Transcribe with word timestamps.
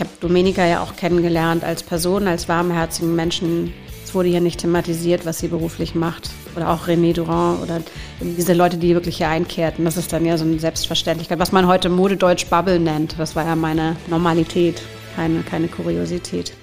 Ich 0.00 0.06
habe 0.06 0.16
Domenica 0.18 0.64
ja 0.64 0.82
auch 0.82 0.96
kennengelernt 0.96 1.62
als 1.62 1.82
Person, 1.82 2.26
als 2.26 2.48
warmherzigen 2.48 3.14
Menschen. 3.14 3.74
Es 4.02 4.14
wurde 4.14 4.30
hier 4.30 4.40
nicht 4.40 4.58
thematisiert, 4.58 5.26
was 5.26 5.40
sie 5.40 5.48
beruflich 5.48 5.94
macht. 5.94 6.30
Oder 6.56 6.70
auch 6.70 6.88
René 6.88 7.12
Durand 7.12 7.60
oder 7.60 7.82
diese 8.18 8.54
Leute, 8.54 8.78
die 8.78 8.94
wirklich 8.94 9.18
hier 9.18 9.28
einkehrten. 9.28 9.84
Das 9.84 9.98
ist 9.98 10.10
dann 10.10 10.24
ja 10.24 10.38
so 10.38 10.46
eine 10.46 10.58
Selbstverständlichkeit, 10.58 11.38
was 11.38 11.52
man 11.52 11.66
heute 11.66 11.90
Modedeutsch 11.90 12.46
Bubble 12.46 12.80
nennt. 12.80 13.16
Das 13.18 13.36
war 13.36 13.44
ja 13.44 13.54
meine 13.54 13.94
Normalität, 14.08 14.80
keine, 15.16 15.42
keine 15.42 15.68
Kuriosität. 15.68 16.54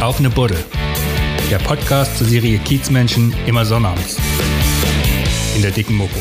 Auf 0.00 0.20
eine 0.20 0.30
Buddel. 0.30 0.64
Der 1.50 1.58
Podcast 1.58 2.16
zur 2.16 2.28
Serie 2.28 2.58
Kiezmenschen 2.58 3.34
immer 3.44 3.64
sonnabends. 3.64 4.18
In 5.56 5.62
der 5.62 5.72
dicken 5.72 5.96
Mopo. 5.96 6.20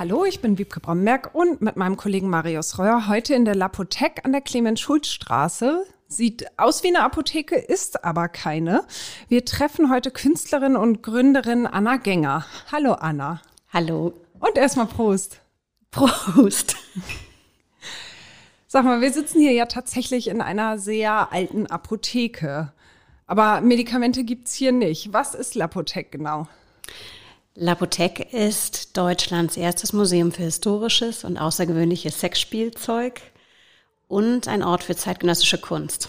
Hallo, 0.00 0.24
ich 0.24 0.40
bin 0.40 0.56
Wiebke 0.56 0.80
Bromberg 0.80 1.34
und 1.34 1.60
mit 1.60 1.76
meinem 1.76 1.98
Kollegen 1.98 2.30
Marius 2.30 2.78
Reuer 2.78 3.06
heute 3.06 3.34
in 3.34 3.44
der 3.44 3.54
Lapothek 3.54 4.24
an 4.24 4.32
der 4.32 4.40
Clemens-Schulz-Straße. 4.40 5.84
Sieht 6.08 6.58
aus 6.58 6.82
wie 6.82 6.88
eine 6.88 7.02
Apotheke, 7.02 7.56
ist 7.56 8.02
aber 8.02 8.28
keine. 8.28 8.86
Wir 9.28 9.44
treffen 9.44 9.92
heute 9.92 10.10
Künstlerin 10.10 10.74
und 10.74 11.02
Gründerin 11.02 11.66
Anna 11.66 11.98
Gänger. 11.98 12.46
Hallo 12.72 12.94
Anna. 12.94 13.42
Hallo. 13.74 14.14
Und 14.38 14.56
erstmal 14.56 14.86
Prost. 14.86 15.42
Prost. 15.90 16.76
Sag 18.68 18.86
mal, 18.86 19.02
wir 19.02 19.12
sitzen 19.12 19.38
hier 19.38 19.52
ja 19.52 19.66
tatsächlich 19.66 20.28
in 20.28 20.40
einer 20.40 20.78
sehr 20.78 21.30
alten 21.30 21.66
Apotheke. 21.66 22.72
Aber 23.26 23.60
Medikamente 23.60 24.24
gibt's 24.24 24.54
hier 24.54 24.72
nicht. 24.72 25.12
Was 25.12 25.34
ist 25.34 25.54
Lapothek 25.56 26.10
genau? 26.10 26.48
Lapothek 27.62 28.32
ist 28.32 28.96
Deutschlands 28.96 29.58
erstes 29.58 29.92
Museum 29.92 30.32
für 30.32 30.44
historisches 30.44 31.24
und 31.24 31.36
außergewöhnliches 31.36 32.18
Sexspielzeug 32.18 33.20
und 34.08 34.48
ein 34.48 34.62
Ort 34.62 34.82
für 34.82 34.96
zeitgenössische 34.96 35.58
Kunst. 35.58 36.08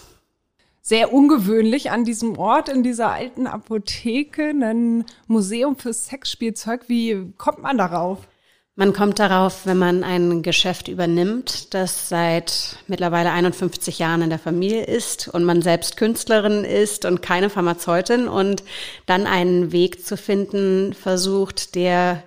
Sehr 0.80 1.12
ungewöhnlich 1.12 1.90
an 1.90 2.06
diesem 2.06 2.38
Ort, 2.38 2.70
in 2.70 2.82
dieser 2.82 3.12
alten 3.12 3.46
Apotheke, 3.46 4.54
ein 4.62 5.04
Museum 5.26 5.76
für 5.76 5.92
Sexspielzeug. 5.92 6.88
Wie 6.88 7.34
kommt 7.36 7.58
man 7.58 7.76
darauf? 7.76 8.26
Man 8.74 8.94
kommt 8.94 9.18
darauf, 9.18 9.66
wenn 9.66 9.76
man 9.76 10.02
ein 10.02 10.40
Geschäft 10.40 10.88
übernimmt, 10.88 11.74
das 11.74 12.08
seit 12.08 12.78
mittlerweile 12.86 13.30
51 13.30 13.98
Jahren 13.98 14.22
in 14.22 14.30
der 14.30 14.38
Familie 14.38 14.84
ist 14.84 15.28
und 15.28 15.44
man 15.44 15.60
selbst 15.60 15.98
Künstlerin 15.98 16.64
ist 16.64 17.04
und 17.04 17.20
keine 17.20 17.50
Pharmazeutin 17.50 18.28
und 18.28 18.64
dann 19.04 19.26
einen 19.26 19.72
Weg 19.72 20.06
zu 20.06 20.16
finden 20.16 20.94
versucht, 20.94 21.74
der 21.74 22.22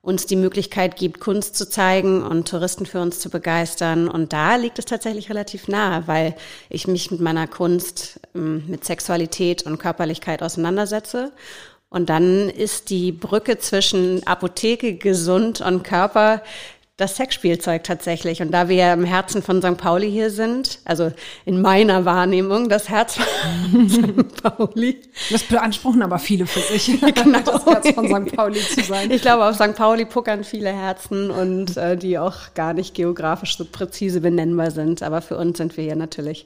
uns 0.00 0.24
die 0.24 0.36
Möglichkeit 0.36 0.96
gibt, 0.96 1.20
Kunst 1.20 1.56
zu 1.56 1.68
zeigen 1.68 2.22
und 2.22 2.48
Touristen 2.48 2.86
für 2.86 3.02
uns 3.02 3.20
zu 3.20 3.28
begeistern. 3.28 4.08
Und 4.08 4.32
da 4.32 4.56
liegt 4.56 4.78
es 4.78 4.86
tatsächlich 4.86 5.28
relativ 5.28 5.68
nahe, 5.68 6.04
weil 6.06 6.34
ich 6.70 6.86
mich 6.86 7.10
mit 7.10 7.20
meiner 7.20 7.46
Kunst, 7.46 8.20
ähm, 8.34 8.64
mit 8.68 8.86
Sexualität 8.86 9.64
und 9.64 9.76
Körperlichkeit 9.76 10.42
auseinandersetze 10.42 11.32
und 11.90 12.08
dann 12.08 12.48
ist 12.48 12.90
die 12.90 13.12
Brücke 13.12 13.58
zwischen 13.58 14.26
Apotheke, 14.26 14.94
gesund 14.94 15.60
und 15.60 15.82
Körper 15.82 16.42
das 17.00 17.16
Sexspielzeug 17.16 17.82
tatsächlich. 17.82 18.42
Und 18.42 18.52
da 18.52 18.68
wir 18.68 18.92
im 18.92 19.04
Herzen 19.04 19.42
von 19.42 19.62
St. 19.62 19.78
Pauli 19.78 20.10
hier 20.10 20.30
sind, 20.30 20.80
also 20.84 21.10
in 21.46 21.62
meiner 21.62 22.04
Wahrnehmung 22.04 22.68
das 22.68 22.88
Herz 22.88 23.16
von 23.16 23.88
St. 23.88 24.42
Pauli. 24.42 25.00
Das 25.30 25.42
beanspruchen 25.44 26.02
aber 26.02 26.18
viele 26.18 26.46
für 26.46 26.60
sich, 26.60 27.00
genau. 27.14 27.40
das 27.40 27.64
Herz 27.64 27.90
von 27.92 28.06
St. 28.06 28.36
Pauli 28.36 28.60
zu 28.60 28.82
sein. 28.82 29.10
Ich 29.10 29.22
glaube, 29.22 29.46
auf 29.46 29.56
St. 29.56 29.74
Pauli 29.74 30.04
puckern 30.04 30.44
viele 30.44 30.70
Herzen 30.70 31.30
und 31.30 31.76
äh, 31.76 31.96
die 31.96 32.18
auch 32.18 32.54
gar 32.54 32.74
nicht 32.74 32.94
geografisch 32.94 33.56
so 33.56 33.64
präzise 33.64 34.20
benennbar 34.20 34.70
sind. 34.70 35.02
Aber 35.02 35.22
für 35.22 35.38
uns 35.38 35.56
sind 35.56 35.76
wir 35.76 35.84
hier 35.84 35.96
natürlich 35.96 36.44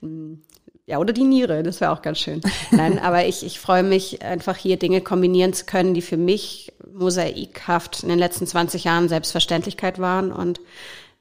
hm, 0.00 0.42
ja, 0.86 0.98
oder 0.98 1.12
die 1.12 1.24
Niere, 1.24 1.62
das 1.62 1.80
wäre 1.80 1.92
auch 1.92 2.02
ganz 2.02 2.18
schön. 2.18 2.40
Nein, 2.70 2.98
aber 3.02 3.26
ich, 3.26 3.44
ich 3.44 3.58
freue 3.58 3.82
mich 3.82 4.22
einfach 4.22 4.56
hier 4.56 4.78
Dinge 4.78 5.00
kombinieren 5.00 5.54
zu 5.54 5.64
können, 5.64 5.94
die 5.94 6.02
für 6.02 6.18
mich 6.18 6.72
mosaikhaft 6.92 8.02
in 8.02 8.10
den 8.10 8.18
letzten 8.18 8.46
20 8.46 8.84
Jahren 8.84 9.08
Selbstverständlichkeit 9.08 9.98
waren 9.98 10.30
und 10.30 10.60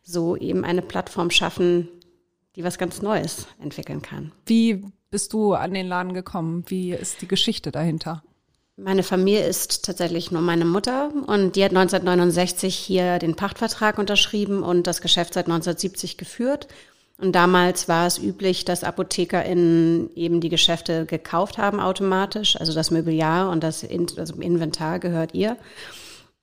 so 0.01 0.35
eben 0.35 0.65
eine 0.65 0.81
Plattform 0.81 1.31
schaffen, 1.31 1.87
die 2.55 2.63
was 2.63 2.77
ganz 2.77 3.01
Neues 3.01 3.47
entwickeln 3.61 4.01
kann. 4.01 4.33
Wie 4.45 4.83
bist 5.09 5.31
du 5.31 5.53
an 5.53 5.73
den 5.73 5.87
Laden 5.87 6.13
gekommen? 6.13 6.65
Wie 6.67 6.91
ist 6.91 7.21
die 7.21 7.27
Geschichte 7.27 7.71
dahinter? 7.71 8.21
Meine 8.75 9.03
Familie 9.03 9.45
ist 9.45 9.85
tatsächlich 9.85 10.31
nur 10.31 10.41
meine 10.41 10.65
Mutter 10.65 11.11
und 11.27 11.55
die 11.55 11.63
hat 11.63 11.71
1969 11.71 12.75
hier 12.75 13.19
den 13.19 13.35
Pachtvertrag 13.35 13.99
unterschrieben 13.99 14.63
und 14.63 14.87
das 14.87 14.99
Geschäft 14.99 15.35
seit 15.35 15.45
1970 15.45 16.17
geführt. 16.17 16.67
Und 17.23 17.31
damals 17.31 17.87
war 17.87 18.05
es 18.05 18.17
üblich, 18.17 18.65
dass 18.65 18.83
ApothekerInnen 18.83 20.13
eben 20.13 20.41
die 20.41 20.49
Geschäfte 20.49 21.05
gekauft 21.05 21.57
haben 21.57 21.79
automatisch. 21.79 22.59
Also 22.59 22.73
das 22.73 22.91
Mobiliar 22.91 23.49
und 23.49 23.63
das 23.63 23.87
also 24.17 24.33
Inventar 24.41 24.99
gehört 24.99 25.33
ihr. 25.33 25.55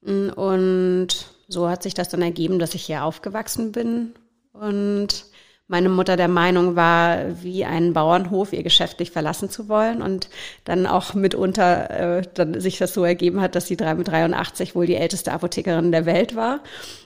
Und 0.01 1.09
so 1.49 1.69
hat 1.69 1.83
sich 1.83 1.93
das 1.93 2.09
dann 2.09 2.23
ergeben, 2.23 2.59
dass 2.59 2.75
ich 2.75 2.83
hier 2.83 3.05
aufgewachsen 3.05 3.73
bin 3.73 4.15
und 4.55 5.27
meine 5.69 5.91
Mutter 5.91 6.17
der 6.17 6.29
Meinung 6.29 6.75
war, 6.75 7.43
wie 7.43 7.65
ein 7.65 7.93
Bauernhof 7.93 8.53
ihr 8.53 8.65
geschäftlich 8.65 9.13
verlassen 9.13 9.51
zu 9.51 9.69
wollen 9.69 10.03
und 10.03 10.29
dann 10.65 10.87
auch 10.87 11.15
mitunter 11.15 11.91
äh, 11.91 12.23
dann 12.35 12.59
sich 12.61 12.79
das 12.79 12.93
so 12.93 13.05
ergeben 13.05 13.41
hat, 13.41 13.55
dass 13.55 13.69
sie 13.69 13.77
mit 13.77 14.09
83 14.09 14.75
wohl 14.75 14.87
die 14.87 14.97
älteste 14.97 15.31
Apothekerin 15.31 15.93
der 15.93 16.07
Welt 16.07 16.35
war 16.35 16.61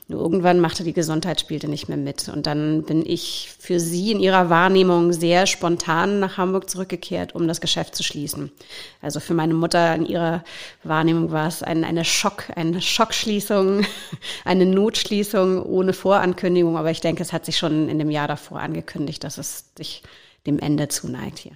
nur 0.07 0.21
irgendwann 0.21 0.61
machte 0.61 0.85
die 0.85 0.93
Gesundheit 0.93 1.41
spielte 1.41 1.67
nicht 1.67 1.89
mehr 1.89 1.97
mit. 1.97 2.29
Und 2.29 2.47
dann 2.47 2.83
bin 2.83 3.07
ich 3.07 3.51
für 3.59 3.81
sie 3.81 4.13
in 4.13 4.21
ihrer 4.21 4.51
Wahrnehmung 4.51 5.15
sehr 5.15 5.47
spontan 5.47 6.21
nach 6.21 6.37
Hamburg 6.37 6.69
zurückgekehrt, 6.69 7.35
um 7.35 7.49
das 7.49 7.63
Geschäft 7.63 7.95
zu 7.95 8.03
schließen. 8.03 8.53
Also 9.01 9.19
für 9.19 9.33
meine 9.33 9.55
Mutter 9.55 9.95
in 9.95 10.05
ihrer 10.05 10.45
Wahrnehmung 10.83 11.33
war 11.33 11.49
es 11.49 11.63
ein, 11.63 11.85
eine 11.85 12.05
Schock, 12.05 12.45
eine 12.55 12.83
Schockschließung, 12.83 13.87
eine 14.45 14.67
Notschließung 14.67 15.63
ohne 15.63 15.95
Vorankündigung. 15.95 16.77
Aber 16.77 16.91
ich 16.91 17.01
denke, 17.01 17.23
es 17.23 17.33
hat 17.33 17.47
sich 17.47 17.57
schon 17.57 17.89
in 17.89 17.99
dem 17.99 18.11
Jahr 18.11 18.29
davor 18.29 18.61
angekündigt, 18.61 19.25
dass 19.25 19.39
es 19.39 19.71
sich 19.79 20.03
dem 20.47 20.59
Ende 20.59 20.89
zuneigt 20.89 21.39
hier. 21.39 21.53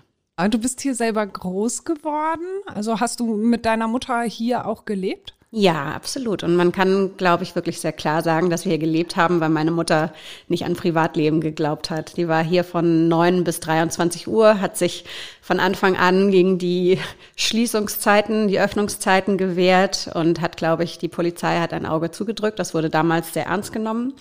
Du 0.51 0.59
bist 0.59 0.81
hier 0.81 0.95
selber 0.95 1.27
groß 1.27 1.85
geworden. 1.85 2.47
Also 2.67 3.01
hast 3.01 3.21
du 3.21 3.37
mit 3.37 3.67
deiner 3.67 3.89
Mutter 3.89 4.23
hier 4.23 4.67
auch 4.67 4.87
gelebt? 4.87 5.35
Ja, 5.51 5.95
absolut. 5.95 6.43
Und 6.43 6.57
man 6.57 6.73
kann, 6.73 7.17
glaube 7.17 7.43
ich, 7.43 7.55
wirklich 7.55 7.81
sehr 7.81 7.93
klar 7.93 8.23
sagen, 8.23 8.51
dass 8.51 8.67
wir 8.67 8.71
hier 8.71 8.79
gelebt 8.79 9.17
haben, 9.17 9.41
weil 9.41 9.49
meine 9.49 9.71
Mutter 9.71 10.13
nicht 10.47 10.67
an 10.67 10.77
Privatleben 10.77 11.41
geglaubt 11.41 11.89
hat. 11.89 12.19
Die 12.19 12.29
war 12.29 12.45
hier 12.45 12.65
von 12.65 13.09
neun 13.09 13.45
bis 13.45 13.59
23 13.61 14.29
Uhr, 14.29 14.61
hat 14.61 14.77
sich 14.77 15.07
von 15.41 15.59
Anfang 15.59 15.97
an 15.97 16.31
gegen 16.31 16.59
die 16.59 16.99
Schließungszeiten, 17.37 18.49
die 18.49 18.61
Öffnungszeiten 18.61 19.39
gewehrt 19.39 20.11
und 20.13 20.43
hat, 20.43 20.59
glaube 20.59 20.85
ich, 20.85 20.99
die 20.99 21.09
Polizei 21.09 21.61
hat 21.61 21.73
ein 21.73 21.87
Auge 21.87 22.11
zugedrückt. 22.11 22.59
Das 22.59 22.75
wurde 22.75 22.91
damals 22.91 23.33
sehr 23.33 23.47
ernst 23.47 23.73
genommen. 23.73 24.13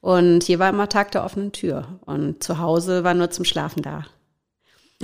Und 0.00 0.42
hier 0.42 0.58
war 0.58 0.70
immer 0.70 0.88
Tag 0.88 1.12
der 1.12 1.24
offenen 1.24 1.52
Tür. 1.52 2.00
Und 2.04 2.42
zu 2.42 2.58
Hause 2.58 3.04
war 3.04 3.14
nur 3.14 3.30
zum 3.30 3.44
Schlafen 3.44 3.82
da. 3.82 4.06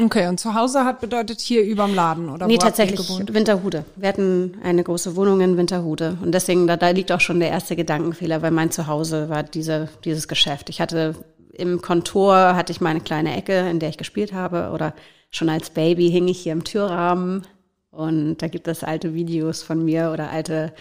Okay, 0.00 0.28
und 0.28 0.38
zu 0.38 0.55
Hause 0.55 0.84
hat 0.84 1.00
bedeutet 1.00 1.41
hier 1.41 1.62
überm 1.65 1.94
Laden 1.94 2.28
oder 2.31 2.47
Nee, 2.47 2.59
tatsächlich 2.59 3.00
Winterhude. 3.09 3.84
Wir 3.97 4.09
hatten 4.09 4.59
eine 4.62 4.83
große 4.83 5.16
Wohnung 5.16 5.41
in 5.41 5.56
Winterhude 5.56 6.16
und 6.22 6.33
deswegen 6.33 6.66
da, 6.66 6.77
da 6.77 6.91
liegt 6.91 7.12
auch 7.12 7.21
schon 7.21 7.41
der 7.41 7.50
erste 7.50 7.77
Gedankenfehler, 7.77 8.43
weil 8.43 8.50
mein 8.50 8.71
Zuhause 8.71 9.28
war 9.28 9.43
diese, 9.43 9.88
dieses 10.05 10.28
Geschäft. 10.28 10.71
Ich 10.71 10.81
hatte 10.81 11.15
im 11.53 11.83
Kontor 11.83 12.55
hatte 12.55 12.72
ich 12.72 12.81
meine 12.81 13.00
kleine 13.00 13.37
Ecke, 13.37 13.69
in 13.69 13.81
der 13.81 13.91
ich 13.91 13.99
gespielt 13.99 14.33
habe 14.33 14.71
oder 14.72 14.94
schon 15.31 15.49
als 15.49 15.71
Baby 15.71 16.11
hing 16.11 16.28
ich 16.28 16.41
hier 16.41 16.53
im 16.53 16.65
Türrahmen 16.65 17.47
und 17.91 18.38
da 18.38 18.49
gibt 18.49 18.69
es 18.69 18.84
alte 18.84 19.15
Videos 19.15 19.62
von 19.62 19.84
mir 19.84 20.11
oder 20.12 20.31
alte 20.31 20.72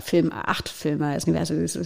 Film, 0.00 0.32
acht 0.32 0.68
Filme, 0.68 1.06
also, 1.08 1.32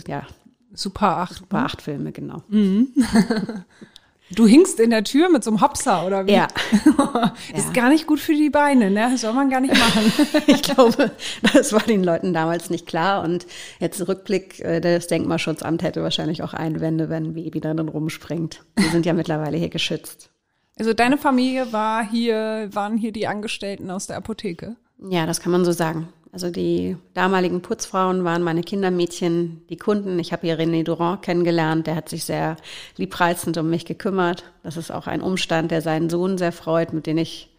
ja. 0.06 0.26
Super 0.74 1.18
acht. 1.18 1.34
Super 1.34 1.58
ne? 1.58 1.64
acht 1.64 1.82
Filme, 1.82 2.12
genau. 2.12 2.42
Mhm. 2.48 2.88
Du 4.34 4.46
hingst 4.46 4.80
in 4.80 4.90
der 4.90 5.04
Tür 5.04 5.28
mit 5.28 5.44
so 5.44 5.50
einem 5.50 5.60
Hopser 5.60 6.06
oder 6.06 6.26
wie? 6.26 6.32
Ja. 6.32 6.48
ist 7.54 7.66
ja. 7.66 7.72
gar 7.72 7.88
nicht 7.88 8.06
gut 8.06 8.20
für 8.20 8.34
die 8.34 8.50
Beine, 8.50 8.90
ne? 8.90 9.08
Das 9.10 9.22
soll 9.22 9.32
man 9.32 9.50
gar 9.50 9.60
nicht 9.60 9.74
machen. 9.74 10.12
ich 10.46 10.62
glaube, 10.62 11.10
das 11.52 11.72
war 11.72 11.82
den 11.82 12.02
Leuten 12.02 12.32
damals 12.32 12.70
nicht 12.70 12.86
klar. 12.86 13.22
Und 13.22 13.46
jetzt 13.80 14.06
Rückblick, 14.06 14.60
äh, 14.60 14.80
das 14.80 15.06
Denkmalschutzamt 15.06 15.82
hätte 15.82 16.02
wahrscheinlich 16.02 16.42
auch 16.42 16.54
Einwände, 16.54 17.08
wenn 17.08 17.26
ein 17.26 17.34
Baby 17.34 17.60
dann 17.60 17.78
rumspringt. 17.78 18.64
Die 18.78 18.88
sind 18.88 19.06
ja 19.06 19.12
mittlerweile 19.12 19.56
hier 19.56 19.70
geschützt. 19.70 20.30
Also 20.78 20.94
deine 20.94 21.18
Familie 21.18 21.72
war 21.72 22.08
hier, 22.08 22.70
waren 22.72 22.96
hier 22.96 23.12
die 23.12 23.26
Angestellten 23.26 23.90
aus 23.90 24.06
der 24.06 24.16
Apotheke? 24.16 24.76
Ja, 25.10 25.26
das 25.26 25.40
kann 25.40 25.52
man 25.52 25.64
so 25.64 25.72
sagen. 25.72 26.08
Also 26.32 26.48
die 26.48 26.96
damaligen 27.12 27.60
Putzfrauen 27.60 28.24
waren 28.24 28.42
meine 28.42 28.62
Kindermädchen, 28.62 29.66
die 29.68 29.76
Kunden. 29.76 30.18
Ich 30.18 30.32
habe 30.32 30.46
hier 30.46 30.58
René 30.58 30.82
Durand 30.82 31.20
kennengelernt, 31.20 31.86
der 31.86 31.94
hat 31.94 32.08
sich 32.08 32.24
sehr 32.24 32.56
liebreizend 32.96 33.58
um 33.58 33.68
mich 33.68 33.84
gekümmert. 33.84 34.44
Das 34.62 34.78
ist 34.78 34.90
auch 34.90 35.06
ein 35.06 35.20
Umstand, 35.20 35.70
der 35.70 35.82
seinen 35.82 36.08
Sohn 36.08 36.38
sehr 36.38 36.52
freut, 36.52 36.94
mit 36.94 37.06
dem 37.06 37.18
ich 37.18 37.50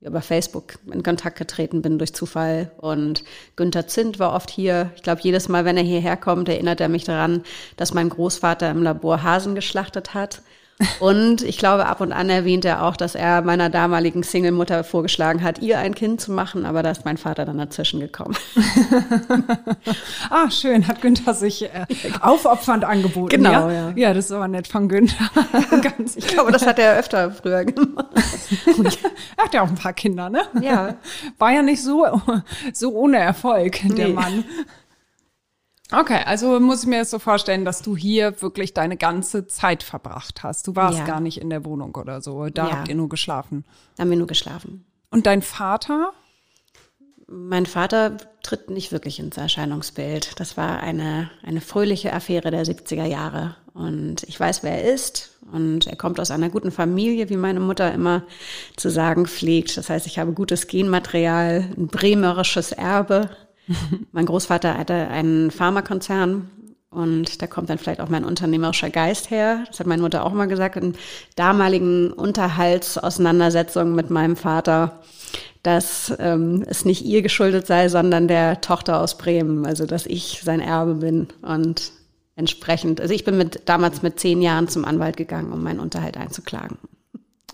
über 0.00 0.22
Facebook 0.22 0.78
in 0.90 1.02
Kontakt 1.02 1.38
getreten 1.38 1.82
bin 1.82 1.98
durch 1.98 2.14
Zufall. 2.14 2.70
Und 2.78 3.24
Günther 3.56 3.88
Zint 3.88 4.18
war 4.18 4.32
oft 4.32 4.50
hier. 4.50 4.90
Ich 4.96 5.02
glaube, 5.02 5.20
jedes 5.22 5.50
Mal, 5.50 5.66
wenn 5.66 5.76
er 5.76 5.82
hierher 5.82 6.16
kommt, 6.16 6.48
erinnert 6.48 6.80
er 6.80 6.88
mich 6.88 7.04
daran, 7.04 7.42
dass 7.76 7.92
mein 7.92 8.08
Großvater 8.08 8.70
im 8.70 8.82
Labor 8.82 9.22
Hasen 9.22 9.54
geschlachtet 9.54 10.14
hat. 10.14 10.40
Und 10.98 11.42
ich 11.42 11.58
glaube, 11.58 11.86
ab 11.86 12.00
und 12.00 12.12
an 12.12 12.28
erwähnt 12.28 12.64
er 12.64 12.84
auch, 12.84 12.96
dass 12.96 13.14
er 13.14 13.42
meiner 13.42 13.70
damaligen 13.70 14.24
Single-Mutter 14.24 14.82
vorgeschlagen 14.82 15.42
hat, 15.42 15.60
ihr 15.60 15.78
ein 15.78 15.94
Kind 15.94 16.20
zu 16.20 16.32
machen, 16.32 16.66
aber 16.66 16.82
da 16.82 16.90
ist 16.90 17.04
mein 17.04 17.16
Vater 17.16 17.44
dann 17.44 17.58
dazwischen 17.58 18.00
gekommen. 18.00 18.34
ah, 20.30 20.50
schön, 20.50 20.88
hat 20.88 21.00
Günther 21.00 21.32
sich 21.32 21.62
äh, 21.62 21.86
aufopfernd 22.20 22.84
angeboten. 22.84 23.28
Genau, 23.28 23.68
ja? 23.68 23.72
ja. 23.72 23.92
Ja, 23.94 24.14
das 24.14 24.26
ist 24.26 24.32
aber 24.32 24.48
nett 24.48 24.66
von 24.66 24.88
Günther. 24.88 25.30
Ganz, 25.96 26.16
ich 26.16 26.26
glaube, 26.26 26.50
das 26.50 26.66
hat 26.66 26.78
er 26.80 26.98
öfter 26.98 27.30
früher 27.30 27.64
gemacht. 27.64 28.06
er 29.36 29.44
hat 29.44 29.54
ja 29.54 29.62
auch 29.62 29.68
ein 29.68 29.76
paar 29.76 29.92
Kinder, 29.92 30.28
ne? 30.28 30.42
Ja. 30.60 30.96
War 31.38 31.52
ja 31.52 31.62
nicht 31.62 31.82
so, 31.82 32.04
so 32.72 32.92
ohne 32.92 33.18
Erfolg, 33.18 33.80
der 33.96 34.08
Nee. 34.08 34.12
Mann. 34.12 34.44
Okay, 35.92 36.20
also 36.24 36.58
muss 36.60 36.82
ich 36.82 36.88
mir 36.88 36.96
jetzt 36.96 37.10
so 37.10 37.18
vorstellen, 37.18 37.64
dass 37.64 37.82
du 37.82 37.96
hier 37.96 38.40
wirklich 38.40 38.72
deine 38.74 38.96
ganze 38.96 39.46
Zeit 39.46 39.82
verbracht 39.82 40.42
hast. 40.42 40.66
Du 40.66 40.74
warst 40.76 40.98
Ja. 41.00 41.04
gar 41.04 41.20
nicht 41.20 41.38
in 41.40 41.50
der 41.50 41.64
Wohnung 41.64 41.94
oder 41.94 42.20
so. 42.22 42.46
Da 42.48 42.68
Ja. 42.68 42.76
habt 42.78 42.88
ihr 42.88 42.94
nur 42.94 43.08
geschlafen. 43.08 43.64
Da 43.96 44.02
haben 44.02 44.10
wir 44.10 44.16
nur 44.16 44.26
geschlafen. 44.26 44.84
Und 45.10 45.26
dein 45.26 45.42
Vater? 45.42 46.12
Mein 47.26 47.66
Vater 47.66 48.16
tritt 48.42 48.70
nicht 48.70 48.92
wirklich 48.92 49.18
ins 49.18 49.36
Erscheinungsbild. 49.36 50.38
Das 50.40 50.56
war 50.56 50.80
eine, 50.80 51.30
eine 51.42 51.60
fröhliche 51.60 52.12
Affäre 52.12 52.50
der 52.50 52.64
70er 52.64 53.04
Jahre. 53.06 53.56
Und 53.72 54.22
ich 54.24 54.38
weiß, 54.38 54.62
wer 54.62 54.82
er 54.84 54.92
ist. 54.92 55.30
Und 55.52 55.86
er 55.86 55.96
kommt 55.96 56.18
aus 56.20 56.30
einer 56.30 56.48
guten 56.48 56.70
Familie, 56.70 57.28
wie 57.28 57.36
meine 57.36 57.60
Mutter 57.60 57.92
immer 57.92 58.22
zu 58.76 58.90
sagen 58.90 59.26
pflegt. 59.26 59.76
Das 59.76 59.90
heißt, 59.90 60.06
ich 60.06 60.18
habe 60.18 60.32
gutes 60.32 60.66
Genmaterial, 60.66 61.70
ein 61.76 61.88
bremerisches 61.88 62.72
Erbe. 62.72 63.30
mein 64.12 64.26
Großvater 64.26 64.76
hatte 64.76 64.94
einen 64.94 65.50
Pharmakonzern. 65.50 66.50
Und 66.90 67.42
da 67.42 67.48
kommt 67.48 67.70
dann 67.70 67.78
vielleicht 67.78 68.00
auch 68.00 68.08
mein 68.08 68.24
unternehmerischer 68.24 68.88
Geist 68.88 69.30
her. 69.30 69.64
Das 69.66 69.80
hat 69.80 69.88
meine 69.88 70.02
Mutter 70.02 70.24
auch 70.24 70.32
mal 70.32 70.46
gesagt. 70.46 70.76
In 70.76 70.94
damaligen 71.34 72.12
Unterhaltsauseinandersetzungen 72.12 73.96
mit 73.96 74.10
meinem 74.10 74.36
Vater 74.36 75.00
dass 75.64 76.14
ähm, 76.18 76.62
es 76.68 76.84
nicht 76.84 77.04
ihr 77.06 77.22
geschuldet 77.22 77.66
sei, 77.66 77.88
sondern 77.88 78.28
der 78.28 78.60
Tochter 78.60 79.00
aus 79.00 79.16
Bremen, 79.16 79.64
also 79.64 79.86
dass 79.86 80.04
ich 80.04 80.42
sein 80.44 80.60
Erbe 80.60 80.96
bin 80.96 81.28
und 81.40 81.90
entsprechend, 82.36 83.00
also 83.00 83.14
ich 83.14 83.24
bin 83.24 83.38
mit 83.38 83.62
damals 83.64 84.02
mit 84.02 84.20
zehn 84.20 84.42
Jahren 84.42 84.68
zum 84.68 84.84
Anwalt 84.84 85.16
gegangen, 85.16 85.52
um 85.52 85.62
meinen 85.62 85.80
Unterhalt 85.80 86.18
einzuklagen. 86.18 86.76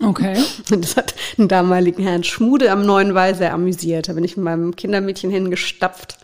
Okay. 0.01 0.37
Und 0.71 0.83
das 0.83 0.97
hat 0.97 1.15
den 1.37 1.47
damaligen 1.47 2.03
Herrn 2.03 2.23
Schmude 2.23 2.71
am 2.71 2.85
Neuen 2.85 3.13
Wall 3.13 3.35
sehr 3.35 3.53
amüsiert. 3.53 4.09
Da 4.09 4.13
bin 4.13 4.23
ich 4.23 4.37
mit 4.37 4.45
meinem 4.45 4.75
Kindermädchen 4.75 5.31
hingestapft, 5.31 6.17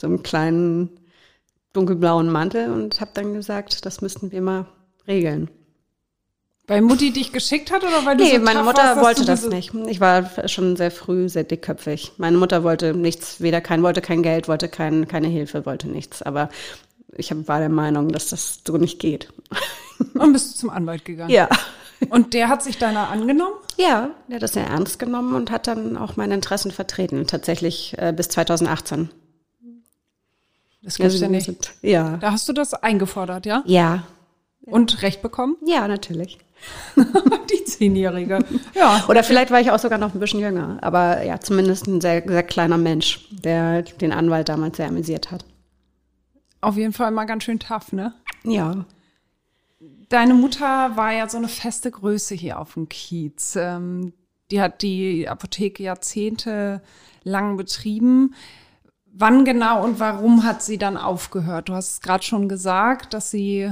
so 0.00 0.06
einem 0.06 0.22
kleinen 0.22 0.90
dunkelblauen 1.72 2.30
Mantel 2.30 2.70
und 2.72 3.00
habe 3.00 3.12
dann 3.14 3.34
gesagt, 3.34 3.86
das 3.86 4.00
müssten 4.00 4.32
wir 4.32 4.42
mal 4.42 4.66
regeln. 5.06 5.50
Weil 6.66 6.82
Mutti 6.82 7.12
dich 7.12 7.32
geschickt 7.32 7.72
hat 7.72 7.82
oder 7.82 8.06
weil 8.06 8.16
du 8.16 8.22
Nee, 8.22 8.36
so 8.36 8.44
meine 8.44 8.62
Mutter 8.62 8.82
warst, 8.82 9.02
wollte 9.02 9.24
das 9.24 9.48
nicht. 9.48 9.74
Ich 9.88 10.00
war 10.00 10.48
schon 10.48 10.76
sehr 10.76 10.92
früh 10.92 11.28
sehr 11.28 11.42
dickköpfig. 11.42 12.12
Meine 12.16 12.38
Mutter 12.38 12.62
wollte 12.62 12.94
nichts, 12.94 13.40
weder 13.40 13.60
kein, 13.60 13.82
wollte 13.82 14.00
kein 14.00 14.22
Geld, 14.22 14.46
wollte 14.46 14.68
kein, 14.68 15.08
keine 15.08 15.26
Hilfe, 15.26 15.66
wollte 15.66 15.88
nichts. 15.88 16.22
Aber 16.22 16.48
ich 17.16 17.32
war 17.48 17.58
der 17.58 17.70
Meinung, 17.70 18.10
dass 18.10 18.28
das 18.28 18.60
so 18.64 18.76
nicht 18.76 19.00
geht. 19.00 19.32
Und 20.14 20.32
bist 20.32 20.54
du 20.54 20.58
zum 20.58 20.70
Anwalt 20.70 21.04
gegangen. 21.04 21.30
Ja. 21.30 21.48
Und 22.08 22.32
der 22.34 22.48
hat 22.48 22.62
sich 22.62 22.78
deiner 22.78 23.08
angenommen? 23.10 23.54
Ja, 23.76 24.10
der 24.28 24.36
hat 24.36 24.42
das 24.42 24.54
sehr 24.54 24.66
ernst 24.66 24.98
genommen 24.98 25.34
und 25.34 25.50
hat 25.50 25.66
dann 25.66 25.96
auch 25.96 26.16
meine 26.16 26.34
Interessen 26.34 26.70
vertreten. 26.70 27.26
Tatsächlich 27.26 27.94
äh, 27.98 28.12
bis 28.16 28.28
2018. 28.28 29.10
Das 30.82 30.96
gibt's 30.96 31.16
ja 31.16 31.20
wir 31.22 31.28
nicht. 31.28 31.44
sind- 31.46 31.72
Ja. 31.82 32.16
Da 32.16 32.32
hast 32.32 32.48
du 32.48 32.52
das 32.54 32.72
eingefordert, 32.72 33.44
ja? 33.44 33.62
Ja. 33.66 34.04
Und 34.62 35.02
Recht 35.02 35.20
bekommen? 35.20 35.56
Ja, 35.66 35.86
natürlich. 35.88 36.38
Die 36.96 37.64
Zehnjährige. 37.64 38.38
Ja. 38.74 39.04
Oder 39.08 39.22
vielleicht 39.24 39.50
war 39.50 39.60
ich 39.60 39.70
auch 39.70 39.78
sogar 39.78 39.98
noch 39.98 40.14
ein 40.14 40.20
bisschen 40.20 40.40
jünger. 40.40 40.78
Aber 40.82 41.22
ja, 41.22 41.40
zumindest 41.40 41.86
ein 41.86 42.00
sehr, 42.00 42.22
sehr 42.26 42.42
kleiner 42.42 42.78
Mensch, 42.78 43.28
der 43.30 43.82
den 43.82 44.12
Anwalt 44.12 44.48
damals 44.48 44.76
sehr 44.76 44.88
amüsiert 44.88 45.30
hat. 45.30 45.44
Auf 46.62 46.76
jeden 46.76 46.92
Fall 46.92 47.10
mal 47.10 47.24
ganz 47.24 47.44
schön 47.44 47.58
tough, 47.58 47.92
ne? 47.92 48.12
Ja. 48.44 48.84
Deine 50.10 50.34
Mutter 50.34 50.96
war 50.96 51.12
ja 51.12 51.28
so 51.28 51.38
eine 51.38 51.46
feste 51.46 51.90
Größe 51.90 52.34
hier 52.34 52.58
auf 52.58 52.74
dem 52.74 52.88
Kiez. 52.88 53.54
Ähm, 53.54 54.12
die 54.50 54.60
hat 54.60 54.82
die 54.82 55.28
Apotheke 55.28 55.84
Jahrzehnte 55.84 56.82
lang 57.22 57.56
betrieben. 57.56 58.34
Wann 59.06 59.44
genau 59.44 59.84
und 59.84 60.00
warum 60.00 60.42
hat 60.42 60.62
sie 60.62 60.78
dann 60.78 60.96
aufgehört? 60.96 61.68
Du 61.68 61.74
hast 61.74 61.92
es 61.92 62.00
gerade 62.00 62.24
schon 62.24 62.48
gesagt, 62.48 63.14
dass 63.14 63.30
sie 63.30 63.70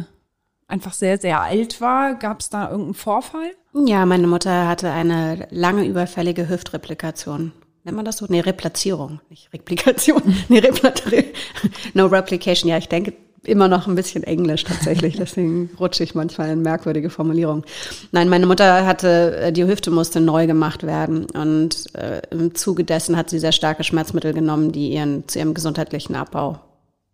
einfach 0.68 0.92
sehr, 0.92 1.18
sehr 1.18 1.40
alt 1.40 1.80
war. 1.80 2.14
Gab 2.14 2.38
es 2.40 2.50
da 2.50 2.70
irgendeinen 2.70 2.94
Vorfall? 2.94 3.50
Ja, 3.74 4.06
meine 4.06 4.28
Mutter 4.28 4.68
hatte 4.68 4.92
eine 4.92 5.48
lange 5.50 5.86
überfällige 5.86 6.48
Hüftreplikation. 6.48 7.50
Nennt 7.82 7.96
man 7.96 8.04
das 8.04 8.18
so? 8.18 8.26
Nee, 8.28 8.40
Replazierung, 8.40 9.20
nicht 9.28 9.52
Replikation. 9.52 10.22
Nee, 10.48 10.60
Replatri 10.60 11.32
No 11.94 12.06
Replication. 12.06 12.70
Ja, 12.70 12.78
ich 12.78 12.88
denke 12.88 13.14
immer 13.48 13.68
noch 13.68 13.86
ein 13.86 13.94
bisschen 13.94 14.22
Englisch 14.22 14.64
tatsächlich, 14.64 15.16
deswegen 15.18 15.70
rutsche 15.78 16.04
ich 16.04 16.14
manchmal 16.14 16.50
in 16.50 16.62
merkwürdige 16.62 17.10
Formulierungen. 17.10 17.64
Nein, 18.12 18.28
meine 18.28 18.46
Mutter 18.46 18.86
hatte, 18.86 19.36
äh, 19.36 19.52
die 19.52 19.66
Hüfte 19.66 19.90
musste 19.90 20.20
neu 20.20 20.46
gemacht 20.46 20.84
werden 20.84 21.26
und 21.30 21.94
äh, 21.94 22.22
im 22.30 22.54
Zuge 22.54 22.84
dessen 22.84 23.16
hat 23.16 23.30
sie 23.30 23.38
sehr 23.38 23.52
starke 23.52 23.84
Schmerzmittel 23.84 24.32
genommen, 24.32 24.72
die 24.72 24.92
ihren, 24.92 25.26
zu 25.28 25.38
ihrem 25.38 25.54
gesundheitlichen 25.54 26.14
Abbau 26.14 26.60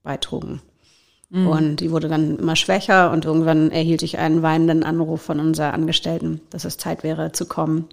beitrugen. 0.02 0.60
Und 1.34 1.80
die 1.80 1.90
wurde 1.90 2.08
dann 2.08 2.38
immer 2.38 2.54
schwächer 2.54 3.10
und 3.10 3.24
irgendwann 3.24 3.72
erhielt 3.72 4.02
ich 4.02 4.18
einen 4.18 4.42
weinenden 4.42 4.84
Anruf 4.84 5.20
von 5.22 5.40
unserer 5.40 5.74
Angestellten, 5.74 6.40
dass 6.50 6.64
es 6.64 6.76
Zeit 6.76 7.02
wäre 7.02 7.32
zu 7.32 7.46
kommen. 7.46 7.86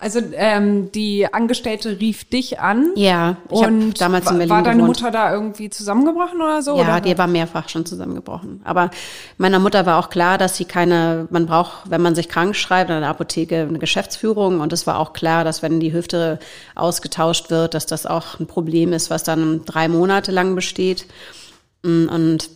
Also 0.00 0.20
ähm, 0.32 0.90
die 0.92 1.30
Angestellte 1.30 2.00
rief 2.00 2.24
dich 2.24 2.58
an. 2.58 2.92
Ja, 2.94 3.36
ich 3.50 3.62
habe 3.62 3.74
und 3.74 4.00
damals 4.00 4.30
in 4.30 4.38
Berlin 4.38 4.50
war 4.50 4.62
deine 4.62 4.78
gewohnt. 4.78 4.98
Mutter 4.98 5.10
da 5.10 5.30
irgendwie 5.30 5.68
zusammengebrochen 5.68 6.40
oder 6.40 6.62
so? 6.62 6.78
Ja, 6.78 6.84
oder? 6.84 7.00
die 7.02 7.18
war 7.18 7.26
mehrfach 7.26 7.68
schon 7.68 7.84
zusammengebrochen. 7.84 8.62
Aber 8.64 8.90
meiner 9.36 9.58
Mutter 9.58 9.84
war 9.84 9.98
auch 9.98 10.08
klar, 10.08 10.38
dass 10.38 10.56
sie 10.56 10.64
keine, 10.64 11.28
man 11.30 11.44
braucht, 11.44 11.90
wenn 11.90 12.00
man 12.00 12.14
sich 12.14 12.30
krank 12.30 12.56
schreibt, 12.56 12.88
in 12.88 12.96
einer 12.96 13.08
Apotheke 13.08 13.60
eine 13.68 13.78
Geschäftsführung. 13.78 14.60
Und 14.60 14.72
es 14.72 14.86
war 14.86 14.98
auch 14.98 15.12
klar, 15.12 15.44
dass 15.44 15.62
wenn 15.62 15.80
die 15.80 15.92
Hüfte 15.92 16.38
ausgetauscht 16.74 17.50
wird, 17.50 17.74
dass 17.74 17.84
das 17.84 18.06
auch 18.06 18.40
ein 18.40 18.46
Problem 18.46 18.94
ist, 18.94 19.10
was 19.10 19.22
dann 19.22 19.66
drei 19.66 19.88
Monate 19.88 20.32
lang 20.32 20.54
besteht. 20.54 21.06
Und 21.82 22.48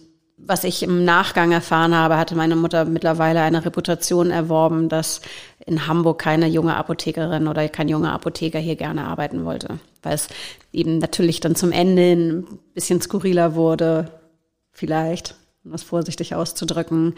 was 0.46 0.64
ich 0.64 0.82
im 0.82 1.04
Nachgang 1.04 1.52
erfahren 1.52 1.94
habe, 1.94 2.16
hatte 2.16 2.34
meine 2.34 2.56
Mutter 2.56 2.84
mittlerweile 2.84 3.42
eine 3.42 3.64
Reputation 3.64 4.30
erworben, 4.30 4.88
dass 4.88 5.20
in 5.66 5.86
Hamburg 5.86 6.18
keine 6.18 6.46
junge 6.46 6.76
Apothekerin 6.76 7.48
oder 7.48 7.68
kein 7.68 7.88
junger 7.88 8.12
Apotheker 8.12 8.58
hier 8.58 8.76
gerne 8.76 9.04
arbeiten 9.06 9.44
wollte. 9.44 9.78
Weil 10.02 10.14
es 10.14 10.28
eben 10.72 10.98
natürlich 10.98 11.40
dann 11.40 11.56
zum 11.56 11.72
Ende 11.72 12.12
ein 12.12 12.46
bisschen 12.74 13.00
skurriler 13.00 13.54
wurde, 13.54 14.10
vielleicht, 14.72 15.34
um 15.64 15.72
das 15.72 15.82
vorsichtig 15.82 16.34
auszudrücken. 16.34 17.14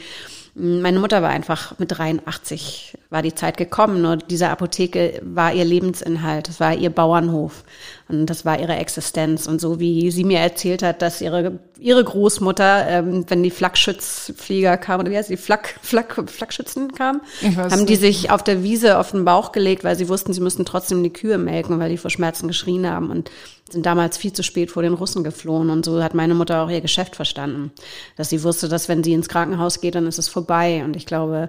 Meine 0.58 1.00
Mutter 1.00 1.20
war 1.20 1.28
einfach 1.28 1.78
mit 1.78 1.98
83, 1.98 2.96
war 3.10 3.20
die 3.20 3.34
Zeit 3.34 3.58
gekommen. 3.58 4.00
Nur 4.00 4.16
diese 4.16 4.48
Apotheke 4.48 5.20
war 5.22 5.52
ihr 5.52 5.66
Lebensinhalt, 5.66 6.48
das 6.48 6.60
war 6.60 6.74
ihr 6.74 6.88
Bauernhof 6.88 7.62
und 8.08 8.24
das 8.24 8.46
war 8.46 8.58
ihre 8.58 8.76
Existenz. 8.76 9.46
Und 9.46 9.60
so 9.60 9.80
wie 9.80 10.10
sie 10.10 10.24
mir 10.24 10.38
erzählt 10.38 10.82
hat, 10.82 11.02
dass 11.02 11.20
ihre, 11.20 11.58
ihre 11.78 12.02
Großmutter, 12.02 12.88
ähm, 12.88 13.26
wenn 13.28 13.42
die 13.42 13.50
Flakschützflieger 13.50 14.78
kamen, 14.78 15.02
oder 15.02 15.10
wie 15.10 15.18
heißt 15.18 15.28
die, 15.28 15.36
Flak, 15.36 15.74
Flak, 15.82 16.24
Flakschützen 16.30 16.92
kamen, 16.92 17.20
haben 17.56 17.84
die 17.84 17.92
nicht. 17.92 18.00
sich 18.00 18.30
auf 18.30 18.42
der 18.42 18.62
Wiese 18.62 18.98
auf 18.98 19.10
den 19.10 19.26
Bauch 19.26 19.52
gelegt, 19.52 19.84
weil 19.84 19.96
sie 19.96 20.08
wussten, 20.08 20.32
sie 20.32 20.40
müssten 20.40 20.64
trotzdem 20.64 21.02
die 21.02 21.12
Kühe 21.12 21.36
melken, 21.36 21.78
weil 21.80 21.90
die 21.90 21.98
vor 21.98 22.10
Schmerzen 22.10 22.48
geschrien 22.48 22.88
haben 22.88 23.10
und 23.10 23.30
sind 23.68 23.84
damals 23.84 24.16
viel 24.16 24.32
zu 24.32 24.44
spät 24.44 24.70
vor 24.70 24.82
den 24.82 24.94
Russen 24.94 25.24
geflohen. 25.24 25.70
Und 25.70 25.84
so 25.84 26.02
hat 26.02 26.14
meine 26.14 26.34
Mutter 26.34 26.62
auch 26.62 26.70
ihr 26.70 26.80
Geschäft 26.80 27.16
verstanden, 27.16 27.72
dass 28.16 28.30
sie 28.30 28.44
wusste, 28.44 28.68
dass 28.68 28.88
wenn 28.88 29.02
sie 29.02 29.12
ins 29.12 29.28
Krankenhaus 29.28 29.80
geht, 29.80 29.96
dann 29.96 30.06
ist 30.06 30.18
es 30.18 30.28
vorbei. 30.28 30.45
Und 30.82 30.96
ich 30.96 31.06
glaube, 31.06 31.48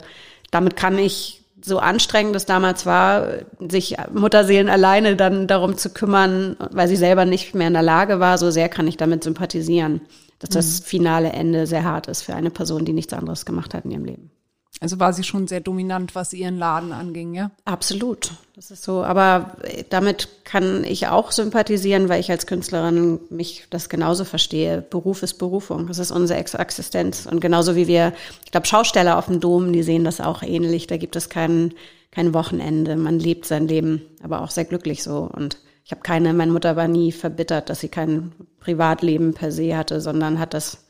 damit 0.52 0.76
kann 0.76 0.98
ich 0.98 1.44
so 1.62 1.80
anstrengend 1.80 2.36
es 2.36 2.46
damals 2.46 2.86
war, 2.86 3.28
sich 3.60 3.98
Mutterseelen 4.14 4.70
alleine 4.70 5.16
dann 5.16 5.48
darum 5.48 5.78
zu 5.78 5.90
kümmern, 5.90 6.56
weil 6.72 6.88
sie 6.88 6.96
selber 6.96 7.26
nicht 7.26 7.56
mehr 7.56 7.68
in 7.68 7.74
der 7.74 7.82
Lage 7.82 8.20
war, 8.20 8.38
so 8.38 8.52
sehr 8.52 8.70
kann 8.70 8.88
ich 8.88 8.98
damit 8.98 9.24
sympathisieren, 9.24 10.02
dass 10.40 10.50
das 10.52 10.80
finale 10.80 11.30
Ende 11.30 11.68
sehr 11.68 11.84
hart 11.84 12.08
ist 12.08 12.22
für 12.22 12.36
eine 12.36 12.52
Person, 12.52 12.86
die 12.86 12.94
nichts 12.94 13.14
anderes 13.14 13.46
gemacht 13.46 13.74
hat 13.74 13.86
in 13.86 13.92
ihrem 13.92 14.06
Leben. 14.06 14.32
Also 14.80 15.00
war 15.00 15.12
sie 15.12 15.24
schon 15.24 15.48
sehr 15.48 15.60
dominant, 15.60 16.14
was 16.14 16.34
ihren 16.34 16.58
Laden 16.58 16.92
anging, 16.92 17.34
ja? 17.34 17.50
Absolut. 17.66 18.32
Das 18.56 18.70
ist 18.70 18.84
so. 18.84 19.04
Aber 19.04 19.58
äh, 19.64 19.84
damit 19.90 20.30
kann 20.44 20.84
ich 20.84 21.08
auch 21.08 21.32
sympathisieren, 21.32 22.10
weil 22.10 22.20
ich 22.20 22.30
als 22.30 22.46
Künstlerin 22.46 23.20
mich 23.30 23.66
das 23.72 23.90
genauso 23.90 24.24
verstehe. 24.24 24.82
Beruf 24.82 25.24
ist 25.24 25.36
Berufung. 25.36 25.88
Das 25.88 25.98
ist 25.98 26.12
unsere 26.12 26.40
Ex 26.40 26.54
Existenz. 26.54 27.26
Und 27.26 27.40
genauso 27.40 27.76
wie 27.76 27.88
wir, 27.88 28.14
ich 28.46 28.52
glaube, 28.52 28.68
Schausteller 28.68 29.18
auf 29.18 29.26
dem 29.26 29.40
Dom, 29.40 29.74
die 29.74 29.84
sehen 29.84 30.04
das 30.04 30.22
auch 30.22 30.44
ähnlich. 30.44 30.86
Da 30.86 30.98
gibt 30.98 31.16
es 31.16 31.30
keinen, 31.30 31.74
kein 32.12 32.34
Wochenende. 32.36 32.96
Man 32.98 33.18
lebt 33.18 33.46
sein 33.46 33.68
Leben, 33.68 34.02
aber 34.22 34.42
auch 34.42 34.52
sehr 34.52 34.66
glücklich 34.66 35.02
so. 35.02 35.30
Und 35.34 35.58
ich 35.84 35.92
habe 35.92 36.02
keine, 36.02 36.34
meine 36.34 36.52
Mutter 36.52 36.76
war 36.76 36.88
nie 36.88 37.12
verbittert, 37.12 37.70
dass 37.70 37.80
sie 37.80 37.90
kein 37.90 38.34
Privatleben 38.60 39.34
per 39.34 39.52
se 39.52 39.76
hatte, 39.76 40.02
sondern 40.02 40.38
hat 40.38 40.54
das 40.54 40.86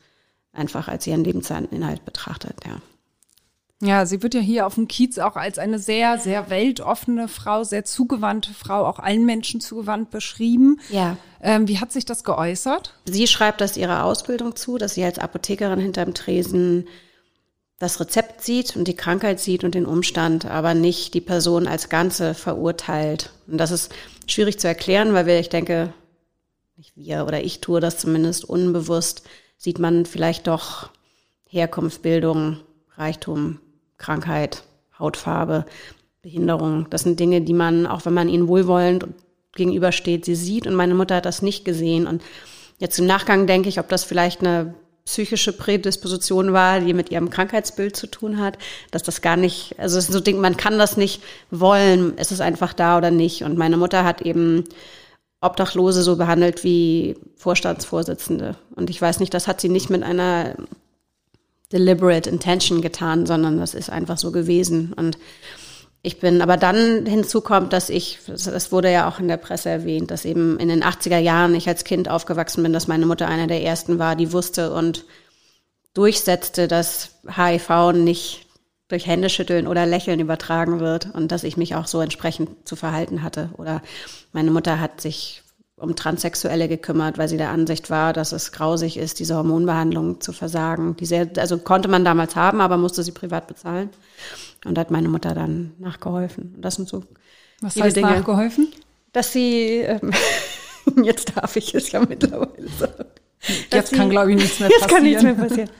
einfach 0.52 0.88
als 0.88 1.06
ihren 1.06 1.24
Lebensinhalt 1.24 2.04
betrachtet, 2.04 2.56
ja. 2.66 2.80
Ja, 3.80 4.06
sie 4.06 4.22
wird 4.24 4.34
ja 4.34 4.40
hier 4.40 4.66
auf 4.66 4.74
dem 4.74 4.88
Kiez 4.88 5.18
auch 5.18 5.36
als 5.36 5.58
eine 5.58 5.78
sehr, 5.78 6.18
sehr 6.18 6.50
weltoffene 6.50 7.28
Frau, 7.28 7.62
sehr 7.62 7.84
zugewandte 7.84 8.52
Frau, 8.52 8.84
auch 8.84 8.98
allen 8.98 9.24
Menschen 9.24 9.60
zugewandt 9.60 10.10
beschrieben. 10.10 10.80
Ja. 10.90 11.16
Ähm, 11.40 11.68
wie 11.68 11.78
hat 11.78 11.92
sich 11.92 12.04
das 12.04 12.24
geäußert? 12.24 12.94
Sie 13.04 13.28
schreibt 13.28 13.60
das 13.60 13.76
ihrer 13.76 14.04
Ausbildung 14.04 14.56
zu, 14.56 14.78
dass 14.78 14.94
sie 14.94 15.04
als 15.04 15.20
Apothekerin 15.20 15.78
hinterm 15.78 16.12
Tresen 16.12 16.88
das 17.78 18.00
Rezept 18.00 18.42
sieht 18.42 18.74
und 18.74 18.88
die 18.88 18.96
Krankheit 18.96 19.38
sieht 19.38 19.62
und 19.62 19.76
den 19.76 19.86
Umstand, 19.86 20.46
aber 20.46 20.74
nicht 20.74 21.14
die 21.14 21.20
Person 21.20 21.68
als 21.68 21.88
Ganze 21.88 22.34
verurteilt. 22.34 23.30
Und 23.46 23.58
das 23.58 23.70
ist 23.70 23.94
schwierig 24.26 24.58
zu 24.58 24.66
erklären, 24.66 25.12
weil 25.12 25.26
wir, 25.26 25.38
ich 25.38 25.50
denke, 25.50 25.92
nicht 26.76 26.96
wir 26.96 27.24
oder 27.24 27.44
ich 27.44 27.60
tue 27.60 27.78
das 27.80 27.98
zumindest 27.98 28.44
unbewusst, 28.44 29.22
sieht 29.56 29.78
man 29.78 30.04
vielleicht 30.04 30.48
doch 30.48 30.90
Herkunft, 31.46 32.02
Bildung, 32.02 32.58
Reichtum, 32.96 33.60
Krankheit, 33.98 34.64
Hautfarbe, 34.98 35.66
Behinderung. 36.22 36.86
Das 36.90 37.02
sind 37.02 37.20
Dinge, 37.20 37.40
die 37.40 37.52
man, 37.52 37.86
auch 37.86 38.04
wenn 38.06 38.14
man 38.14 38.28
ihnen 38.28 38.48
wohlwollend 38.48 39.06
gegenübersteht, 39.54 40.24
sie 40.24 40.34
sieht. 40.34 40.66
Und 40.66 40.74
meine 40.74 40.94
Mutter 40.94 41.16
hat 41.16 41.26
das 41.26 41.42
nicht 41.42 41.64
gesehen. 41.64 42.06
Und 42.06 42.22
jetzt 42.78 42.98
im 42.98 43.06
Nachgang 43.06 43.46
denke 43.46 43.68
ich, 43.68 43.78
ob 43.78 43.88
das 43.88 44.04
vielleicht 44.04 44.40
eine 44.40 44.74
psychische 45.04 45.54
Prädisposition 45.54 46.52
war, 46.52 46.80
die 46.80 46.92
mit 46.92 47.10
ihrem 47.10 47.30
Krankheitsbild 47.30 47.96
zu 47.96 48.08
tun 48.08 48.38
hat, 48.38 48.58
dass 48.90 49.02
das 49.02 49.22
gar 49.22 49.36
nicht, 49.36 49.74
also 49.78 49.96
es 49.96 50.04
ist 50.04 50.12
so 50.12 50.20
Ding, 50.20 50.38
man 50.38 50.58
kann 50.58 50.78
das 50.78 50.98
nicht 50.98 51.22
wollen, 51.50 52.12
es 52.16 52.30
ist 52.30 52.42
einfach 52.42 52.74
da 52.74 52.98
oder 52.98 53.10
nicht. 53.10 53.42
Und 53.42 53.56
meine 53.56 53.78
Mutter 53.78 54.04
hat 54.04 54.20
eben 54.20 54.64
Obdachlose 55.40 56.02
so 56.02 56.16
behandelt 56.16 56.62
wie 56.62 57.16
Vorstandsvorsitzende. 57.36 58.56
Und 58.76 58.90
ich 58.90 59.00
weiß 59.00 59.20
nicht, 59.20 59.32
das 59.32 59.46
hat 59.46 59.62
sie 59.62 59.70
nicht 59.70 59.88
mit 59.88 60.02
einer 60.02 60.56
deliberate 61.72 62.30
intention 62.30 62.80
getan, 62.80 63.26
sondern 63.26 63.58
das 63.58 63.74
ist 63.74 63.90
einfach 63.90 64.18
so 64.18 64.32
gewesen. 64.32 64.92
Und 64.94 65.18
ich 66.02 66.20
bin, 66.20 66.40
aber 66.42 66.56
dann 66.56 67.06
hinzu 67.06 67.40
kommt, 67.40 67.72
dass 67.72 67.90
ich, 67.90 68.20
das 68.26 68.72
wurde 68.72 68.90
ja 68.90 69.08
auch 69.08 69.18
in 69.18 69.28
der 69.28 69.36
Presse 69.36 69.68
erwähnt, 69.68 70.10
dass 70.10 70.24
eben 70.24 70.58
in 70.58 70.68
den 70.68 70.82
80er 70.82 71.18
Jahren 71.18 71.54
ich 71.54 71.68
als 71.68 71.84
Kind 71.84 72.08
aufgewachsen 72.08 72.62
bin, 72.62 72.72
dass 72.72 72.88
meine 72.88 73.06
Mutter 73.06 73.28
einer 73.28 73.46
der 73.46 73.62
ersten 73.62 73.98
war, 73.98 74.16
die 74.16 74.32
wusste 74.32 74.72
und 74.72 75.04
durchsetzte, 75.94 76.68
dass 76.68 77.16
HIV 77.26 77.92
nicht 77.94 78.46
durch 78.88 79.06
Händeschütteln 79.06 79.66
oder 79.66 79.84
Lächeln 79.84 80.20
übertragen 80.20 80.80
wird 80.80 81.12
und 81.14 81.30
dass 81.30 81.44
ich 81.44 81.56
mich 81.56 81.74
auch 81.74 81.86
so 81.86 82.00
entsprechend 82.00 82.66
zu 82.66 82.74
verhalten 82.74 83.22
hatte. 83.22 83.50
Oder 83.58 83.82
meine 84.32 84.50
Mutter 84.50 84.80
hat 84.80 85.00
sich 85.00 85.42
um 85.78 85.96
Transsexuelle 85.96 86.68
gekümmert, 86.68 87.18
weil 87.18 87.28
sie 87.28 87.36
der 87.36 87.50
Ansicht 87.50 87.90
war, 87.90 88.12
dass 88.12 88.32
es 88.32 88.52
grausig 88.52 88.96
ist, 88.96 89.18
diese 89.18 89.36
Hormonbehandlung 89.36 90.20
zu 90.20 90.32
versagen. 90.32 90.96
Die 90.96 91.06
sehr, 91.06 91.28
also 91.36 91.58
konnte 91.58 91.88
man 91.88 92.04
damals 92.04 92.36
haben, 92.36 92.60
aber 92.60 92.76
musste 92.76 93.02
sie 93.02 93.12
privat 93.12 93.46
bezahlen. 93.46 93.90
Und 94.64 94.74
da 94.74 94.80
hat 94.80 94.90
meine 94.90 95.08
Mutter 95.08 95.34
dann 95.34 95.72
nachgeholfen. 95.78 96.54
Und 96.56 96.62
das 96.62 96.74
sind 96.74 96.88
so 96.88 97.04
Was 97.60 97.76
heißt 97.76 97.96
Dinge, 97.96 98.10
nachgeholfen? 98.10 98.68
Dass 99.12 99.32
sie, 99.32 99.78
ähm, 99.78 100.12
jetzt 101.04 101.36
darf 101.36 101.56
ich 101.56 101.74
es 101.74 101.92
ja 101.92 102.00
mittlerweile 102.00 102.68
sagen. 102.78 103.04
Jetzt 103.70 103.90
sie, 103.90 103.96
kann, 103.96 104.10
glaube 104.10 104.32
ich, 104.32 104.36
nichts 104.36 104.58
mehr 104.58 104.68
passieren. 104.68 104.80
Jetzt 104.80 104.94
kann 104.94 105.02
nichts 105.04 105.22
mehr 105.22 105.34
passieren. 105.34 105.70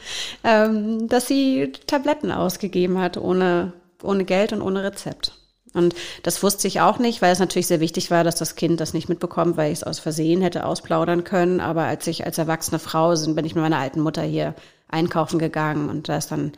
ähm, 0.44 1.08
dass 1.08 1.26
sie 1.26 1.72
Tabletten 1.88 2.30
ausgegeben 2.30 2.98
hat, 2.98 3.16
ohne, 3.16 3.72
ohne 4.02 4.24
Geld 4.24 4.52
und 4.52 4.62
ohne 4.62 4.84
Rezept. 4.84 5.37
Und 5.78 5.94
das 6.22 6.42
wusste 6.42 6.68
ich 6.68 6.80
auch 6.80 6.98
nicht, 6.98 7.22
weil 7.22 7.32
es 7.32 7.38
natürlich 7.38 7.68
sehr 7.68 7.80
wichtig 7.80 8.10
war, 8.10 8.24
dass 8.24 8.34
das 8.34 8.56
Kind 8.56 8.80
das 8.80 8.92
nicht 8.92 9.08
mitbekommt, 9.08 9.56
weil 9.56 9.72
ich 9.72 9.78
es 9.78 9.84
aus 9.84 9.98
Versehen 9.98 10.42
hätte 10.42 10.66
ausplaudern 10.66 11.24
können. 11.24 11.60
Aber 11.60 11.84
als 11.84 12.06
ich 12.06 12.26
als 12.26 12.36
erwachsene 12.36 12.78
Frau 12.78 13.14
sind, 13.14 13.34
bin 13.34 13.44
ich 13.44 13.54
mit 13.54 13.62
meiner 13.62 13.78
alten 13.78 14.00
Mutter 14.00 14.22
hier 14.22 14.54
einkaufen 14.88 15.38
gegangen 15.38 15.88
und 15.88 16.08
da 16.08 16.16
ist 16.16 16.30
dann 16.30 16.52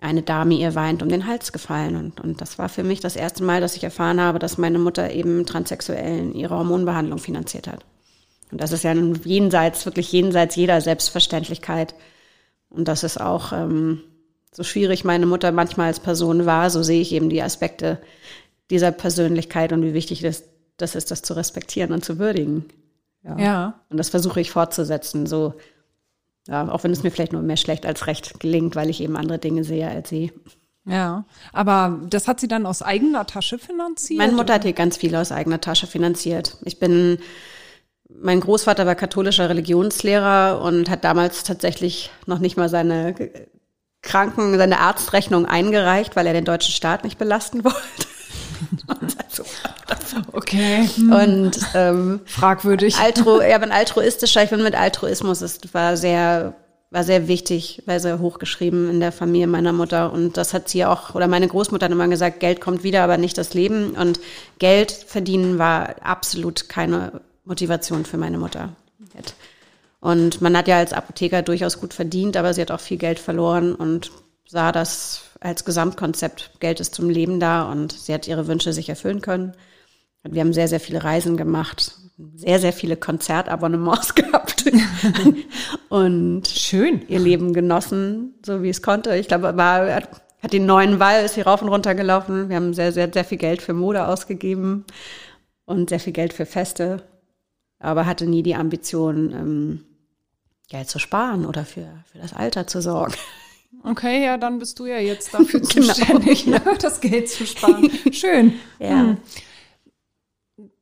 eine 0.00 0.22
Dame 0.22 0.54
ihr 0.54 0.74
weint 0.74 1.02
um 1.02 1.08
den 1.08 1.26
Hals 1.26 1.52
gefallen. 1.52 1.96
Und, 1.96 2.20
und 2.20 2.40
das 2.40 2.58
war 2.58 2.68
für 2.68 2.84
mich 2.84 3.00
das 3.00 3.16
erste 3.16 3.42
Mal, 3.42 3.60
dass 3.60 3.76
ich 3.76 3.84
erfahren 3.84 4.20
habe, 4.20 4.38
dass 4.38 4.58
meine 4.58 4.78
Mutter 4.78 5.10
eben 5.10 5.44
Transsexuellen 5.44 6.34
ihre 6.34 6.56
Hormonbehandlung 6.56 7.18
finanziert 7.18 7.66
hat. 7.66 7.84
Und 8.50 8.60
das 8.60 8.72
ist 8.72 8.84
ja 8.84 8.94
jenseits, 8.94 9.84
wirklich 9.86 10.10
jenseits 10.12 10.56
jeder 10.56 10.80
Selbstverständlichkeit. 10.80 11.94
Und 12.70 12.88
das 12.88 13.02
ist 13.02 13.20
auch 13.20 13.52
ähm, 13.52 14.02
so 14.52 14.62
schwierig 14.62 15.04
meine 15.04 15.26
Mutter 15.26 15.52
manchmal 15.52 15.88
als 15.88 16.00
Person 16.00 16.46
war, 16.46 16.70
so 16.70 16.82
sehe 16.82 17.00
ich 17.00 17.12
eben 17.12 17.28
die 17.28 17.42
Aspekte 17.42 17.98
dieser 18.70 18.92
Persönlichkeit 18.92 19.72
und 19.72 19.82
wie 19.82 19.94
wichtig 19.94 20.20
das, 20.20 20.44
das 20.76 20.94
ist, 20.94 21.10
das 21.10 21.22
zu 21.22 21.34
respektieren 21.34 21.92
und 21.92 22.04
zu 22.04 22.18
würdigen. 22.18 22.66
Ja. 23.24 23.38
ja. 23.38 23.80
Und 23.88 23.96
das 23.96 24.10
versuche 24.10 24.40
ich 24.40 24.50
fortzusetzen, 24.50 25.26
so, 25.26 25.54
ja, 26.46 26.68
auch 26.68 26.84
wenn 26.84 26.92
es 26.92 27.02
mir 27.02 27.10
vielleicht 27.10 27.32
nur 27.32 27.42
mehr 27.42 27.56
schlecht 27.56 27.86
als 27.86 28.06
recht 28.06 28.40
gelingt, 28.40 28.76
weil 28.76 28.90
ich 28.90 29.00
eben 29.00 29.16
andere 29.16 29.38
Dinge 29.38 29.64
sehe 29.64 29.88
als 29.88 30.08
sie. 30.08 30.32
Ja, 30.88 31.24
aber 31.52 32.00
das 32.08 32.28
hat 32.28 32.40
sie 32.40 32.48
dann 32.48 32.64
aus 32.64 32.80
eigener 32.80 33.26
Tasche 33.26 33.58
finanziert? 33.58 34.18
Meine 34.18 34.32
Mutter 34.32 34.54
hat 34.54 34.62
hier 34.62 34.72
ganz 34.72 34.96
viel 34.96 35.14
aus 35.14 35.32
eigener 35.32 35.60
Tasche 35.60 35.86
finanziert. 35.86 36.56
Ich 36.64 36.78
bin, 36.78 37.18
mein 38.08 38.40
Großvater 38.40 38.86
war 38.86 38.94
katholischer 38.94 39.50
Religionslehrer 39.50 40.62
und 40.62 40.88
hat 40.88 41.04
damals 41.04 41.42
tatsächlich 41.42 42.10
noch 42.24 42.38
nicht 42.38 42.56
mal 42.56 42.70
seine 42.70 43.14
Kranken, 44.00 44.56
seine 44.56 44.78
Arztrechnung 44.78 45.44
eingereicht, 45.44 46.16
weil 46.16 46.26
er 46.26 46.32
den 46.32 46.46
deutschen 46.46 46.72
Staat 46.72 47.04
nicht 47.04 47.18
belasten 47.18 47.64
wollte. 47.64 48.07
okay. 50.32 50.88
Und 50.98 51.58
ähm, 51.74 52.20
fragwürdig. 52.26 52.96
Altru, 52.96 53.40
ja, 53.40 53.58
bin 53.58 53.72
altruistischer. 53.72 54.42
Ich 54.42 54.50
bin 54.50 54.62
mit 54.62 54.74
Altruismus. 54.74 55.40
Es 55.40 55.60
war 55.72 55.96
sehr, 55.96 56.54
war 56.90 57.04
sehr 57.04 57.28
wichtig, 57.28 57.82
war 57.86 58.00
sehr 58.00 58.18
hochgeschrieben 58.18 58.90
in 58.90 59.00
der 59.00 59.12
Familie 59.12 59.46
meiner 59.46 59.72
Mutter. 59.72 60.12
Und 60.12 60.36
das 60.36 60.54
hat 60.54 60.68
sie 60.68 60.84
auch, 60.84 61.14
oder 61.14 61.28
meine 61.28 61.48
Großmutter 61.48 61.86
hat 61.86 61.92
immer 61.92 62.08
gesagt, 62.08 62.40
Geld 62.40 62.60
kommt 62.60 62.82
wieder, 62.82 63.02
aber 63.02 63.16
nicht 63.16 63.38
das 63.38 63.54
Leben. 63.54 63.92
Und 63.92 64.20
Geld 64.58 64.92
verdienen 64.92 65.58
war 65.58 65.96
absolut 66.02 66.68
keine 66.68 67.20
Motivation 67.44 68.04
für 68.04 68.18
meine 68.18 68.38
Mutter. 68.38 68.70
Und 70.00 70.40
man 70.40 70.56
hat 70.56 70.68
ja 70.68 70.78
als 70.78 70.92
Apotheker 70.92 71.42
durchaus 71.42 71.80
gut 71.80 71.92
verdient, 71.92 72.36
aber 72.36 72.54
sie 72.54 72.60
hat 72.60 72.70
auch 72.70 72.80
viel 72.80 72.98
Geld 72.98 73.18
verloren 73.18 73.74
und 73.74 74.12
sah 74.46 74.72
das 74.72 75.22
als 75.40 75.64
Gesamtkonzept. 75.64 76.52
Geld 76.60 76.80
ist 76.80 76.94
zum 76.94 77.10
Leben 77.10 77.40
da 77.40 77.70
und 77.70 77.92
sie 77.92 78.12
hat 78.12 78.28
ihre 78.28 78.46
Wünsche 78.46 78.72
sich 78.72 78.88
erfüllen 78.88 79.20
können. 79.20 79.54
Wir 80.24 80.40
haben 80.40 80.52
sehr, 80.52 80.68
sehr 80.68 80.80
viele 80.80 81.04
Reisen 81.04 81.36
gemacht, 81.36 81.94
sehr, 82.34 82.58
sehr 82.58 82.72
viele 82.72 82.96
Konzertabonnements 82.96 84.14
gehabt 84.14 84.64
und 85.88 86.48
schön 86.48 87.02
ihr 87.08 87.20
Leben 87.20 87.52
genossen, 87.52 88.34
so 88.44 88.62
wie 88.62 88.68
es 88.68 88.82
konnte. 88.82 89.16
Ich 89.16 89.28
glaube, 89.28 89.56
war, 89.56 89.86
hat 89.86 90.52
den 90.52 90.66
neuen 90.66 90.98
Wall, 90.98 91.24
ist 91.24 91.34
hier 91.34 91.46
rauf 91.46 91.62
und 91.62 91.68
runter 91.68 91.94
gelaufen. 91.94 92.48
Wir 92.48 92.56
haben 92.56 92.74
sehr, 92.74 92.92
sehr, 92.92 93.10
sehr 93.12 93.24
viel 93.24 93.38
Geld 93.38 93.62
für 93.62 93.74
Mode 93.74 94.06
ausgegeben 94.06 94.84
und 95.64 95.90
sehr 95.90 96.00
viel 96.00 96.12
Geld 96.12 96.32
für 96.32 96.46
Feste, 96.46 97.02
aber 97.78 98.06
hatte 98.06 98.26
nie 98.26 98.42
die 98.42 98.56
Ambition, 98.56 99.32
ähm, 99.32 99.84
Geld 100.68 100.90
zu 100.90 100.98
sparen 100.98 101.46
oder 101.46 101.64
für, 101.64 101.86
für 102.12 102.18
das 102.18 102.34
Alter 102.34 102.66
zu 102.66 102.82
sorgen. 102.82 103.14
Okay, 103.84 104.24
ja, 104.24 104.36
dann 104.36 104.58
bist 104.58 104.78
du 104.78 104.86
ja 104.86 104.98
jetzt 104.98 105.32
dafür 105.34 105.60
genau. 105.60 105.92
zuständig, 105.92 106.46
ne, 106.46 106.60
das 106.80 107.00
Geld 107.00 107.28
zu 107.28 107.46
sparen. 107.46 107.90
Schön. 108.12 108.54
Ja. 108.78 109.00
Hm. 109.00 109.16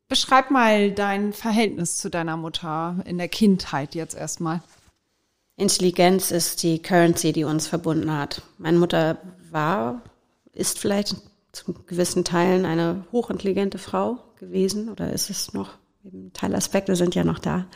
Beschreib 0.09 0.51
mal 0.51 0.93
dein 0.93 1.33
Verhältnis 1.33 1.99
zu 1.99 2.11
deiner 2.11 2.37
Mutter 2.37 3.03
in 3.07 3.19
der 3.19 3.29
Kindheit 3.29 3.95
jetzt 3.95 4.15
erstmal. 4.15 4.63
Intelligenz 5.57 6.31
ist 6.31 6.63
die 6.63 6.81
Currency, 6.81 7.33
die 7.33 7.45
uns 7.45 7.67
verbunden 7.67 8.13
hat. 8.13 8.43
Meine 8.59 8.79
Mutter 8.79 9.19
war, 9.51 10.03
ist 10.53 10.79
vielleicht 10.79 11.17
zu 11.53 11.73
gewissen 11.87 12.25
Teilen 12.25 12.67
eine 12.67 13.05
hochintelligente 13.11 13.79
Frau 13.79 14.19
gewesen 14.39 14.91
oder 14.91 15.13
ist 15.13 15.31
es 15.31 15.55
noch? 15.55 15.71
Teilaspekte 16.35 16.95
sind 16.95 17.15
ja 17.15 17.25
noch 17.25 17.39
da. 17.39 17.67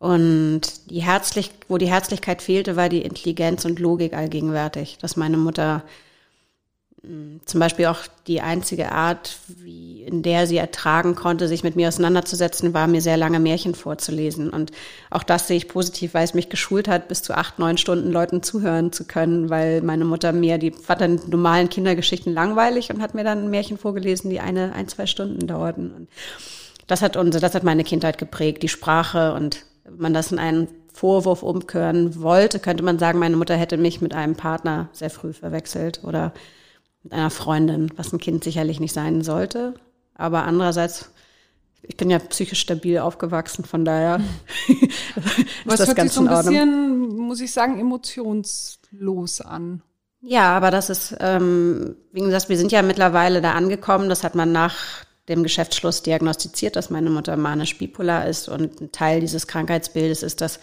Und 0.00 0.90
die 0.90 1.02
Herzlich, 1.02 1.50
wo 1.68 1.76
die 1.76 1.90
Herzlichkeit 1.90 2.40
fehlte, 2.40 2.74
war 2.74 2.88
die 2.88 3.02
Intelligenz 3.02 3.66
und 3.66 3.78
Logik 3.78 4.14
allgegenwärtig. 4.14 4.96
Dass 4.98 5.18
meine 5.18 5.36
Mutter 5.36 5.84
hm, 7.02 7.42
zum 7.44 7.60
Beispiel 7.60 7.84
auch 7.84 7.98
die 8.26 8.40
einzige 8.40 8.92
Art, 8.92 9.36
wie, 9.46 10.02
in 10.04 10.22
der 10.22 10.46
sie 10.46 10.56
ertragen 10.56 11.16
konnte, 11.16 11.48
sich 11.48 11.64
mit 11.64 11.76
mir 11.76 11.88
auseinanderzusetzen, 11.88 12.72
war 12.72 12.86
mir 12.86 13.02
sehr 13.02 13.18
lange 13.18 13.40
Märchen 13.40 13.74
vorzulesen. 13.74 14.48
Und 14.48 14.72
auch 15.10 15.22
das 15.22 15.48
sehe 15.48 15.58
ich 15.58 15.68
positiv, 15.68 16.14
weil 16.14 16.24
es 16.24 16.32
mich 16.32 16.48
geschult 16.48 16.88
hat, 16.88 17.08
bis 17.08 17.22
zu 17.22 17.34
acht, 17.34 17.58
neun 17.58 17.76
Stunden 17.76 18.10
Leuten 18.10 18.42
zuhören 18.42 18.92
zu 18.92 19.04
können, 19.04 19.50
weil 19.50 19.82
meine 19.82 20.06
Mutter 20.06 20.32
mir, 20.32 20.56
die 20.56 20.70
fand 20.70 21.02
dann 21.02 21.20
normalen 21.26 21.68
Kindergeschichten 21.68 22.32
langweilig 22.32 22.88
und 22.88 23.02
hat 23.02 23.14
mir 23.14 23.24
dann 23.24 23.50
Märchen 23.50 23.76
vorgelesen, 23.76 24.30
die 24.30 24.40
eine, 24.40 24.72
ein, 24.72 24.88
zwei 24.88 25.04
Stunden 25.04 25.46
dauerten. 25.46 25.90
Und 25.90 26.08
das 26.86 27.02
hat 27.02 27.18
unsere, 27.18 27.42
das 27.42 27.54
hat 27.54 27.64
meine 27.64 27.84
Kindheit 27.84 28.16
geprägt, 28.16 28.62
die 28.62 28.68
Sprache 28.70 29.34
und 29.34 29.66
man 29.96 30.14
das 30.14 30.32
in 30.32 30.38
einen 30.38 30.68
Vorwurf 30.92 31.42
umkehren 31.42 32.20
wollte, 32.20 32.58
könnte 32.58 32.82
man 32.82 32.98
sagen, 32.98 33.18
meine 33.18 33.36
Mutter 33.36 33.56
hätte 33.56 33.76
mich 33.76 34.00
mit 34.00 34.14
einem 34.14 34.34
Partner 34.34 34.88
sehr 34.92 35.10
früh 35.10 35.32
verwechselt 35.32 36.02
oder 36.04 36.32
mit 37.02 37.12
einer 37.12 37.30
Freundin, 37.30 37.90
was 37.96 38.12
ein 38.12 38.18
Kind 38.18 38.44
sicherlich 38.44 38.80
nicht 38.80 38.92
sein 38.92 39.22
sollte. 39.22 39.74
Aber 40.14 40.44
andererseits, 40.44 41.10
ich 41.82 41.96
bin 41.96 42.10
ja 42.10 42.18
psychisch 42.18 42.60
stabil 42.60 42.98
aufgewachsen, 42.98 43.64
von 43.64 43.84
daher 43.84 44.20
ist 44.68 44.90
Was 45.64 45.78
das 45.78 45.94
ganz 45.94 46.14
so 46.14 46.20
ein 46.20 46.26
in 46.26 46.34
bisschen, 46.34 47.16
muss 47.16 47.40
ich 47.40 47.52
sagen, 47.52 47.78
emotionslos 47.78 49.40
an. 49.40 49.82
Ja, 50.22 50.54
aber 50.54 50.70
das 50.70 50.90
ist, 50.90 51.16
ähm, 51.20 51.96
wie 52.12 52.20
gesagt, 52.20 52.50
wir 52.50 52.58
sind 52.58 52.72
ja 52.72 52.82
mittlerweile 52.82 53.40
da 53.40 53.52
angekommen. 53.52 54.10
Das 54.10 54.22
hat 54.22 54.34
man 54.34 54.52
nach 54.52 54.76
dem 55.30 55.42
Geschäftsschluss 55.42 56.02
diagnostiziert, 56.02 56.76
dass 56.76 56.90
meine 56.90 57.08
Mutter 57.08 57.36
manisch 57.36 57.78
bipolar 57.78 58.28
ist. 58.28 58.48
Und 58.48 58.80
ein 58.80 58.92
Teil 58.92 59.20
dieses 59.20 59.46
Krankheitsbildes 59.46 60.22
ist, 60.22 60.40
dass 60.40 60.60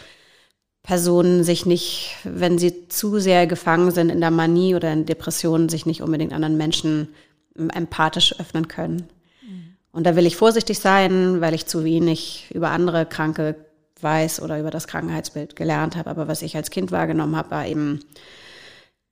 Personen 0.83 1.43
sich 1.43 1.65
nicht, 1.65 2.15
wenn 2.23 2.57
sie 2.59 2.87
zu 2.87 3.19
sehr 3.19 3.47
gefangen 3.47 3.91
sind 3.91 4.09
in 4.09 4.21
der 4.21 4.31
Manie 4.31 4.75
oder 4.75 4.93
in 4.93 5.05
Depressionen, 5.05 5.69
sich 5.69 5.85
nicht 5.85 6.01
unbedingt 6.01 6.33
anderen 6.33 6.57
Menschen 6.57 7.09
empathisch 7.55 8.39
öffnen 8.39 8.67
können. 8.67 9.09
Und 9.91 10.03
da 10.03 10.15
will 10.15 10.27
ich 10.27 10.35
vorsichtig 10.35 10.79
sein, 10.79 11.41
weil 11.41 11.55
ich 11.55 11.65
zu 11.65 11.83
wenig 11.83 12.51
über 12.53 12.69
andere 12.69 13.05
Kranke 13.05 13.55
weiß 13.99 14.41
oder 14.41 14.59
über 14.59 14.69
das 14.69 14.87
Krankheitsbild 14.87 15.55
gelernt 15.55 15.95
habe. 15.95 16.09
Aber 16.09 16.27
was 16.27 16.43
ich 16.43 16.55
als 16.55 16.69
Kind 16.69 16.91
wahrgenommen 16.91 17.35
habe, 17.35 17.51
war 17.51 17.65
eben 17.65 18.01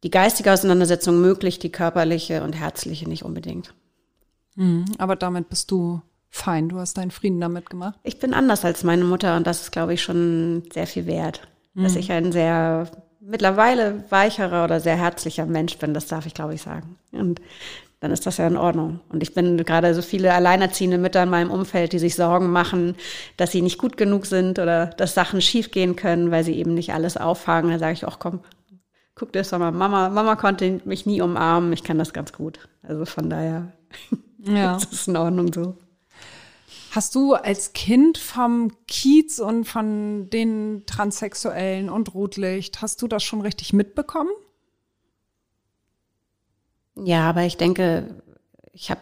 die 0.04 0.12
geistige 0.12 0.54
Auseinandersetzung 0.54 1.20
möglich, 1.20 1.58
die 1.58 1.72
körperliche 1.72 2.44
und 2.44 2.54
herzliche 2.54 3.10
nicht 3.10 3.24
unbedingt. 3.24 3.74
Mhm. 4.56 4.86
Aber 4.98 5.16
damit 5.16 5.50
bist 5.50 5.72
du 5.72 6.02
fein. 6.30 6.70
Du 6.70 6.80
hast 6.80 6.98
deinen 6.98 7.12
Frieden 7.12 7.40
damit 7.40 7.70
gemacht. 7.70 7.98
Ich 8.04 8.20
bin 8.20 8.34
anders 8.34 8.66
als 8.66 8.84
meine 8.84 9.04
Mutter 9.04 9.38
und 9.38 9.48
das 9.48 9.62
ist, 9.62 9.72
glaube 9.72 9.94
ich, 9.94 10.04
schon 10.04 10.64
sehr 10.74 10.88
viel 10.88 11.06
wert. 11.06 11.48
Dass 11.78 11.98
ich 11.98 12.10
ein 12.10 12.32
sehr 12.32 12.90
mittlerweile 13.20 14.06
weicherer 14.10 14.64
oder 14.64 14.80
sehr 14.80 14.96
herzlicher 14.96 15.46
Mensch 15.46 15.78
bin, 15.78 15.94
das 15.94 16.08
darf 16.08 16.26
ich, 16.26 16.34
glaube 16.34 16.54
ich, 16.54 16.62
sagen. 16.62 16.98
Und 17.12 17.42
dann 18.00 18.12
ist 18.12 18.26
das 18.26 18.38
ja 18.38 18.48
in 18.48 18.56
Ordnung. 18.56 19.02
Und 19.10 19.24
ich 19.24 19.34
bin 19.34 19.58
gerade 19.58 19.94
so 19.94 20.02
viele 20.02 20.34
alleinerziehende 20.34 20.98
Mütter 20.98 21.24
in 21.24 21.30
meinem 21.30 21.52
Umfeld, 21.52 21.92
die 21.92 22.00
sich 22.00 22.16
Sorgen 22.16 22.52
machen, 22.52 22.96
dass 23.36 23.52
sie 23.52 23.62
nicht 23.62 23.78
gut 23.78 23.98
genug 23.98 24.26
sind 24.26 24.60
oder 24.60 24.88
dass 24.88 25.16
Sachen 25.16 25.42
schiefgehen 25.42 25.96
können, 25.96 26.32
weil 26.32 26.44
sie 26.44 26.54
eben 26.54 26.74
nicht 26.74 26.94
alles 26.94 27.18
auffangen. 27.18 27.72
Da 27.72 27.80
sage 27.80 27.94
ich 27.94 28.06
auch, 28.06 28.20
komm, 28.20 28.40
guck 29.16 29.34
dir 29.34 29.40
das 29.40 29.50
doch 29.50 29.60
mal. 29.60 29.72
Mama, 29.72 30.10
Mama 30.10 30.36
konnte 30.36 30.82
mich 30.86 31.06
nie 31.06 31.22
umarmen. 31.22 31.74
Ich 31.74 31.84
kann 31.84 31.98
das 31.98 32.14
ganz 32.14 32.32
gut. 32.32 32.60
Also 32.84 33.06
von 33.06 33.30
daher 33.30 33.74
Ja. 34.46 34.78
ist 34.78 34.94
es 34.94 35.08
in 35.08 35.18
Ordnung 35.18 35.52
so. 35.54 35.76
Hast 36.92 37.14
du 37.14 37.34
als 37.34 37.74
Kind 37.74 38.18
vom 38.18 38.72
Kiez 38.88 39.40
und 39.40 39.66
von 39.66 40.30
den 40.30 40.84
Transsexuellen 40.86 41.90
und 41.90 42.14
Rotlicht, 42.14 42.82
hast 42.82 43.02
du 43.02 43.08
das 43.10 43.22
schon 43.24 43.42
richtig 43.42 43.74
mitbekommen? 43.74 44.30
Ja, 46.96 47.30
aber 47.30 47.44
ich 47.44 47.58
denke, 47.58 48.22
ich 48.72 48.90
habe 48.92 49.02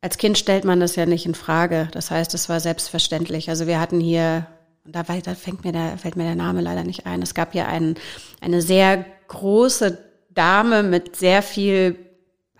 als 0.00 0.18
Kind 0.18 0.38
stellt 0.38 0.64
man 0.64 0.78
das 0.78 0.94
ja 0.96 1.06
nicht 1.06 1.26
in 1.26 1.34
Frage. 1.34 1.88
Das 1.92 2.10
heißt, 2.10 2.32
es 2.34 2.48
war 2.48 2.60
selbstverständlich. 2.60 3.48
Also 3.48 3.66
wir 3.66 3.80
hatten 3.80 3.98
hier, 3.98 4.46
und 4.84 4.94
da, 4.94 5.02
da 5.02 5.34
fängt 5.34 5.64
mir 5.64 5.72
der, 5.72 5.98
fällt 5.98 6.16
mir 6.16 6.24
der 6.24 6.36
Name 6.36 6.60
leider 6.60 6.84
nicht 6.84 7.06
ein. 7.06 7.20
Es 7.22 7.34
gab 7.34 7.52
hier 7.52 7.66
einen, 7.66 7.96
eine 8.40 8.62
sehr 8.62 9.04
große 9.26 9.98
Dame 10.30 10.82
mit 10.82 11.16
sehr 11.16 11.42
viel 11.42 11.98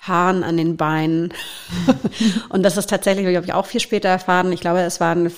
Haaren 0.01 0.45
an 0.45 0.57
den 0.57 0.77
Beinen. 0.77 1.33
und 2.49 2.63
das 2.63 2.77
ist 2.77 2.91
tatsächlich, 2.91 3.27
habe 3.37 3.47
ich 3.47 3.53
auch 3.53 3.67
viel 3.67 3.81
später 3.81 4.09
erfahren. 4.09 4.53
Ich 4.53 4.61
glaube, 4.61 4.81
es 4.81 5.01
war 5.01 5.15
ein 5.15 5.31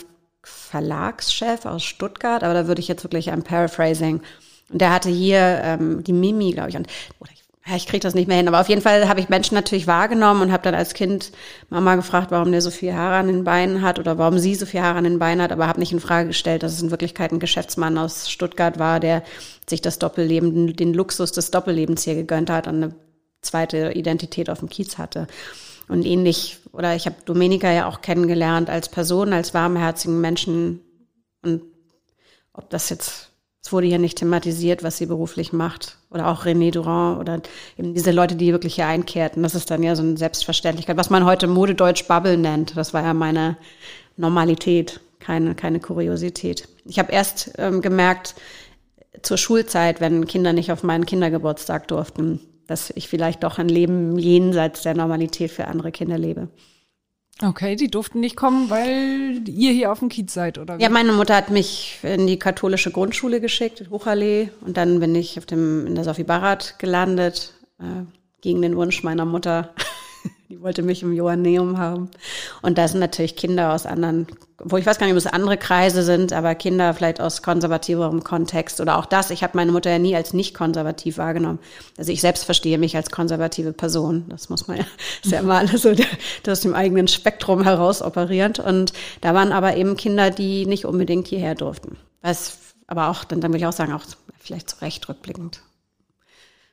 Verlagschef 0.42 1.66
aus 1.66 1.82
Stuttgart, 1.82 2.42
aber 2.42 2.54
da 2.54 2.66
würde 2.66 2.80
ich 2.80 2.88
jetzt 2.88 3.04
wirklich 3.04 3.30
ein 3.30 3.42
Paraphrasing. 3.42 4.22
Und 4.70 4.80
der 4.80 4.92
hatte 4.92 5.08
hier 5.08 5.60
ähm, 5.62 6.04
die 6.04 6.12
Mimi, 6.12 6.52
glaube 6.52 6.70
ich, 6.70 6.76
und 6.76 6.86
oder 7.18 7.30
ich, 7.32 7.42
ja, 7.66 7.76
ich 7.76 7.86
kriege 7.86 8.00
das 8.00 8.14
nicht 8.14 8.28
mehr 8.28 8.36
hin. 8.36 8.48
Aber 8.48 8.60
auf 8.60 8.68
jeden 8.68 8.80
Fall 8.80 9.08
habe 9.08 9.20
ich 9.20 9.28
Menschen 9.28 9.54
natürlich 9.54 9.86
wahrgenommen 9.86 10.42
und 10.42 10.52
habe 10.52 10.62
dann 10.62 10.74
als 10.74 10.94
Kind 10.94 11.32
Mama 11.68 11.96
gefragt, 11.96 12.30
warum 12.30 12.52
der 12.52 12.62
so 12.62 12.70
viel 12.70 12.94
Haare 12.94 13.16
an 13.16 13.26
den 13.26 13.44
Beinen 13.44 13.82
hat 13.82 13.98
oder 13.98 14.16
warum 14.16 14.38
sie 14.38 14.54
so 14.54 14.64
viel 14.64 14.80
Haare 14.80 14.98
an 14.98 15.04
den 15.04 15.18
Beinen 15.18 15.42
hat, 15.42 15.52
aber 15.52 15.66
habe 15.66 15.80
nicht 15.80 15.92
in 15.92 16.00
Frage 16.00 16.28
gestellt, 16.28 16.62
dass 16.62 16.72
es 16.72 16.82
in 16.82 16.90
Wirklichkeit 16.90 17.32
ein 17.32 17.40
Geschäftsmann 17.40 17.98
aus 17.98 18.30
Stuttgart 18.30 18.78
war, 18.78 19.00
der 19.00 19.22
sich 19.68 19.82
das 19.82 19.98
Doppelleben, 19.98 20.54
den, 20.54 20.76
den 20.76 20.94
Luxus 20.94 21.32
des 21.32 21.50
Doppellebens 21.50 22.04
hier 22.04 22.14
gegönnt 22.14 22.50
hat 22.50 22.66
und 22.66 22.76
eine 22.76 22.94
zweite 23.42 23.92
Identität 23.94 24.50
auf 24.50 24.60
dem 24.60 24.68
Kiez 24.68 24.98
hatte. 24.98 25.26
Und 25.88 26.04
ähnlich, 26.04 26.58
oder 26.72 26.94
ich 26.94 27.06
habe 27.06 27.16
Domenica 27.24 27.70
ja 27.72 27.88
auch 27.88 28.00
kennengelernt 28.00 28.70
als 28.70 28.88
Person, 28.88 29.32
als 29.32 29.54
warmherzigen 29.54 30.20
Menschen. 30.20 30.80
Und 31.42 31.62
ob 32.52 32.70
das 32.70 32.90
jetzt, 32.90 33.30
es 33.62 33.72
wurde 33.72 33.88
hier 33.88 33.98
nicht 33.98 34.18
thematisiert, 34.18 34.84
was 34.84 34.98
sie 34.98 35.06
beruflich 35.06 35.52
macht. 35.52 35.98
Oder 36.10 36.28
auch 36.28 36.44
René 36.44 36.70
Durand 36.70 37.18
oder 37.18 37.42
eben 37.76 37.94
diese 37.94 38.12
Leute, 38.12 38.36
die 38.36 38.52
wirklich 38.52 38.76
hier 38.76 38.86
einkehrten. 38.86 39.42
Das 39.42 39.54
ist 39.54 39.70
dann 39.70 39.82
ja 39.82 39.96
so 39.96 40.02
eine 40.02 40.16
Selbstverständlichkeit, 40.16 40.96
was 40.96 41.10
man 41.10 41.24
heute 41.24 41.46
Modedeutsch 41.46 42.06
Bubble 42.06 42.36
nennt. 42.36 42.76
Das 42.76 42.94
war 42.94 43.02
ja 43.02 43.14
meine 43.14 43.56
Normalität, 44.16 45.00
keine, 45.18 45.54
keine 45.54 45.80
Kuriosität. 45.80 46.68
Ich 46.84 46.98
habe 46.98 47.12
erst 47.12 47.52
ähm, 47.58 47.80
gemerkt, 47.80 48.34
zur 49.22 49.38
Schulzeit, 49.38 50.00
wenn 50.00 50.26
Kinder 50.26 50.52
nicht 50.52 50.72
auf 50.72 50.82
meinen 50.82 51.06
Kindergeburtstag 51.06 51.88
durften, 51.88 52.40
dass 52.70 52.90
ich 52.90 53.08
vielleicht 53.08 53.42
doch 53.42 53.58
ein 53.58 53.68
Leben 53.68 54.16
jenseits 54.16 54.82
der 54.82 54.94
Normalität 54.94 55.50
für 55.50 55.66
andere 55.66 55.90
Kinder 55.90 56.16
lebe. 56.16 56.48
Okay, 57.42 57.74
die 57.74 57.90
durften 57.90 58.20
nicht 58.20 58.36
kommen, 58.36 58.70
weil 58.70 59.42
ihr 59.48 59.72
hier 59.72 59.90
auf 59.90 59.98
dem 59.98 60.08
Kiez 60.08 60.32
seid, 60.32 60.56
oder 60.56 60.78
wie? 60.78 60.82
Ja, 60.82 60.88
meine 60.88 61.12
Mutter 61.12 61.34
hat 61.34 61.50
mich 61.50 61.98
in 62.02 62.28
die 62.28 62.38
katholische 62.38 62.92
Grundschule 62.92 63.40
geschickt, 63.40 63.88
Hochallee, 63.90 64.50
und 64.60 64.76
dann 64.76 65.00
bin 65.00 65.14
ich 65.16 65.36
auf 65.36 65.46
dem, 65.46 65.86
in 65.86 65.94
der 65.96 66.04
Sophie 66.04 66.22
Barat 66.22 66.78
gelandet, 66.78 67.54
äh, 67.80 68.04
gegen 68.40 68.62
den 68.62 68.76
Wunsch 68.76 69.02
meiner 69.02 69.24
Mutter. 69.24 69.74
Die 70.50 70.60
wollte 70.60 70.82
mich 70.82 71.04
im 71.04 71.12
Johanneum 71.12 71.78
haben. 71.78 72.10
Und 72.60 72.76
da 72.76 72.88
sind 72.88 72.98
natürlich 72.98 73.36
Kinder 73.36 73.72
aus 73.72 73.86
anderen, 73.86 74.26
wo 74.58 74.78
ich 74.78 74.84
weiß 74.84 74.98
gar 74.98 75.06
nicht, 75.06 75.14
ob 75.14 75.18
es 75.18 75.28
andere 75.28 75.56
Kreise 75.56 76.02
sind, 76.02 76.32
aber 76.32 76.56
Kinder 76.56 76.92
vielleicht 76.92 77.20
aus 77.20 77.42
konservativerem 77.42 78.24
Kontext 78.24 78.80
oder 78.80 78.98
auch 78.98 79.06
das. 79.06 79.30
Ich 79.30 79.44
habe 79.44 79.56
meine 79.56 79.70
Mutter 79.70 79.90
ja 79.90 80.00
nie 80.00 80.16
als 80.16 80.32
nicht 80.32 80.52
konservativ 80.52 81.18
wahrgenommen. 81.18 81.60
Also 81.96 82.10
ich 82.10 82.20
selbst 82.20 82.42
verstehe 82.42 82.78
mich 82.78 82.96
als 82.96 83.10
konservative 83.12 83.72
Person. 83.72 84.24
Das 84.28 84.48
muss 84.48 84.66
man 84.66 84.78
ja, 84.78 84.84
ist 85.22 85.30
ja 85.30 85.38
immer 85.38 85.58
alles 85.58 85.82
so 85.82 85.94
aus 86.48 86.60
dem 86.62 86.74
eigenen 86.74 87.06
Spektrum 87.06 87.62
heraus 87.62 88.02
operierend. 88.02 88.58
Und 88.58 88.92
da 89.20 89.34
waren 89.34 89.52
aber 89.52 89.76
eben 89.76 89.96
Kinder, 89.96 90.30
die 90.32 90.66
nicht 90.66 90.84
unbedingt 90.84 91.28
hierher 91.28 91.54
durften. 91.54 91.96
Was 92.22 92.58
aber 92.88 93.08
auch, 93.08 93.22
dann, 93.22 93.40
dann 93.40 93.52
will 93.52 93.60
ich 93.60 93.66
auch 93.66 93.72
sagen, 93.72 93.92
auch 93.92 94.02
vielleicht 94.40 94.70
zu 94.70 94.80
Recht 94.80 95.08
rückblickend. 95.08 95.62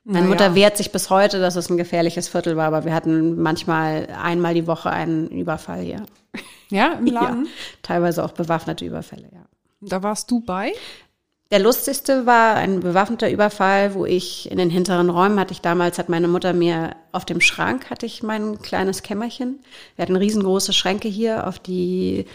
Meine 0.09 0.21
Naja. 0.21 0.29
Mutter 0.29 0.55
wehrt 0.55 0.77
sich 0.77 0.93
bis 0.93 1.09
heute, 1.09 1.41
dass 1.41 1.57
es 1.57 1.69
ein 1.69 1.75
gefährliches 1.75 2.29
Viertel 2.29 2.55
war, 2.55 2.67
aber 2.67 2.85
wir 2.85 2.93
hatten 2.93 3.41
manchmal 3.41 4.07
einmal 4.23 4.53
die 4.53 4.65
Woche 4.65 4.89
einen 4.89 5.27
Überfall 5.27 5.81
hier. 5.81 6.03
Ja, 6.69 6.93
im 6.93 7.05
Laden? 7.07 7.43
Ja, 7.43 7.51
teilweise 7.81 8.23
auch 8.23 8.31
bewaffnete 8.31 8.85
Überfälle, 8.85 9.27
ja. 9.33 9.41
Da 9.81 10.03
warst 10.03 10.31
du 10.31 10.39
bei? 10.39 10.71
Der 11.51 11.59
lustigste 11.59 12.25
war 12.25 12.55
ein 12.55 12.79
bewaffneter 12.79 13.29
Überfall, 13.29 13.95
wo 13.95 14.05
ich 14.05 14.49
in 14.49 14.57
den 14.57 14.69
hinteren 14.69 15.09
Räumen 15.09 15.41
hatte 15.41 15.51
ich 15.51 15.59
damals, 15.59 15.97
hat 15.97 16.07
meine 16.07 16.29
Mutter 16.29 16.53
mir 16.53 16.95
auf 17.11 17.25
dem 17.25 17.41
Schrank 17.41 17.89
hatte 17.89 18.05
ich 18.05 18.23
mein 18.23 18.61
kleines 18.61 19.03
Kämmerchen. 19.03 19.59
Wir 19.97 20.03
hatten 20.03 20.15
riesengroße 20.15 20.71
Schränke 20.71 21.09
hier, 21.09 21.47
auf 21.47 21.59
die 21.59 22.25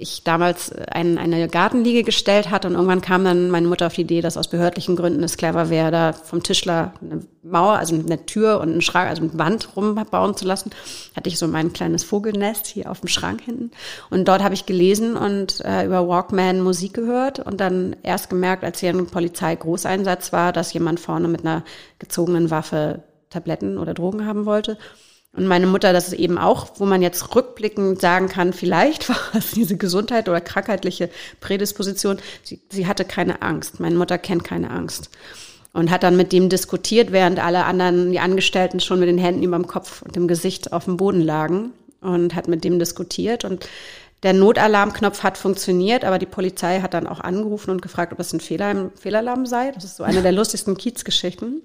ich 0.00 0.24
damals 0.24 0.72
ein, 0.72 1.18
eine 1.18 1.46
Gartenliege 1.48 2.02
gestellt 2.02 2.50
hatte 2.50 2.68
und 2.68 2.74
irgendwann 2.74 3.02
kam 3.02 3.24
dann 3.24 3.50
meine 3.50 3.68
Mutter 3.68 3.86
auf 3.86 3.94
die 3.94 4.00
Idee, 4.02 4.20
dass 4.20 4.36
aus 4.36 4.48
behördlichen 4.48 4.96
Gründen 4.96 5.22
es 5.22 5.36
clever 5.36 5.70
wäre, 5.70 5.90
da 5.90 6.12
vom 6.12 6.42
Tischler 6.42 6.94
eine 7.02 7.20
Mauer, 7.42 7.78
also 7.78 7.94
eine 7.94 8.26
Tür 8.26 8.60
und 8.60 8.70
einen 8.70 8.82
Schrank, 8.82 9.08
also 9.08 9.22
eine 9.22 9.38
Wand 9.38 9.76
rumbauen 9.76 10.36
zu 10.36 10.46
lassen. 10.46 10.70
Hatte 11.14 11.28
ich 11.28 11.38
so 11.38 11.46
mein 11.46 11.72
kleines 11.72 12.02
Vogelnest 12.02 12.66
hier 12.66 12.90
auf 12.90 13.00
dem 13.00 13.08
Schrank 13.08 13.42
hinten 13.42 13.70
und 14.08 14.26
dort 14.26 14.42
habe 14.42 14.54
ich 14.54 14.66
gelesen 14.66 15.16
und 15.16 15.60
äh, 15.64 15.84
über 15.84 16.08
Walkman 16.08 16.60
Musik 16.60 16.94
gehört 16.94 17.38
und 17.38 17.60
dann 17.60 17.96
erst 18.02 18.30
gemerkt, 18.30 18.64
als 18.64 18.80
hier 18.80 18.90
ein 18.90 19.06
Polizeigroßeinsatz 19.06 20.32
war, 20.32 20.52
dass 20.52 20.72
jemand 20.72 21.00
vorne 21.00 21.28
mit 21.28 21.42
einer 21.42 21.64
gezogenen 21.98 22.50
Waffe 22.50 23.02
Tabletten 23.30 23.78
oder 23.78 23.94
Drogen 23.94 24.26
haben 24.26 24.44
wollte. 24.44 24.76
Und 25.32 25.46
meine 25.46 25.66
Mutter, 25.66 25.92
das 25.92 26.08
ist 26.08 26.14
eben 26.14 26.38
auch, 26.38 26.72
wo 26.78 26.86
man 26.86 27.02
jetzt 27.02 27.34
rückblickend 27.34 28.00
sagen 28.00 28.28
kann, 28.28 28.52
vielleicht 28.52 29.08
war 29.08 29.16
es 29.34 29.52
diese 29.52 29.76
Gesundheit 29.76 30.28
oder 30.28 30.40
krankheitliche 30.40 31.08
Prädisposition. 31.40 32.18
Sie, 32.42 32.60
sie 32.70 32.86
hatte 32.86 33.04
keine 33.04 33.42
Angst. 33.42 33.78
Meine 33.80 33.96
Mutter 33.96 34.18
kennt 34.18 34.44
keine 34.44 34.70
Angst. 34.70 35.10
Und 35.72 35.90
hat 35.90 36.02
dann 36.02 36.16
mit 36.16 36.32
dem 36.32 36.48
diskutiert, 36.48 37.12
während 37.12 37.38
alle 37.38 37.64
anderen, 37.64 38.10
die 38.10 38.18
Angestellten 38.18 38.80
schon 38.80 38.98
mit 38.98 39.08
den 39.08 39.18
Händen 39.18 39.44
über 39.44 39.56
dem 39.56 39.68
Kopf 39.68 40.02
und 40.02 40.16
dem 40.16 40.26
Gesicht 40.26 40.72
auf 40.72 40.86
dem 40.86 40.96
Boden 40.96 41.20
lagen. 41.20 41.72
Und 42.00 42.34
hat 42.34 42.48
mit 42.48 42.64
dem 42.64 42.78
diskutiert. 42.78 43.44
Und 43.44 43.68
der 44.22 44.32
Notalarmknopf 44.32 45.22
hat 45.22 45.38
funktioniert, 45.38 46.04
aber 46.04 46.18
die 46.18 46.26
Polizei 46.26 46.80
hat 46.80 46.94
dann 46.94 47.06
auch 47.06 47.20
angerufen 47.20 47.70
und 47.70 47.82
gefragt, 47.82 48.12
ob 48.12 48.18
es 48.18 48.32
ein 48.32 48.40
Fehler 48.40 48.70
im 48.70 48.90
Fehlalarm 48.98 49.46
sei. 49.46 49.70
Das 49.72 49.84
ist 49.84 49.96
so 49.96 50.02
eine 50.02 50.22
der 50.22 50.32
lustigsten 50.32 50.76
Kiezgeschichten. 50.76 51.62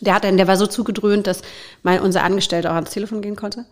Der 0.00 0.14
hat 0.14 0.24
dann, 0.24 0.36
der 0.36 0.48
war 0.48 0.56
so 0.56 0.66
zugedröhnt, 0.66 1.26
dass 1.26 1.42
mein, 1.82 2.00
unser 2.00 2.22
Angestellter 2.22 2.70
auch 2.70 2.74
ans 2.76 2.90
Telefon 2.90 3.22
gehen 3.22 3.36
konnte. 3.36 3.64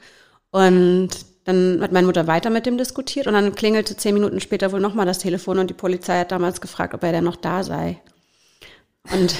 Und 0.50 1.10
dann 1.44 1.80
hat 1.82 1.92
meine 1.92 2.06
Mutter 2.06 2.26
weiter 2.26 2.50
mit 2.50 2.64
dem 2.64 2.78
diskutiert 2.78 3.26
und 3.26 3.34
dann 3.34 3.54
klingelte 3.54 3.96
zehn 3.96 4.14
Minuten 4.14 4.40
später 4.40 4.72
wohl 4.72 4.80
nochmal 4.80 5.04
das 5.04 5.18
Telefon 5.18 5.58
und 5.58 5.68
die 5.68 5.74
Polizei 5.74 6.18
hat 6.20 6.32
damals 6.32 6.60
gefragt, 6.60 6.94
ob 6.94 7.02
er 7.02 7.12
denn 7.12 7.24
noch 7.24 7.37
da 7.37 7.62
sei. 7.62 8.00
Und 9.12 9.34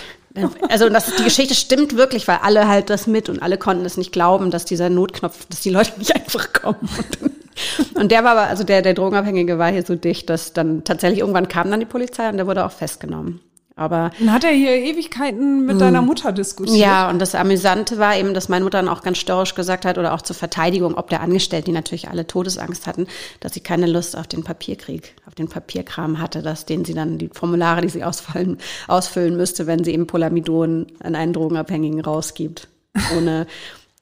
Also 0.69 0.89
das, 0.89 1.15
die 1.17 1.25
Geschichte 1.25 1.55
stimmt 1.55 1.97
wirklich, 1.97 2.27
weil 2.27 2.39
alle 2.43 2.67
halt 2.67 2.91
das 2.91 3.07
mit 3.07 3.29
und 3.29 3.41
alle 3.41 3.59
konnten 3.59 3.85
es 3.85 3.97
nicht 3.97 4.13
glauben, 4.13 4.51
dass 4.51 4.65
dieser 4.65 4.91
Notknopf, 4.91 5.47
dass 5.47 5.61
die 5.61 5.71
Leute 5.71 5.93
nicht 5.99 6.15
einfach 6.17 6.53
kommen. 6.53 6.89
Und, 6.99 7.95
und 7.95 8.11
der 8.11 8.25
war 8.25 8.33
aber, 8.33 8.49
also 8.49 8.65
der, 8.65 8.83
der 8.83 8.95
Drogenabhängige 8.95 9.59
war 9.59 9.71
hier 9.71 9.85
so 9.85 9.95
dicht, 9.95 10.29
dass 10.29 10.53
dann 10.53 10.83
tatsächlich 10.83 11.21
irgendwann 11.21 11.49
kam 11.49 11.71
dann 11.71 11.81
die 11.81 11.87
Polizei 11.87 12.29
und 12.29 12.37
der 12.37 12.47
wurde 12.47 12.65
auch 12.67 12.73
festgenommen. 12.73 13.41
Aber 13.77 14.13
dann 14.21 14.33
hat 14.33 14.45
er 14.45 14.53
hier 14.53 14.71
Ewigkeiten 14.71 15.67
mit 15.67 15.81
deiner 15.81 16.01
Mutter 16.01 16.31
diskutiert. 16.31 16.77
ja, 16.77 17.11
und 17.11 17.19
das 17.19 17.35
Amüsante 17.35 17.99
war 17.99 18.17
eben, 18.17 18.33
dass 18.33 18.49
meine 18.49 18.65
Mutter 18.65 18.79
dann 18.79 18.89
auch 18.89 19.03
ganz 19.03 19.19
störrisch 19.19 19.57
gesagt 19.57 19.85
hat 19.85 19.99
oder 19.99 20.15
auch 20.15 20.23
zur 20.23 20.37
Verteidigung, 20.37 20.95
ob 20.95 21.11
der 21.11 21.23
Angestellten, 21.23 21.67
die 21.67 21.73
natürlich 21.73 22.09
alle 22.09 22.25
Todesangst 22.25 22.87
hatten, 22.87 23.09
dass 23.41 23.55
sie 23.55 23.61
keine 23.61 23.87
Lust 23.87 24.17
auf 24.17 24.29
den 24.29 24.45
Papierkrieg, 24.45 25.17
auf 25.27 25.35
den 25.35 25.49
Papierkram 25.49 26.21
hatte, 26.21 26.41
dass 26.41 26.67
denen 26.67 26.85
sie 26.85 26.95
dann 26.95 27.19
die 27.19 27.31
Formulare, 27.33 27.81
die 27.81 27.89
sie 27.89 28.05
ausfallen, 28.05 28.59
ausfüllen 28.87 29.37
müsste, 29.37 29.67
wenn 29.67 29.83
sie 29.83 29.93
eben 29.93 30.07
Polamidon 30.07 30.87
an 31.03 31.17
einen 31.17 31.33
Drogenabhängigen 31.33 32.01
rausgibt. 32.01 32.69
Ohne 33.17 33.49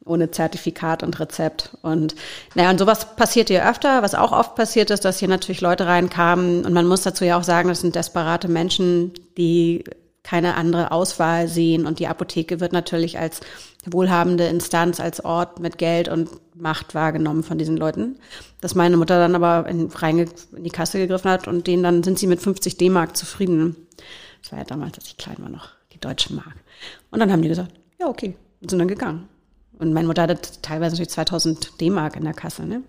ohne 0.04 0.30
Zertifikat 0.30 1.02
und 1.02 1.18
Rezept. 1.20 1.76
Und 1.82 2.14
naja, 2.54 2.70
und 2.70 2.78
sowas 2.78 3.14
passiert 3.16 3.48
hier 3.48 3.68
öfter. 3.68 4.02
Was 4.02 4.14
auch 4.14 4.32
oft 4.32 4.54
passiert 4.54 4.90
ist, 4.90 5.04
dass 5.04 5.18
hier 5.18 5.28
natürlich 5.28 5.60
Leute 5.60 5.86
reinkamen. 5.86 6.64
Und 6.64 6.72
man 6.72 6.86
muss 6.86 7.02
dazu 7.02 7.24
ja 7.24 7.38
auch 7.38 7.44
sagen, 7.44 7.68
das 7.68 7.80
sind 7.80 7.94
desperate 7.94 8.48
Menschen, 8.48 9.12
die 9.36 9.84
keine 10.22 10.54
andere 10.54 10.92
Auswahl 10.92 11.48
sehen. 11.48 11.86
Und 11.86 11.98
die 11.98 12.06
Apotheke 12.06 12.60
wird 12.60 12.72
natürlich 12.72 13.18
als 13.18 13.40
wohlhabende 13.86 14.46
Instanz, 14.46 15.00
als 15.00 15.24
Ort 15.24 15.60
mit 15.60 15.78
Geld 15.78 16.08
und 16.08 16.30
Macht 16.54 16.94
wahrgenommen 16.94 17.42
von 17.42 17.58
diesen 17.58 17.76
Leuten. 17.76 18.16
Dass 18.60 18.74
meine 18.74 18.96
Mutter 18.96 19.18
dann 19.18 19.34
aber 19.34 19.68
in, 19.68 19.88
rein 19.88 20.18
in 20.18 20.64
die 20.64 20.70
Kasse 20.70 20.98
gegriffen 20.98 21.30
hat 21.30 21.48
und 21.48 21.66
denen 21.66 21.82
dann 21.82 22.02
sind 22.02 22.18
sie 22.18 22.26
mit 22.26 22.40
50 22.40 22.76
D-Mark 22.76 23.16
zufrieden. 23.16 23.76
Das 24.42 24.52
war 24.52 24.58
ja 24.58 24.64
damals, 24.64 24.98
als 24.98 25.06
ich 25.06 25.16
klein 25.16 25.36
war 25.38 25.48
noch, 25.48 25.70
die 25.92 25.98
deutsche 25.98 26.32
Mark. 26.34 26.54
Und 27.10 27.20
dann 27.20 27.32
haben 27.32 27.42
die 27.42 27.48
gesagt, 27.48 27.72
ja, 27.98 28.06
okay, 28.06 28.36
und 28.60 28.70
sind 28.70 28.78
dann 28.78 28.88
gegangen. 28.88 29.28
Und 29.78 29.92
meine 29.92 30.06
Mutter 30.06 30.22
hatte 30.22 30.38
teilweise 30.62 30.94
natürlich 30.94 31.11
2000 31.11 31.80
D-Mark 31.80 32.16
in 32.16 32.24
der 32.24 32.35
Kasse, 32.35 32.64
ne? 32.64 32.82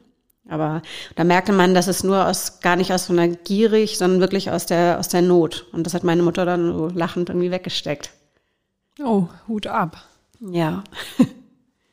Aber 0.49 0.81
da 1.15 1.23
merkte 1.23 1.53
man, 1.53 1.73
dass 1.73 1.87
es 1.87 2.03
nur 2.03 2.27
aus, 2.27 2.59
gar 2.59 2.75
nicht 2.75 2.91
aus 2.91 3.05
so 3.05 3.13
einer 3.13 3.29
gierig, 3.29 3.97
sondern 3.97 4.19
wirklich 4.19 4.51
aus 4.51 4.65
der, 4.65 4.99
aus 4.99 5.07
der 5.07 5.21
Not. 5.21 5.67
Und 5.71 5.85
das 5.85 5.93
hat 5.93 6.03
meine 6.03 6.21
Mutter 6.21 6.45
dann 6.45 6.73
so 6.73 6.89
lachend 6.89 7.29
irgendwie 7.29 7.49
weggesteckt. 7.49 8.11
Oh, 9.01 9.27
Hut 9.47 9.67
ab. 9.67 10.03
Ja. 10.39 10.83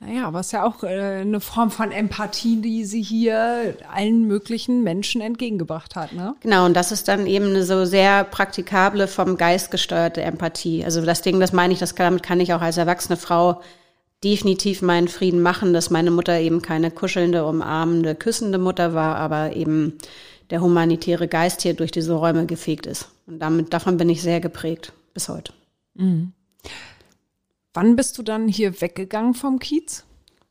Naja, 0.03 0.27
aber 0.27 0.41
es 0.41 0.47
ist 0.47 0.53
ja 0.53 0.65
auch 0.65 0.83
äh, 0.83 1.21
eine 1.21 1.41
Form 1.41 1.71
von 1.71 1.93
Empathie, 1.93 2.63
die 2.63 2.87
sie 2.87 3.03
hier 3.03 3.77
allen 3.95 4.27
möglichen 4.27 4.83
Menschen 4.83 5.21
entgegengebracht 5.21 5.95
hat, 5.95 6.15
ne? 6.15 6.35
Genau, 6.41 6.65
und 6.65 6.75
das 6.75 6.91
ist 6.91 7.07
dann 7.07 7.27
eben 7.27 7.49
eine 7.49 7.65
so 7.65 7.85
sehr 7.85 8.25
praktikable, 8.25 9.09
vom 9.09 9.37
Geist 9.37 9.71
gesteuerte 9.71 10.23
Empathie. 10.23 10.87
Also 10.87 11.05
das 11.05 11.21
Ding, 11.21 11.39
das 11.39 11.53
meine 11.53 11.75
ich, 11.75 11.81
das 11.81 11.97
kann, 11.97 12.07
damit 12.07 12.23
kann 12.23 12.41
ich 12.41 12.55
auch 12.55 12.63
als 12.63 12.79
erwachsene 12.79 13.19
Frau 13.19 13.61
definitiv 14.23 14.83
meinen 14.83 15.09
Frieden 15.09 15.41
machen, 15.41 15.73
dass 15.73 15.91
meine 15.91 16.11
Mutter 16.11 16.39
eben 16.39 16.63
keine 16.63 16.91
kuschelnde, 16.91 17.47
umarmende, 17.47 18.15
küssende 18.15 18.59
Mutter 18.59 18.95
war, 18.95 19.17
aber 19.17 19.57
eben 19.57 19.99
der 20.51 20.61
humanitäre 20.61 21.29
Geist 21.29 21.63
hier 21.63 21.75
durch 21.75 21.91
diese 21.91 22.15
Räume 22.15 22.47
gefegt 22.47 22.87
ist. 22.87 23.09
Und 23.27 23.39
damit, 23.39 23.73
davon 23.73 23.97
bin 23.97 24.09
ich 24.09 24.23
sehr 24.23 24.41
geprägt 24.41 24.93
bis 25.15 25.29
heute. 25.29 25.53
Mhm. 25.95 26.33
Wann 27.73 27.97
bist 27.97 28.19
du 28.19 28.23
dann 28.23 28.49
hier 28.49 28.81
weggegangen 28.81 29.35
vom 29.35 29.59
Kiez? 29.59 30.05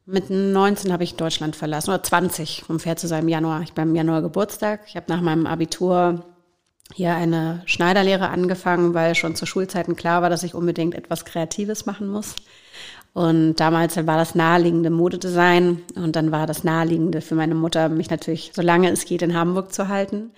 Mit 0.05 0.29
19 0.29 0.91
habe 0.91 1.03
ich 1.03 1.15
Deutschland 1.15 1.55
verlassen, 1.55 1.91
oder 1.91 2.01
20, 2.01 2.63
um 2.67 2.79
fair 2.79 2.95
zu 2.95 3.07
sein, 3.07 3.23
im 3.23 3.29
Januar. 3.29 3.61
Ich 3.61 3.73
bin 3.73 3.89
im 3.89 3.95
Januar 3.95 4.23
Geburtstag. 4.23 4.81
Ich 4.87 4.95
habe 4.95 5.05
nach 5.09 5.21
meinem 5.21 5.45
Abitur 5.45 6.25
hier 6.95 7.13
eine 7.13 7.61
Schneiderlehre 7.65 8.29
angefangen, 8.29 8.95
weil 8.95 9.13
schon 9.13 9.35
zu 9.35 9.45
Schulzeiten 9.45 9.95
klar 9.95 10.23
war, 10.23 10.31
dass 10.31 10.41
ich 10.41 10.55
unbedingt 10.55 10.95
etwas 10.95 11.25
Kreatives 11.25 11.85
machen 11.85 12.07
muss. 12.07 12.35
Und 13.13 13.55
damals 13.55 13.97
war 13.97 14.17
das 14.17 14.35
naheliegende 14.35 14.89
Modedesign 14.89 15.81
und 15.95 16.15
dann 16.15 16.31
war 16.31 16.47
das 16.47 16.63
naheliegende 16.63 17.21
für 17.21 17.35
meine 17.35 17.55
Mutter, 17.55 17.89
mich 17.89 18.09
natürlich, 18.09 18.51
solange 18.53 18.89
es 18.91 19.05
geht, 19.05 19.21
in 19.21 19.35
Hamburg 19.35 19.73
zu 19.73 19.87
halten. 19.87 20.31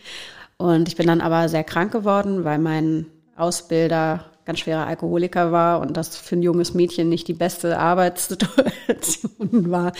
Und 0.57 0.87
ich 0.87 0.95
bin 0.95 1.07
dann 1.07 1.21
aber 1.21 1.49
sehr 1.49 1.63
krank 1.63 1.91
geworden, 1.91 2.43
weil 2.43 2.59
mein 2.59 3.07
Ausbilder 3.35 4.25
ganz 4.45 4.59
schwerer 4.59 4.87
Alkoholiker 4.87 5.51
war 5.51 5.81
und 5.81 5.97
das 5.97 6.17
für 6.17 6.35
ein 6.35 6.41
junges 6.41 6.73
Mädchen 6.73 7.09
nicht 7.09 7.27
die 7.27 7.33
beste 7.33 7.77
Arbeitssituation 7.77 9.37
war. 9.71 9.91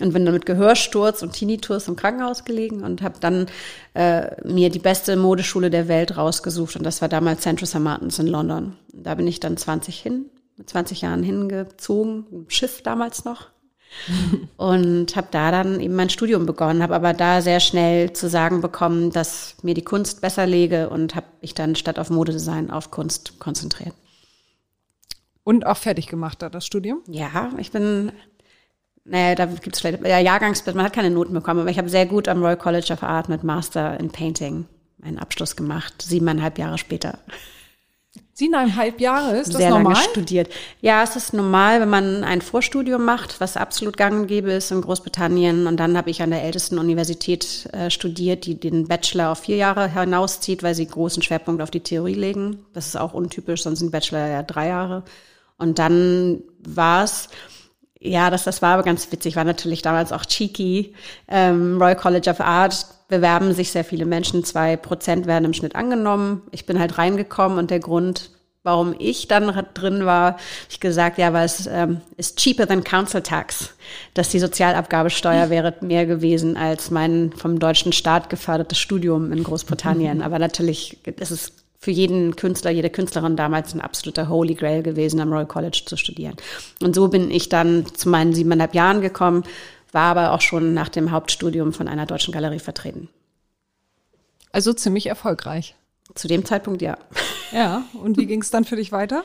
Und 0.00 0.12
bin 0.12 0.24
dann 0.24 0.34
mit 0.34 0.46
Gehörsturz 0.46 1.22
und 1.22 1.32
Tinnitus 1.32 1.88
im 1.88 1.96
Krankenhaus 1.96 2.44
gelegen 2.44 2.82
und 2.82 3.02
habe 3.02 3.16
dann 3.20 3.46
äh, 3.94 4.26
mir 4.46 4.70
die 4.70 4.78
beste 4.78 5.16
Modeschule 5.16 5.70
der 5.70 5.88
Welt 5.88 6.16
rausgesucht 6.16 6.76
und 6.76 6.84
das 6.84 7.00
war 7.00 7.08
damals 7.08 7.40
Central 7.40 7.66
St. 7.66 7.78
Martins 7.78 8.18
in 8.18 8.26
London. 8.26 8.76
Da 8.92 9.14
bin 9.14 9.26
ich 9.26 9.40
dann 9.40 9.56
20 9.56 9.98
hin 9.98 10.26
mit 10.56 10.68
20 10.68 11.02
Jahren 11.02 11.22
hingezogen, 11.22 12.26
im 12.30 12.50
Schiff 12.50 12.82
damals 12.82 13.24
noch. 13.24 13.48
und 14.56 15.16
habe 15.16 15.28
da 15.30 15.50
dann 15.50 15.80
eben 15.80 15.94
mein 15.94 16.10
Studium 16.10 16.44
begonnen, 16.44 16.82
habe 16.82 16.94
aber 16.94 17.14
da 17.14 17.40
sehr 17.40 17.60
schnell 17.60 18.12
zu 18.12 18.28
sagen 18.28 18.60
bekommen, 18.60 19.10
dass 19.10 19.56
mir 19.62 19.74
die 19.74 19.84
Kunst 19.84 20.20
besser 20.20 20.46
lege 20.46 20.90
und 20.90 21.14
habe 21.14 21.26
mich 21.40 21.54
dann 21.54 21.76
statt 21.76 21.98
auf 21.98 22.10
Modedesign 22.10 22.70
auf 22.70 22.90
Kunst 22.90 23.38
konzentriert. 23.38 23.94
Und 25.44 25.64
auch 25.66 25.76
fertig 25.76 26.08
gemacht 26.08 26.42
da 26.42 26.50
das 26.50 26.66
Studium? 26.66 27.00
Ja, 27.06 27.52
ich 27.58 27.70
bin, 27.70 28.10
naja, 29.04 29.36
da 29.36 29.46
gibt 29.46 29.76
es 29.76 29.80
vielleicht, 29.80 30.04
ja, 30.04 30.18
Jahrgangsbild, 30.18 30.76
man 30.76 30.84
hat 30.84 30.92
keine 30.92 31.10
Noten 31.10 31.32
bekommen, 31.32 31.60
aber 31.60 31.70
ich 31.70 31.78
habe 31.78 31.88
sehr 31.88 32.06
gut 32.06 32.26
am 32.26 32.42
Royal 32.42 32.56
College 32.56 32.92
of 32.92 33.04
Art 33.04 33.28
mit 33.28 33.44
Master 33.44 33.98
in 34.00 34.10
Painting 34.10 34.66
meinen 34.98 35.18
Abschluss 35.18 35.56
gemacht, 35.56 36.02
siebeneinhalb 36.02 36.58
Jahre 36.58 36.78
später. 36.78 37.18
Siebeneinhalb 38.38 39.00
Jahre, 39.00 39.38
ist 39.38 39.54
das 39.54 39.62
sehr 39.62 39.70
normal? 39.70 39.94
lange 39.94 40.04
studiert. 40.10 40.50
Ja, 40.82 41.02
es 41.02 41.16
ist 41.16 41.32
normal, 41.32 41.80
wenn 41.80 41.88
man 41.88 42.22
ein 42.22 42.42
Vorstudium 42.42 43.02
macht, 43.02 43.40
was 43.40 43.56
absolut 43.56 43.96
gang 43.96 44.12
und 44.12 44.26
gäbe 44.26 44.52
ist 44.52 44.70
in 44.70 44.82
Großbritannien. 44.82 45.66
Und 45.66 45.78
dann 45.78 45.96
habe 45.96 46.10
ich 46.10 46.20
an 46.20 46.28
der 46.28 46.44
ältesten 46.44 46.78
Universität 46.78 47.66
äh, 47.72 47.88
studiert, 47.88 48.44
die 48.44 48.60
den 48.60 48.88
Bachelor 48.88 49.32
auf 49.32 49.38
vier 49.38 49.56
Jahre 49.56 49.88
hinauszieht, 49.88 50.62
weil 50.62 50.74
sie 50.74 50.86
großen 50.86 51.22
Schwerpunkt 51.22 51.62
auf 51.62 51.70
die 51.70 51.80
Theorie 51.80 52.12
legen. 52.12 52.66
Das 52.74 52.88
ist 52.88 52.96
auch 52.96 53.14
untypisch, 53.14 53.62
sonst 53.62 53.78
sind 53.78 53.90
Bachelor 53.90 54.28
ja 54.28 54.42
drei 54.42 54.68
Jahre. 54.68 55.04
Und 55.56 55.78
dann 55.78 56.42
war 56.58 57.04
es, 57.04 57.30
ja, 58.06 58.30
das, 58.30 58.44
das 58.44 58.62
war 58.62 58.74
aber 58.74 58.82
ganz 58.82 59.10
witzig, 59.10 59.36
war 59.36 59.44
natürlich 59.44 59.82
damals 59.82 60.12
auch 60.12 60.24
cheeky. 60.24 60.94
Ähm, 61.28 61.78
Royal 61.80 61.96
College 61.96 62.30
of 62.30 62.40
Art 62.40 62.86
bewerben 63.08 63.52
sich 63.52 63.70
sehr 63.70 63.84
viele 63.84 64.06
Menschen, 64.06 64.44
zwei 64.44 64.76
Prozent 64.76 65.26
werden 65.26 65.44
im 65.44 65.52
Schnitt 65.52 65.76
angenommen. 65.76 66.42
Ich 66.50 66.66
bin 66.66 66.78
halt 66.78 66.98
reingekommen 66.98 67.58
und 67.58 67.70
der 67.70 67.80
Grund, 67.80 68.30
warum 68.62 68.94
ich 68.98 69.28
dann 69.28 69.52
drin 69.74 70.06
war, 70.06 70.36
ich 70.68 70.80
gesagt, 70.80 71.18
ja, 71.18 71.32
weil 71.32 71.46
es 71.46 71.66
ähm, 71.66 72.00
ist 72.16 72.38
cheaper 72.38 72.66
than 72.66 72.82
Council 72.82 73.22
Tax, 73.22 73.74
dass 74.14 74.30
die 74.30 74.40
Sozialabgabesteuer 74.40 75.50
wäre 75.50 75.74
mehr 75.80 76.06
gewesen 76.06 76.56
als 76.56 76.90
mein 76.90 77.32
vom 77.36 77.58
deutschen 77.60 77.92
Staat 77.92 78.28
gefördertes 78.28 78.78
Studium 78.78 79.32
in 79.32 79.44
Großbritannien. 79.44 80.22
Aber 80.22 80.38
natürlich 80.38 80.98
ist 81.06 81.30
es 81.30 81.52
für 81.86 81.92
jeden 81.92 82.34
Künstler, 82.34 82.72
jede 82.72 82.90
Künstlerin 82.90 83.36
damals 83.36 83.72
ein 83.72 83.80
absoluter 83.80 84.28
Holy 84.28 84.54
Grail 84.54 84.82
gewesen, 84.82 85.20
am 85.20 85.32
Royal 85.32 85.46
College 85.46 85.82
zu 85.86 85.96
studieren. 85.96 86.34
Und 86.82 86.96
so 86.96 87.06
bin 87.06 87.30
ich 87.30 87.48
dann 87.48 87.86
zu 87.94 88.08
meinen 88.08 88.32
siebeneinhalb 88.32 88.74
Jahren 88.74 89.00
gekommen, 89.02 89.44
war 89.92 90.10
aber 90.10 90.32
auch 90.32 90.40
schon 90.40 90.74
nach 90.74 90.88
dem 90.88 91.12
Hauptstudium 91.12 91.72
von 91.72 91.86
einer 91.86 92.04
deutschen 92.04 92.32
Galerie 92.32 92.58
vertreten. 92.58 93.08
Also 94.50 94.72
ziemlich 94.72 95.06
erfolgreich. 95.06 95.76
Zu 96.16 96.26
dem 96.26 96.44
Zeitpunkt 96.44 96.82
ja. 96.82 96.98
Ja, 97.52 97.84
und 98.02 98.18
wie 98.18 98.26
ging 98.26 98.42
es 98.42 98.50
dann 98.50 98.64
für 98.64 98.74
dich 98.74 98.90
weiter? 98.90 99.22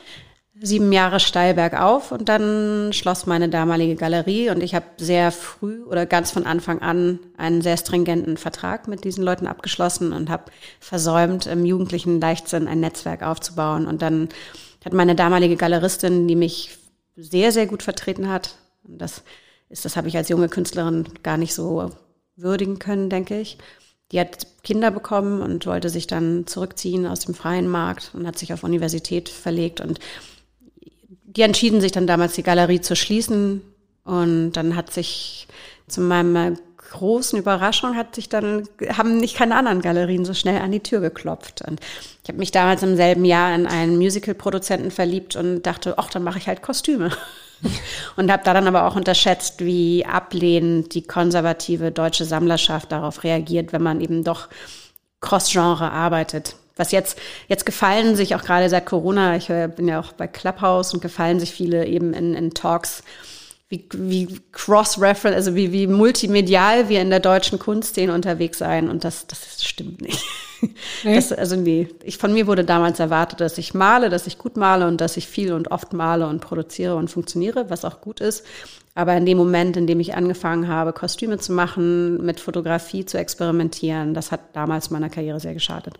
Sieben 0.60 0.92
Jahre 0.92 1.18
steil 1.18 1.54
bergauf 1.54 2.12
und 2.12 2.28
dann 2.28 2.92
schloss 2.92 3.24
meine 3.24 3.48
damalige 3.48 3.96
Galerie 3.96 4.50
und 4.50 4.62
ich 4.62 4.74
habe 4.74 4.84
sehr 4.98 5.32
früh 5.32 5.82
oder 5.84 6.04
ganz 6.04 6.30
von 6.30 6.44
Anfang 6.44 6.82
an 6.82 7.18
einen 7.38 7.62
sehr 7.62 7.78
stringenten 7.78 8.36
Vertrag 8.36 8.86
mit 8.86 9.04
diesen 9.04 9.24
Leuten 9.24 9.46
abgeschlossen 9.46 10.12
und 10.12 10.28
habe 10.28 10.52
versäumt, 10.78 11.46
im 11.46 11.64
jugendlichen 11.64 12.20
Leichtsinn 12.20 12.68
ein 12.68 12.80
Netzwerk 12.80 13.22
aufzubauen. 13.22 13.86
Und 13.86 14.02
dann 14.02 14.28
hat 14.84 14.92
meine 14.92 15.14
damalige 15.14 15.56
Galeristin, 15.56 16.28
die 16.28 16.36
mich 16.36 16.78
sehr, 17.16 17.50
sehr 17.50 17.66
gut 17.66 17.82
vertreten 17.82 18.28
hat, 18.28 18.56
und 18.84 18.98
das 18.98 19.22
ist, 19.70 19.86
das 19.86 19.96
habe 19.96 20.08
ich 20.08 20.16
als 20.18 20.28
junge 20.28 20.50
Künstlerin 20.50 21.08
gar 21.22 21.38
nicht 21.38 21.54
so 21.54 21.90
würdigen 22.36 22.78
können, 22.78 23.08
denke 23.08 23.40
ich. 23.40 23.56
Die 24.12 24.20
hat 24.20 24.46
Kinder 24.62 24.90
bekommen 24.90 25.40
und 25.40 25.66
wollte 25.66 25.88
sich 25.88 26.06
dann 26.06 26.46
zurückziehen 26.46 27.06
aus 27.06 27.20
dem 27.20 27.34
freien 27.34 27.68
Markt 27.68 28.10
und 28.12 28.26
hat 28.26 28.38
sich 28.38 28.52
auf 28.52 28.64
Universität 28.64 29.30
verlegt 29.30 29.80
und 29.80 29.98
die 31.36 31.42
entschieden 31.42 31.80
sich 31.80 31.92
dann 31.92 32.06
damals 32.06 32.34
die 32.34 32.42
Galerie 32.42 32.80
zu 32.80 32.96
schließen 32.96 33.62
und 34.04 34.52
dann 34.52 34.76
hat 34.76 34.92
sich 34.92 35.46
zu 35.88 36.00
meiner 36.00 36.54
großen 36.90 37.38
Überraschung 37.38 37.96
hat 37.96 38.14
sich 38.14 38.28
dann 38.28 38.68
haben 38.96 39.16
nicht 39.16 39.36
keine 39.36 39.56
anderen 39.56 39.80
Galerien 39.80 40.24
so 40.24 40.34
schnell 40.34 40.60
an 40.60 40.72
die 40.72 40.80
Tür 40.80 41.00
geklopft 41.00 41.62
und 41.66 41.80
ich 42.22 42.28
habe 42.28 42.38
mich 42.38 42.52
damals 42.52 42.82
im 42.82 42.96
selben 42.96 43.24
Jahr 43.24 43.54
in 43.54 43.66
einen 43.66 43.96
Musical-Produzenten 43.96 44.90
verliebt 44.92 45.34
und 45.34 45.62
dachte, 45.62 45.98
ach, 45.98 46.08
dann 46.08 46.22
mache 46.22 46.38
ich 46.38 46.46
halt 46.46 46.62
Kostüme. 46.62 47.10
Und 48.16 48.30
habe 48.32 48.42
da 48.44 48.54
dann 48.54 48.66
aber 48.66 48.88
auch 48.88 48.96
unterschätzt, 48.96 49.64
wie 49.64 50.04
ablehnend 50.04 50.94
die 50.94 51.02
konservative 51.02 51.92
deutsche 51.92 52.24
Sammlerschaft 52.24 52.90
darauf 52.90 53.22
reagiert, 53.22 53.72
wenn 53.72 53.84
man 53.84 54.00
eben 54.00 54.24
doch 54.24 54.48
cross-genre 55.20 55.92
arbeitet. 55.92 56.56
Was 56.76 56.92
jetzt, 56.92 57.18
jetzt 57.48 57.66
gefallen 57.66 58.16
sich 58.16 58.34
auch 58.34 58.42
gerade 58.42 58.68
seit 58.68 58.86
Corona, 58.86 59.36
ich 59.36 59.48
bin 59.48 59.88
ja 59.88 60.00
auch 60.00 60.12
bei 60.12 60.26
Clubhouse 60.26 60.94
und 60.94 61.00
gefallen 61.00 61.38
sich 61.38 61.52
viele 61.52 61.86
eben 61.86 62.14
in, 62.14 62.34
in 62.34 62.54
Talks, 62.54 63.02
wie, 63.72 63.88
wie 63.94 64.40
cross-reference, 64.52 65.34
also 65.34 65.54
wie, 65.54 65.72
wie 65.72 65.86
multimedial 65.86 66.90
wir 66.90 67.00
in 67.00 67.08
der 67.08 67.20
deutschen 67.20 67.58
Kunstszene 67.58 68.12
unterwegs 68.12 68.58
sein. 68.58 68.90
Und 68.90 69.02
das, 69.02 69.26
das 69.26 69.64
stimmt 69.64 70.02
nicht. 70.02 70.22
Nee. 71.02 71.16
Das, 71.16 71.32
also 71.32 71.56
nee, 71.56 71.88
ich, 72.04 72.18
von 72.18 72.32
mir 72.32 72.46
wurde 72.46 72.64
damals 72.64 73.00
erwartet, 73.00 73.40
dass 73.40 73.58
ich 73.58 73.74
male, 73.74 74.10
dass 74.10 74.28
ich 74.28 74.38
gut 74.38 74.56
male 74.56 74.86
und 74.86 75.00
dass 75.00 75.16
ich 75.16 75.26
viel 75.26 75.52
und 75.54 75.72
oft 75.72 75.92
male 75.92 76.28
und 76.28 76.40
produziere 76.40 76.94
und 76.94 77.08
funktioniere, 77.08 77.68
was 77.68 77.84
auch 77.84 78.00
gut 78.00 78.20
ist. 78.20 78.46
Aber 78.94 79.16
in 79.16 79.26
dem 79.26 79.38
Moment, 79.38 79.76
in 79.76 79.88
dem 79.88 79.98
ich 79.98 80.14
angefangen 80.14 80.68
habe, 80.68 80.92
Kostüme 80.92 81.38
zu 81.38 81.52
machen, 81.52 82.24
mit 82.24 82.38
Fotografie 82.38 83.04
zu 83.04 83.18
experimentieren, 83.18 84.14
das 84.14 84.30
hat 84.30 84.40
damals 84.52 84.90
meiner 84.90 85.10
Karriere 85.10 85.40
sehr 85.40 85.54
geschadet. 85.54 85.98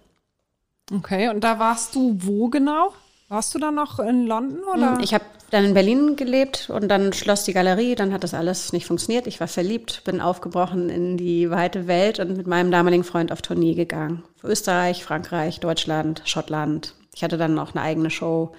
Okay, 0.91 1.29
und 1.29 1.43
da 1.45 1.59
warst 1.59 1.95
du 1.95 2.17
wo 2.19 2.49
genau? 2.49 2.93
Warst 3.29 3.55
du 3.55 3.59
dann 3.59 3.75
noch 3.75 3.99
in 3.99 4.27
London 4.27 4.61
oder? 4.75 4.99
Ich 5.01 5.15
habe 5.15 5.25
dann 5.51 5.65
in 5.65 5.75
Berlin 5.75 6.17
gelebt 6.17 6.71
und 6.71 6.89
dann 6.89 7.13
schloss 7.13 7.45
die 7.45 7.53
Galerie, 7.53 7.95
dann 7.95 8.13
hat 8.13 8.25
das 8.25 8.35
alles 8.35 8.73
nicht 8.73 8.87
funktioniert. 8.87 9.27
Ich 9.27 9.41
war 9.41 9.49
verliebt, 9.49 10.03
bin 10.05 10.21
aufgebrochen 10.21 10.89
in 10.89 11.17
die 11.17 11.51
weite 11.51 11.87
Welt 11.87 12.21
und 12.21 12.37
mit 12.37 12.47
meinem 12.47 12.71
damaligen 12.71 13.05
Freund 13.05 13.33
auf 13.33 13.43
Tournee 13.43 13.75
gegangen. 13.75 14.23
Für 14.37 14.49
Österreich, 14.49 15.05
Frankreich, 15.05 15.61
Deutschland, 15.61 16.23
Schottland. 16.25 16.95
Ich 17.15 17.23
hatte 17.23 17.37
dann 17.39 17.59
auch 17.59 17.75
eine 17.75 17.83
eigene 17.83 18.11
Show 18.11 18.53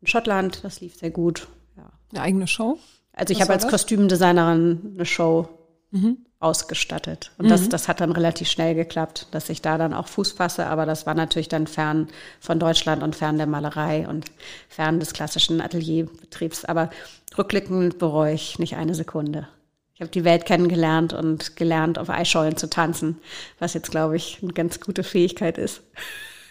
in 0.00 0.06
Schottland, 0.06 0.64
das 0.64 0.80
lief 0.80 0.96
sehr 0.96 1.10
gut. 1.10 1.48
Ja. 1.76 1.90
Eine 2.12 2.22
eigene 2.22 2.46
Show? 2.46 2.78
Also 3.12 3.32
ich 3.32 3.42
habe 3.42 3.52
als 3.52 3.62
das? 3.62 3.70
Kostümdesignerin 3.70 4.92
eine 4.94 5.04
Show 5.04 5.48
mhm. 5.90 6.18
ausgestattet. 6.38 7.32
Und 7.38 7.46
mhm. 7.46 7.50
das, 7.50 7.68
das 7.68 7.88
hat 7.88 8.00
dann 8.00 8.12
relativ 8.12 8.48
schnell 8.48 8.74
geklappt, 8.74 9.28
dass 9.30 9.48
ich 9.48 9.62
da 9.62 9.78
dann 9.78 9.94
auch 9.94 10.08
Fuß 10.08 10.32
fasse. 10.32 10.66
Aber 10.66 10.86
das 10.86 11.06
war 11.06 11.14
natürlich 11.14 11.48
dann 11.48 11.66
fern 11.66 12.08
von 12.40 12.58
Deutschland 12.58 13.02
und 13.02 13.16
fern 13.16 13.38
der 13.38 13.46
Malerei 13.46 14.08
und 14.08 14.26
fern 14.68 15.00
des 15.00 15.12
klassischen 15.12 15.60
Atelierbetriebs. 15.60 16.64
Aber 16.64 16.90
rückblickend 17.36 17.98
bereue 17.98 18.34
ich 18.34 18.58
nicht 18.58 18.76
eine 18.76 18.94
Sekunde. 18.94 19.48
Ich 19.94 20.02
habe 20.02 20.12
die 20.12 20.24
Welt 20.24 20.46
kennengelernt 20.46 21.12
und 21.12 21.56
gelernt, 21.56 21.98
auf 21.98 22.08
Eischollen 22.08 22.56
zu 22.56 22.70
tanzen, 22.70 23.18
was 23.58 23.74
jetzt, 23.74 23.90
glaube 23.90 24.16
ich, 24.16 24.38
eine 24.42 24.54
ganz 24.54 24.80
gute 24.80 25.04
Fähigkeit 25.04 25.58
ist. 25.58 25.82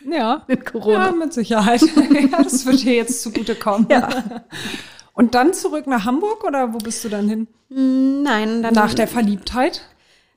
Ja. 0.07 0.43
mit 0.47 0.65
Corona. 0.65 1.07
Ja, 1.07 1.11
mit 1.11 1.33
Sicherheit. 1.33 1.81
ja, 2.31 2.43
das 2.43 2.65
wird 2.65 2.83
dir 2.83 2.93
jetzt 2.93 3.23
zugutekommen. 3.23 3.87
Ja. 3.89 4.09
Und 5.19 5.35
dann 5.35 5.53
zurück 5.53 5.85
nach 5.85 6.05
Hamburg 6.05 6.45
oder 6.45 6.73
wo 6.73 6.77
bist 6.77 7.03
du 7.03 7.09
dann 7.09 7.27
hin? 7.27 7.47
Nein, 7.67 8.63
dann 8.63 8.73
nach 8.73 8.93
der 8.93 9.05
Verliebtheit. 9.05 9.81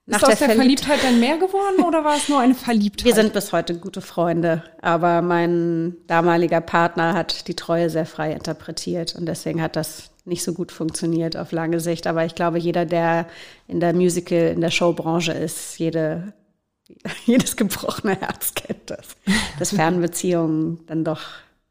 Nach 0.06 0.20
ist 0.20 0.24
aus 0.24 0.38
der, 0.40 0.48
der 0.48 0.56
Verliebtheit 0.56 1.04
dann 1.04 1.20
mehr 1.20 1.38
geworden 1.38 1.84
oder 1.86 2.02
war 2.02 2.16
es 2.16 2.28
nur 2.28 2.40
eine 2.40 2.56
Verliebtheit? 2.56 3.06
Wir 3.06 3.14
sind 3.14 3.32
bis 3.32 3.52
heute 3.52 3.78
gute 3.78 4.00
Freunde, 4.00 4.64
aber 4.80 5.22
mein 5.22 5.94
damaliger 6.08 6.60
Partner 6.60 7.14
hat 7.14 7.46
die 7.46 7.54
Treue 7.54 7.90
sehr 7.90 8.06
frei 8.06 8.32
interpretiert 8.32 9.14
und 9.14 9.26
deswegen 9.26 9.62
hat 9.62 9.76
das 9.76 10.10
nicht 10.24 10.42
so 10.42 10.52
gut 10.52 10.72
funktioniert 10.72 11.36
auf 11.36 11.52
lange 11.52 11.78
Sicht. 11.78 12.08
Aber 12.08 12.24
ich 12.24 12.34
glaube, 12.34 12.58
jeder, 12.58 12.84
der 12.84 13.28
in 13.68 13.78
der 13.78 13.92
Musical, 13.92 14.48
in 14.48 14.62
der 14.62 14.72
Showbranche 14.72 15.30
ist, 15.30 15.78
jede, 15.78 16.32
jedes 17.24 17.56
gebrochene 17.56 18.18
Herz 18.18 18.54
kennt 18.54 18.90
das, 18.90 19.16
dass 19.60 19.70
Fernbeziehungen 19.70 20.80
dann 20.88 21.04
doch 21.04 21.20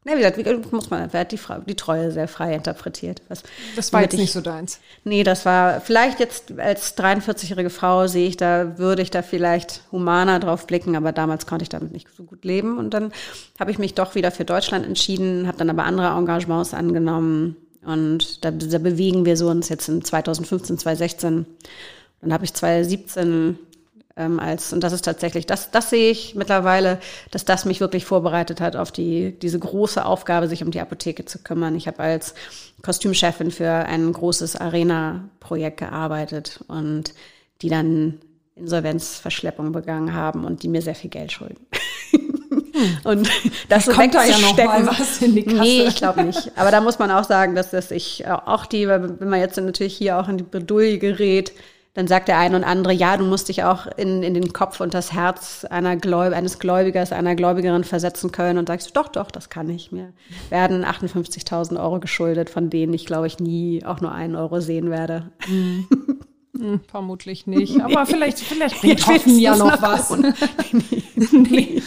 na, 0.04 0.14
wie 0.14 0.42
gesagt, 0.42 0.72
muss 0.72 0.90
man, 0.90 1.12
wer 1.12 1.20
hat 1.20 1.30
die, 1.30 1.38
die 1.66 1.76
Treue 1.76 2.10
sehr 2.10 2.26
frei 2.26 2.54
interpretiert. 2.54 3.22
Was, 3.28 3.44
das 3.76 3.92
war 3.92 4.02
jetzt 4.02 4.14
ich, 4.14 4.20
nicht 4.20 4.32
so 4.32 4.40
deins. 4.40 4.80
Nee, 5.04 5.22
das 5.22 5.46
war, 5.46 5.80
vielleicht 5.80 6.18
jetzt 6.18 6.58
als 6.58 6.98
43-jährige 6.98 7.70
Frau 7.70 8.08
sehe 8.08 8.26
ich 8.26 8.36
da, 8.36 8.78
würde 8.78 9.02
ich 9.02 9.12
da 9.12 9.22
vielleicht 9.22 9.82
humaner 9.92 10.40
drauf 10.40 10.66
blicken, 10.66 10.96
aber 10.96 11.12
damals 11.12 11.46
konnte 11.46 11.62
ich 11.62 11.68
damit 11.68 11.92
nicht 11.92 12.08
so 12.16 12.24
gut 12.24 12.44
leben. 12.44 12.78
Und 12.78 12.94
dann 12.94 13.12
habe 13.60 13.70
ich 13.70 13.78
mich 13.78 13.94
doch 13.94 14.16
wieder 14.16 14.32
für 14.32 14.44
Deutschland 14.44 14.84
entschieden, 14.84 15.46
habe 15.46 15.58
dann 15.58 15.70
aber 15.70 15.84
andere 15.84 16.08
Engagements 16.18 16.74
angenommen. 16.74 17.56
Und 17.84 18.44
da, 18.44 18.50
da 18.50 18.78
bewegen 18.78 19.24
wir 19.24 19.36
so 19.36 19.48
uns 19.50 19.68
jetzt 19.68 19.88
in 19.88 20.04
2015, 20.04 20.78
2016. 20.78 21.46
Dann 22.22 22.32
habe 22.32 22.44
ich 22.44 22.54
2017 22.54 23.56
ähm, 24.16 24.38
als, 24.38 24.72
und 24.72 24.82
das 24.84 24.92
ist 24.92 25.04
tatsächlich, 25.04 25.46
das, 25.46 25.70
das 25.70 25.90
sehe 25.90 26.10
ich 26.10 26.34
mittlerweile, 26.34 26.98
dass 27.30 27.44
das 27.44 27.64
mich 27.64 27.80
wirklich 27.80 28.04
vorbereitet 28.04 28.60
hat 28.60 28.76
auf 28.76 28.92
die, 28.92 29.38
diese 29.38 29.58
große 29.58 30.04
Aufgabe, 30.04 30.48
sich 30.48 30.62
um 30.62 30.70
die 30.70 30.80
Apotheke 30.80 31.24
zu 31.24 31.38
kümmern. 31.38 31.74
Ich 31.76 31.86
habe 31.86 32.00
als 32.00 32.34
Kostümchefin 32.82 33.50
für 33.50 33.70
ein 33.70 34.12
großes 34.12 34.56
Arena-Projekt 34.56 35.78
gearbeitet 35.78 36.60
und 36.68 37.14
die 37.62 37.68
dann 37.68 38.18
Insolvenzverschleppung 38.54 39.72
begangen 39.72 40.12
haben 40.12 40.44
und 40.44 40.62
die 40.62 40.68
mir 40.68 40.82
sehr 40.82 40.94
viel 40.94 41.10
Geld 41.10 41.32
schulden. 41.32 41.66
und 43.04 43.28
das 43.70 43.86
da 43.86 43.92
kommt 43.92 44.14
da 44.14 44.24
ja 44.24 44.38
noch 44.38 44.56
mal 44.56 44.86
was 44.86 45.22
in 45.22 45.34
die 45.34 45.44
Kasse. 45.44 45.60
Nee, 45.60 45.86
ich 45.86 45.96
glaube 45.96 46.22
nicht. 46.24 46.52
Aber 46.56 46.70
da 46.70 46.82
muss 46.82 46.98
man 46.98 47.10
auch 47.10 47.24
sagen, 47.24 47.54
dass 47.54 47.70
das 47.70 47.90
ich 47.90 48.26
auch 48.28 48.66
die, 48.66 48.88
wenn 48.88 49.16
man 49.20 49.40
jetzt 49.40 49.56
natürlich 49.56 49.96
hier 49.96 50.18
auch 50.18 50.28
in 50.28 50.36
die 50.36 50.44
Bredouille 50.44 50.98
gerät, 50.98 51.52
dann 51.94 52.08
sagt 52.08 52.28
der 52.28 52.38
eine 52.38 52.56
und 52.56 52.64
andere, 52.64 52.94
ja, 52.94 53.16
du 53.18 53.24
musst 53.24 53.48
dich 53.48 53.64
auch 53.64 53.86
in, 53.98 54.22
in 54.22 54.32
den 54.32 54.54
Kopf 54.54 54.80
und 54.80 54.94
das 54.94 55.12
Herz 55.12 55.66
einer 55.68 55.96
Gläub 55.96 56.32
eines 56.32 56.58
Gläubigers, 56.58 57.12
einer 57.12 57.34
Gläubigerin 57.34 57.84
versetzen 57.84 58.32
können 58.32 58.58
und 58.58 58.68
sagst, 58.68 58.96
doch, 58.96 59.08
doch, 59.08 59.30
das 59.30 59.50
kann 59.50 59.68
ich 59.68 59.92
mir. 59.92 60.12
Werden 60.48 60.86
58.000 60.86 61.78
Euro 61.78 62.00
geschuldet, 62.00 62.48
von 62.48 62.70
denen 62.70 62.94
ich, 62.94 63.04
glaube 63.04 63.26
ich, 63.26 63.40
nie 63.40 63.84
auch 63.84 64.00
nur 64.00 64.12
einen 64.12 64.36
Euro 64.36 64.60
sehen 64.60 64.90
werde. 64.90 65.32
Mhm. 65.46 65.86
Hm, 66.56 66.80
vermutlich 66.86 67.46
nicht, 67.46 67.80
aber 67.80 68.04
vielleicht, 68.04 68.38
vielleicht 68.38 68.80
bringt 68.80 69.06
Hoffen 69.06 69.38
ja 69.38 69.56
noch 69.56 69.80
was. 69.80 70.10
nee. 70.72 71.32
nee. 71.32 71.82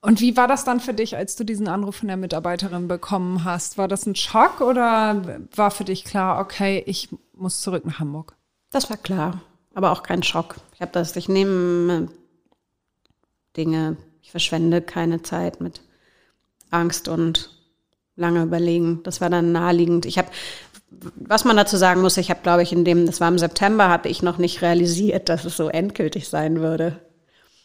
Und 0.00 0.20
wie 0.20 0.36
war 0.36 0.46
das 0.46 0.64
dann 0.64 0.80
für 0.80 0.92
dich, 0.92 1.16
als 1.16 1.34
du 1.34 1.44
diesen 1.44 1.66
Anruf 1.66 1.96
von 1.96 2.08
der 2.08 2.16
Mitarbeiterin 2.16 2.88
bekommen 2.88 3.42
hast? 3.42 3.78
War 3.78 3.88
das 3.88 4.06
ein 4.06 4.14
Schock 4.14 4.60
oder 4.60 5.40
war 5.56 5.70
für 5.70 5.84
dich 5.84 6.04
klar, 6.04 6.40
okay, 6.40 6.82
ich 6.86 7.08
muss 7.36 7.60
zurück 7.60 7.84
nach 7.84 7.98
Hamburg? 8.00 8.36
Das 8.70 8.90
war 8.90 8.96
klar, 8.96 9.40
aber 9.74 9.92
auch 9.92 10.02
kein 10.02 10.22
Schock. 10.22 10.56
Ich 10.74 10.80
habe 10.80 10.92
das, 10.92 11.14
ich 11.16 11.28
nehme 11.28 12.08
Dinge, 13.56 13.96
ich 14.22 14.30
verschwende 14.30 14.82
keine 14.82 15.22
Zeit 15.22 15.60
mit 15.60 15.80
Angst 16.70 17.08
und 17.08 17.50
lange 18.16 18.42
überlegen. 18.42 19.00
Das 19.04 19.20
war 19.20 19.30
dann 19.30 19.52
naheliegend. 19.52 20.06
Ich 20.06 20.18
habe, 20.18 20.28
was 20.90 21.44
man 21.44 21.56
dazu 21.56 21.76
sagen 21.76 22.00
muss, 22.00 22.16
ich 22.16 22.30
habe, 22.30 22.40
glaube 22.42 22.62
ich, 22.62 22.72
in 22.72 22.84
dem, 22.84 23.06
das 23.06 23.20
war 23.20 23.28
im 23.28 23.38
September, 23.38 23.88
habe 23.88 24.08
ich 24.08 24.22
noch 24.22 24.38
nicht 24.38 24.62
realisiert, 24.62 25.28
dass 25.28 25.44
es 25.44 25.56
so 25.56 25.68
endgültig 25.68 26.28
sein 26.28 26.60
würde. 26.60 27.00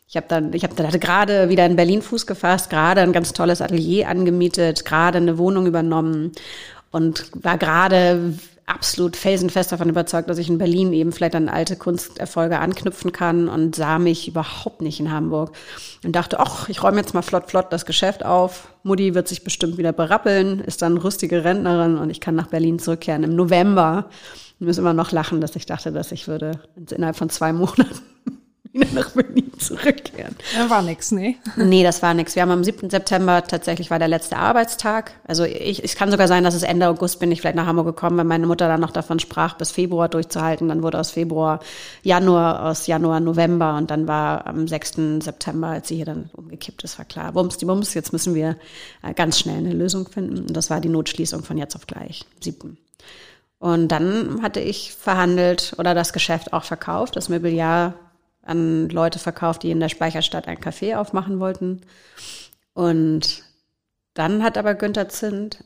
Ich 0.08 0.18
habe 0.18 0.26
dann, 0.28 0.54
ich 0.54 0.64
habe 0.64 0.74
dann 0.74 0.88
hatte 0.88 0.98
gerade 0.98 1.50
wieder 1.50 1.68
in 1.68 1.76
Berlin 1.76 2.02
Fuß 2.02 2.26
gefasst, 2.26 2.72
gerade 2.72 3.02
ein 3.02 3.14
ganz 3.14 3.32
tolles 3.34 3.62
Atelier 3.62 4.10
angemietet, 4.10 4.84
gerade 4.84 5.20
eine 5.20 5.38
Wohnung 5.38 5.68
übernommen 5.68 6.32
und 6.92 7.30
war 7.44 7.60
gerade 7.60 8.34
absolut 8.70 9.16
felsenfest 9.16 9.72
davon 9.72 9.90
überzeugt, 9.90 10.30
dass 10.30 10.38
ich 10.38 10.50
in 10.50 10.58
Berlin 10.58 10.94
eben 10.94 11.12
vielleicht 11.12 11.36
an 11.36 11.50
alte 11.50 11.76
Kunsterfolge 11.76 12.60
anknüpfen 12.60 13.12
kann 13.12 13.50
und 13.50 13.76
sah 13.76 14.00
mich 14.00 14.28
überhaupt 14.28 14.82
nicht 14.82 15.00
in 15.00 15.12
Hamburg 15.12 15.52
und 16.06 16.16
dachte, 16.16 16.40
ach, 16.40 16.70
ich 16.70 16.84
räume 16.84 16.98
jetzt 16.98 17.14
mal 17.14 17.22
flott, 17.22 17.50
flott 17.50 17.74
das 17.74 17.86
Geschäft 17.86 18.24
auf. 18.24 18.74
Mutti 18.84 19.16
wird 19.16 19.28
sich 19.28 19.44
bestimmt 19.44 19.78
wieder 19.78 19.92
berappeln, 19.92 20.60
ist 20.60 20.82
dann 20.82 20.98
rüstige 20.98 21.44
Rentnerin 21.44 21.98
und 21.98 22.10
ich 22.10 22.22
kann 22.22 22.36
nach 22.36 22.48
Berlin 22.48 22.80
zurückkehren 22.80 23.24
im 23.24 23.36
November. 23.36 24.10
Ich 24.60 24.66
muss 24.66 24.78
immer 24.78 24.94
noch 24.94 25.12
lachen, 25.12 25.42
dass 25.42 25.56
ich 25.56 25.66
dachte, 25.66 25.92
dass 25.92 26.12
ich 26.12 26.28
würde 26.28 26.60
innerhalb 26.92 27.16
von 27.16 27.30
zwei 27.30 27.52
Monaten 27.54 28.00
wieder 28.72 28.88
nach 28.94 29.12
Berlin 29.12 29.52
zurückkehren. 29.58 30.36
Da 30.56 30.70
war 30.70 30.82
nix, 30.82 31.12
nee. 31.12 31.38
Nee, 31.56 31.84
das 31.84 32.02
war 32.02 32.14
nix. 32.14 32.36
Wir 32.36 32.44
haben 32.44 32.52
am 32.52 32.64
7. 32.64 32.90
September 32.90 33.44
tatsächlich 33.44 33.90
war 33.90 34.00
der 34.00 34.08
letzte 34.08 34.38
Arbeitstag. 34.38 35.12
Also 35.28 35.44
ich, 35.44 35.84
es 35.84 35.96
kann 35.96 36.12
sogar 36.12 36.28
sein, 36.28 36.44
dass 36.44 36.54
es 36.54 36.64
Ende 36.64 36.88
August 36.88 37.20
bin 37.20 37.32
ich 37.32 37.42
vielleicht 37.42 37.56
nach 37.56 37.66
Hamburg 37.66 37.88
gekommen, 37.88 38.18
weil 38.18 38.26
meine 38.26 38.48
Mutter 38.48 38.68
dann 38.68 38.82
noch 38.82 38.92
davon 38.92 39.20
sprach, 39.20 39.56
bis 39.56 39.72
Februar 39.72 40.10
durchzuhalten. 40.10 40.70
Dann 40.70 40.84
wurde 40.84 41.00
aus 41.00 41.12
Februar 41.12 41.60
Januar, 42.04 42.66
aus 42.66 42.88
Januar 42.88 43.20
November 43.20 43.76
und 43.78 43.92
dann 43.92 44.08
war 44.08 44.46
am 44.48 44.68
6. 44.68 44.94
September, 45.20 45.68
als 45.68 45.88
sie 45.88 45.96
hier 45.96 46.06
dann 46.06 46.30
umgekippt 46.34 46.84
ist, 46.84 46.98
war 46.98 47.06
klar, 47.06 47.36
Wumms, 47.36 47.58
die 47.58 47.68
Wumms, 47.68 47.94
jetzt 47.94 48.14
müssen 48.14 48.36
wir 48.36 48.56
äh, 49.04 49.14
ganz 49.14 49.40
schnell 49.40 49.58
eine 49.58 49.74
Lösung 49.74 50.08
finden. 50.08 50.40
Und 50.48 50.56
das 50.56 50.70
war 50.70 50.80
die 50.80 50.90
Notschließung 50.90 51.44
von 51.44 51.58
jetzt 51.58 51.76
auf 51.76 51.88
gleich, 51.88 52.26
7. 52.42 52.78
Und 53.60 53.90
dann 53.90 54.42
hatte 54.42 54.62
ich 54.62 54.94
verhandelt 54.94 55.74
oder 55.78 55.94
das 55.94 56.14
Geschäft 56.14 56.54
auch 56.54 56.64
verkauft, 56.64 57.18
das 57.18 57.28
Mobiliar 57.28 57.94
an 58.50 58.90
Leute 58.90 59.20
verkauft, 59.20 59.64
die 59.64 59.72
in 59.72 59.80
der 59.80 59.90
Speicherstadt 59.90 60.48
ein 60.48 60.60
Café 60.60 60.98
aufmachen 60.98 61.40
wollten. 61.40 61.82
Und 62.74 63.44
dann 64.14 64.44
hat 64.44 64.58
aber 64.58 64.74
Günther 64.74 65.10
Zind 65.10 65.64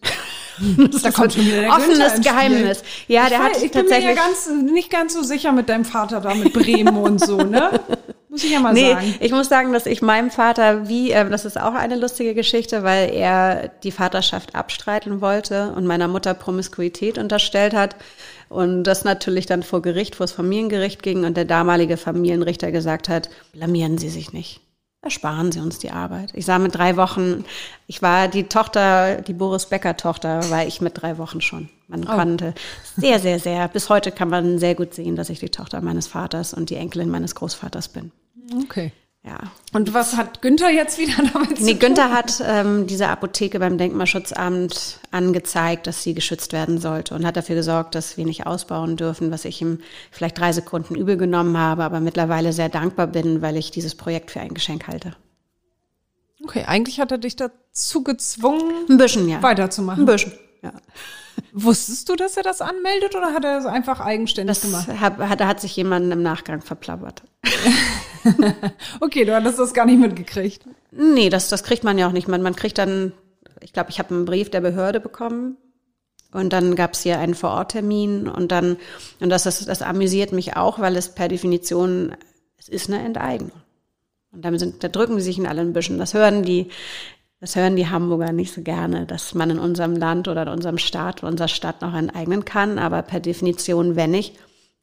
das 0.91 1.01
da 1.03 1.11
kommt 1.11 1.33
schon 1.33 1.45
wieder 1.45 1.61
der 1.61 1.71
offenes 1.71 2.21
Geheimnis. 2.21 2.83
Ja, 3.07 3.29
der 3.29 3.39
ich 3.39 3.43
hat 3.43 3.55
ich 3.57 3.71
bin 3.71 3.81
tatsächlich 3.81 4.05
mir 4.05 4.15
ja 4.15 4.21
ganz, 4.21 4.49
nicht 4.49 4.89
ganz 4.89 5.13
so 5.13 5.23
sicher 5.23 5.51
mit 5.51 5.69
deinem 5.69 5.85
Vater 5.85 6.21
da 6.21 6.33
mit 6.35 6.53
Bremen 6.53 6.97
und 6.97 7.19
so, 7.19 7.37
ne? 7.37 7.79
Muss 8.29 8.43
ich 8.43 8.51
ja 8.51 8.59
mal 8.59 8.73
nee, 8.73 8.93
sagen. 8.93 9.15
Ich 9.19 9.31
muss 9.31 9.47
sagen, 9.47 9.73
dass 9.73 9.85
ich 9.85 10.01
meinem 10.01 10.31
Vater 10.31 10.89
wie, 10.89 11.11
äh, 11.11 11.29
das 11.29 11.45
ist 11.45 11.59
auch 11.59 11.75
eine 11.75 11.95
lustige 11.95 12.33
Geschichte, 12.33 12.81
weil 12.81 13.13
er 13.13 13.67
die 13.83 13.91
Vaterschaft 13.91 14.55
abstreiten 14.55 15.21
wollte 15.21 15.71
und 15.75 15.85
meiner 15.85 16.07
Mutter 16.07 16.33
Promiskuität 16.33 17.19
unterstellt 17.19 17.75
hat. 17.75 17.95
Und 18.53 18.83
das 18.83 19.03
natürlich 19.03 19.47
dann 19.47 19.63
vor 19.63 19.81
Gericht, 19.81 20.15
vor 20.15 20.25
das 20.25 20.31
Familiengericht 20.31 21.01
ging 21.01 21.25
und 21.25 21.35
der 21.35 21.45
damalige 21.45 21.97
Familienrichter 21.97 22.71
gesagt 22.71 23.09
hat, 23.09 23.29
blamieren 23.51 23.97
Sie 23.97 24.09
sich 24.09 24.31
nicht. 24.31 24.61
ersparen 25.01 25.51
Sie 25.51 25.59
uns 25.59 25.79
die 25.79 25.89
Arbeit. 25.89 26.29
Ich 26.35 26.45
sah 26.45 26.59
mit 26.59 26.75
drei 26.75 26.95
Wochen, 26.95 27.45
ich 27.87 28.03
war 28.03 28.27
die 28.27 28.43
Tochter, 28.43 29.21
die 29.21 29.33
Boris 29.33 29.65
Becker 29.65 29.97
Tochter, 29.97 30.49
war 30.51 30.67
ich 30.67 30.81
mit 30.81 31.01
drei 31.01 31.17
Wochen 31.17 31.41
schon. 31.41 31.69
Man 31.87 32.03
oh. 32.03 32.15
konnte 32.15 32.53
sehr, 32.95 33.19
sehr, 33.19 33.39
sehr, 33.39 33.67
bis 33.69 33.89
heute 33.89 34.11
kann 34.11 34.29
man 34.29 34.59
sehr 34.59 34.75
gut 34.75 34.93
sehen, 34.93 35.15
dass 35.15 35.31
ich 35.31 35.39
die 35.39 35.49
Tochter 35.49 35.81
meines 35.81 36.05
Vaters 36.05 36.53
und 36.53 36.69
die 36.69 36.75
Enkelin 36.75 37.09
meines 37.09 37.33
Großvaters 37.33 37.89
bin. 37.89 38.11
Okay. 38.63 38.91
Ja. 39.25 39.39
Und 39.71 39.93
was 39.93 40.17
hat 40.17 40.41
Günther 40.41 40.69
jetzt 40.69 40.99
wieder 40.99 41.13
damit 41.33 41.51
nee, 41.51 41.55
zu 41.55 41.65
tun? 41.71 41.79
Günther 41.79 42.11
hat 42.11 42.43
ähm, 42.45 42.87
diese 42.87 43.07
Apotheke 43.07 43.57
beim 43.59 43.77
Denkmalschutzamt 43.77 44.99
angezeigt, 45.11 45.87
dass 45.87 46.03
sie 46.03 46.13
geschützt 46.13 46.51
werden 46.51 46.77
sollte 46.77 47.15
und 47.15 47.25
hat 47.25 47.37
dafür 47.37 47.55
gesorgt, 47.55 47.95
dass 47.95 48.17
wir 48.17 48.25
nicht 48.25 48.45
ausbauen 48.45 48.97
dürfen, 48.97 49.31
was 49.31 49.45
ich 49.45 49.61
ihm 49.61 49.79
vielleicht 50.11 50.37
drei 50.37 50.51
Sekunden 50.51 50.95
übel 50.95 51.15
genommen 51.15 51.57
habe, 51.57 51.83
aber 51.83 52.01
mittlerweile 52.01 52.51
sehr 52.51 52.69
dankbar 52.69 53.07
bin, 53.07 53.41
weil 53.41 53.55
ich 53.55 53.71
dieses 53.71 53.95
Projekt 53.95 54.31
für 54.31 54.41
ein 54.41 54.53
Geschenk 54.53 54.87
halte. 54.87 55.15
Okay, 56.43 56.65
eigentlich 56.65 56.99
hat 56.99 57.11
er 57.13 57.17
dich 57.17 57.37
dazu 57.37 58.03
gezwungen, 58.03 58.85
ein 58.89 58.97
bisschen, 58.97 59.29
ja. 59.29 59.41
weiterzumachen. 59.41 60.03
Ein 60.03 60.05
bisschen, 60.05 60.33
ja. 60.61 60.73
Wusstest 61.51 62.09
du, 62.09 62.15
dass 62.15 62.37
er 62.37 62.43
das 62.43 62.61
anmeldet 62.61 63.15
oder 63.15 63.33
hat 63.33 63.43
er 63.45 63.55
das 63.55 63.65
einfach 63.65 63.99
eigenständig 63.99 64.59
das 64.59 64.63
gemacht? 64.63 64.87
Hat, 64.99 65.17
hat, 65.17 65.41
hat 65.41 65.61
sich 65.61 65.75
jemand 65.75 66.11
im 66.11 66.23
Nachgang 66.23 66.61
verplappert. 66.61 67.23
okay, 68.99 69.25
du 69.25 69.35
hattest 69.35 69.59
das 69.59 69.73
gar 69.73 69.85
nicht 69.85 69.99
mitgekriegt. 69.99 70.63
Nee, 70.91 71.29
das, 71.29 71.49
das 71.49 71.63
kriegt 71.63 71.83
man 71.83 71.97
ja 71.97 72.07
auch 72.07 72.11
nicht. 72.11 72.27
Man, 72.27 72.41
man 72.41 72.55
kriegt 72.55 72.77
dann, 72.77 73.13
ich 73.61 73.73
glaube, 73.73 73.89
ich 73.89 73.99
habe 73.99 74.13
einen 74.13 74.25
Brief 74.25 74.49
der 74.49 74.61
Behörde 74.61 74.99
bekommen 74.99 75.57
und 76.31 76.53
dann 76.53 76.75
gab 76.75 76.93
es 76.93 77.01
hier 77.01 77.19
einen 77.19 77.35
Vororttermin 77.35 78.27
und 78.27 78.51
dann, 78.51 78.77
und 79.19 79.29
das, 79.29 79.43
das, 79.43 79.63
das 79.65 79.81
amüsiert 79.81 80.31
mich 80.31 80.57
auch, 80.57 80.79
weil 80.79 80.95
es 80.95 81.09
per 81.09 81.27
Definition, 81.27 82.15
es 82.57 82.67
ist 82.69 82.89
eine 82.89 83.03
Enteignung. 83.03 83.51
Und 84.31 84.43
damit 84.43 84.59
sind, 84.59 84.83
da 84.83 84.87
drücken 84.87 85.19
sie 85.19 85.25
sich 85.25 85.37
in 85.37 85.45
allen 85.45 85.73
Büschen. 85.73 85.99
Das 85.99 86.15
hören 86.15 86.43
die, 86.43 86.69
das 87.43 87.57
hören 87.57 87.75
die 87.75 87.89
Hamburger 87.89 88.31
nicht 88.31 88.53
so 88.53 88.61
gerne, 88.61 89.05
dass 89.05 89.33
man 89.33 89.49
in 89.49 89.59
unserem 89.59 89.97
Land 89.97 90.29
oder 90.29 90.43
in 90.43 90.47
unserem 90.47 90.77
Staat, 90.77 91.23
unserer 91.23 91.49
Stadt 91.49 91.81
noch 91.81 91.93
enteignen 91.93 92.45
kann. 92.45 92.79
Aber 92.79 93.01
per 93.01 93.19
Definition, 93.19 93.97
wenn 93.97 94.11
nicht, 94.11 94.37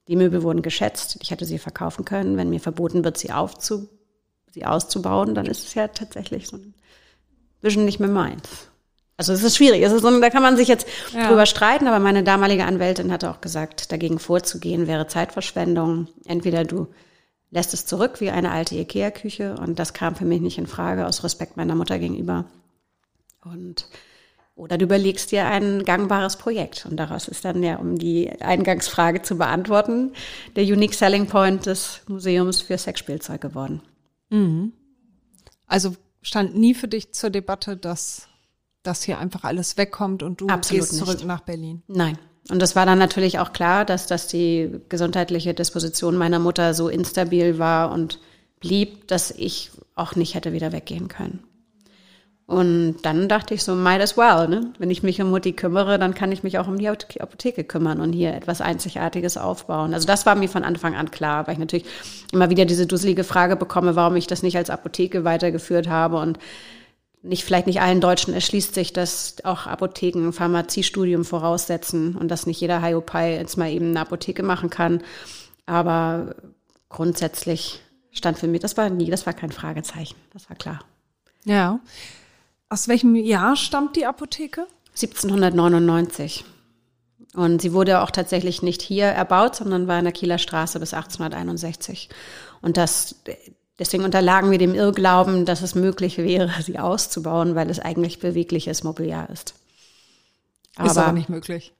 die 0.08 0.16
Möbel 0.16 0.42
wurden 0.42 0.60
geschätzt. 0.60 1.16
Ich 1.22 1.30
hätte 1.30 1.46
sie 1.46 1.56
verkaufen 1.56 2.04
können. 2.04 2.36
Wenn 2.36 2.50
mir 2.50 2.60
verboten 2.60 3.02
wird, 3.02 3.16
sie 3.16 3.32
aufzu, 3.32 3.88
sie 4.50 4.66
auszubauen, 4.66 5.34
dann 5.34 5.46
ist 5.46 5.68
es 5.68 5.72
ja 5.72 5.88
tatsächlich 5.88 6.48
so 6.48 6.58
ein 6.58 6.74
bisschen 7.62 7.86
nicht 7.86 7.98
mehr 7.98 8.10
meins. 8.10 8.68
Also 9.16 9.32
es 9.32 9.42
ist 9.42 9.56
schwierig. 9.56 9.82
Es 9.82 9.92
ist 9.92 10.02
so, 10.02 10.20
da 10.20 10.28
kann 10.28 10.42
man 10.42 10.58
sich 10.58 10.68
jetzt 10.68 10.86
ja. 11.14 11.28
drüber 11.28 11.46
streiten, 11.46 11.86
aber 11.86 11.98
meine 11.98 12.22
damalige 12.24 12.66
Anwältin 12.66 13.10
hatte 13.10 13.30
auch 13.30 13.40
gesagt, 13.40 13.90
dagegen 13.90 14.18
vorzugehen 14.18 14.86
wäre 14.86 15.06
Zeitverschwendung. 15.06 16.08
Entweder 16.26 16.64
du 16.64 16.88
lässt 17.50 17.74
es 17.74 17.86
zurück 17.86 18.20
wie 18.20 18.30
eine 18.30 18.50
alte 18.50 18.76
Ikea-Küche 18.76 19.56
und 19.56 19.78
das 19.78 19.92
kam 19.92 20.14
für 20.14 20.24
mich 20.24 20.40
nicht 20.40 20.58
in 20.58 20.66
Frage 20.66 21.06
aus 21.06 21.24
Respekt 21.24 21.56
meiner 21.56 21.74
Mutter 21.74 21.98
gegenüber. 21.98 22.44
Und 23.44 23.88
oder 24.60 24.76
du 24.76 24.84
überlegst 24.84 25.32
dir 25.32 25.46
ein 25.46 25.84
gangbares 25.84 26.36
Projekt. 26.36 26.84
Und 26.84 26.98
daraus 26.98 27.28
ist 27.28 27.46
dann 27.46 27.62
ja, 27.62 27.76
um 27.76 27.96
die 27.96 28.30
Eingangsfrage 28.42 29.22
zu 29.22 29.38
beantworten, 29.38 30.12
der 30.54 30.64
Unique 30.64 30.92
Selling 30.92 31.26
Point 31.26 31.64
des 31.64 32.02
Museums 32.08 32.60
für 32.60 32.76
Sexspielzeug 32.76 33.40
geworden. 33.40 33.80
Mhm. 34.28 34.74
Also 35.66 35.96
stand 36.20 36.56
nie 36.56 36.74
für 36.74 36.88
dich 36.88 37.12
zur 37.12 37.30
Debatte, 37.30 37.78
dass 37.78 38.28
das 38.82 39.02
hier 39.02 39.18
einfach 39.18 39.44
alles 39.44 39.78
wegkommt 39.78 40.22
und 40.22 40.42
du 40.42 40.48
Absolut 40.48 40.82
gehst 40.82 40.98
zurück 40.98 41.24
nach 41.24 41.40
Berlin? 41.40 41.82
Nein. 41.86 42.18
Und 42.50 42.60
das 42.60 42.74
war 42.74 42.86
dann 42.86 42.98
natürlich 42.98 43.38
auch 43.38 43.52
klar, 43.52 43.84
dass, 43.84 44.06
dass 44.06 44.26
die 44.26 44.80
gesundheitliche 44.88 45.54
Disposition 45.54 46.16
meiner 46.16 46.38
Mutter 46.38 46.74
so 46.74 46.88
instabil 46.88 47.58
war 47.58 47.92
und 47.92 48.18
blieb, 48.60 49.06
dass 49.08 49.30
ich 49.30 49.70
auch 49.94 50.16
nicht 50.16 50.34
hätte 50.34 50.52
wieder 50.52 50.72
weggehen 50.72 51.08
können. 51.08 51.44
Und 52.50 52.96
dann 53.02 53.28
dachte 53.28 53.54
ich 53.54 53.62
so, 53.62 53.76
might 53.76 54.00
as 54.00 54.16
well, 54.16 54.48
ne? 54.48 54.72
Wenn 54.78 54.90
ich 54.90 55.04
mich 55.04 55.22
um 55.22 55.30
Mutti 55.30 55.52
kümmere, 55.52 56.00
dann 56.00 56.14
kann 56.14 56.32
ich 56.32 56.42
mich 56.42 56.58
auch 56.58 56.66
um 56.66 56.78
die 56.78 56.88
Apotheke 56.88 57.62
kümmern 57.62 58.00
und 58.00 58.12
hier 58.12 58.34
etwas 58.34 58.60
Einzigartiges 58.60 59.36
aufbauen. 59.36 59.94
Also 59.94 60.08
das 60.08 60.26
war 60.26 60.34
mir 60.34 60.48
von 60.48 60.64
Anfang 60.64 60.96
an 60.96 61.12
klar, 61.12 61.46
weil 61.46 61.54
ich 61.54 61.60
natürlich 61.60 61.84
immer 62.32 62.50
wieder 62.50 62.64
diese 62.64 62.88
dusselige 62.88 63.22
Frage 63.22 63.54
bekomme, 63.54 63.94
warum 63.94 64.16
ich 64.16 64.26
das 64.26 64.42
nicht 64.42 64.56
als 64.56 64.68
Apotheke 64.68 65.22
weitergeführt 65.22 65.88
habe 65.88 66.16
und 66.16 66.40
nicht, 67.22 67.44
vielleicht 67.44 67.66
nicht 67.66 67.80
allen 67.80 68.00
Deutschen 68.00 68.32
erschließt 68.32 68.74
sich, 68.74 68.92
dass 68.92 69.36
auch 69.44 69.66
Apotheken 69.66 70.28
ein 70.28 70.32
Pharmaziestudium 70.32 71.24
voraussetzen 71.24 72.16
und 72.16 72.28
dass 72.28 72.46
nicht 72.46 72.60
jeder 72.60 72.82
Hiopai 72.82 73.34
jetzt 73.34 73.56
mal 73.56 73.70
eben 73.70 73.90
eine 73.90 74.00
Apotheke 74.00 74.42
machen 74.42 74.70
kann. 74.70 75.02
Aber 75.66 76.34
grundsätzlich 76.88 77.80
stand 78.10 78.38
für 78.38 78.48
mich, 78.48 78.60
das 78.60 78.76
war 78.76 78.88
nie, 78.90 79.10
das 79.10 79.26
war 79.26 79.34
kein 79.34 79.52
Fragezeichen, 79.52 80.16
das 80.32 80.48
war 80.48 80.56
klar. 80.56 80.80
Ja. 81.44 81.80
Aus 82.68 82.88
welchem 82.88 83.14
Jahr 83.14 83.56
stammt 83.56 83.96
die 83.96 84.06
Apotheke? 84.06 84.66
1799. 84.90 86.44
Und 87.34 87.62
sie 87.62 87.72
wurde 87.72 88.00
auch 88.00 88.10
tatsächlich 88.10 88.62
nicht 88.62 88.82
hier 88.82 89.06
erbaut, 89.06 89.56
sondern 89.56 89.86
war 89.86 89.98
in 89.98 90.04
der 90.04 90.12
Kieler 90.12 90.38
Straße 90.38 90.80
bis 90.80 90.94
1861. 90.94 92.08
Und 92.60 92.76
das, 92.76 93.16
deswegen 93.80 94.04
unterlagen 94.04 94.50
wir 94.52 94.58
dem 94.58 94.74
Irrglauben, 94.74 95.46
dass 95.46 95.62
es 95.62 95.74
möglich 95.74 96.18
wäre, 96.18 96.52
sie 96.62 96.78
auszubauen, 96.78 97.56
weil 97.56 97.70
es 97.70 97.80
eigentlich 97.80 98.20
bewegliches 98.20 98.84
Mobiliar 98.84 99.28
ist. 99.30 99.54
Aber 100.76 100.90
ist 100.90 100.98
aber 100.98 101.12
nicht 101.12 101.28
möglich. 101.28 101.72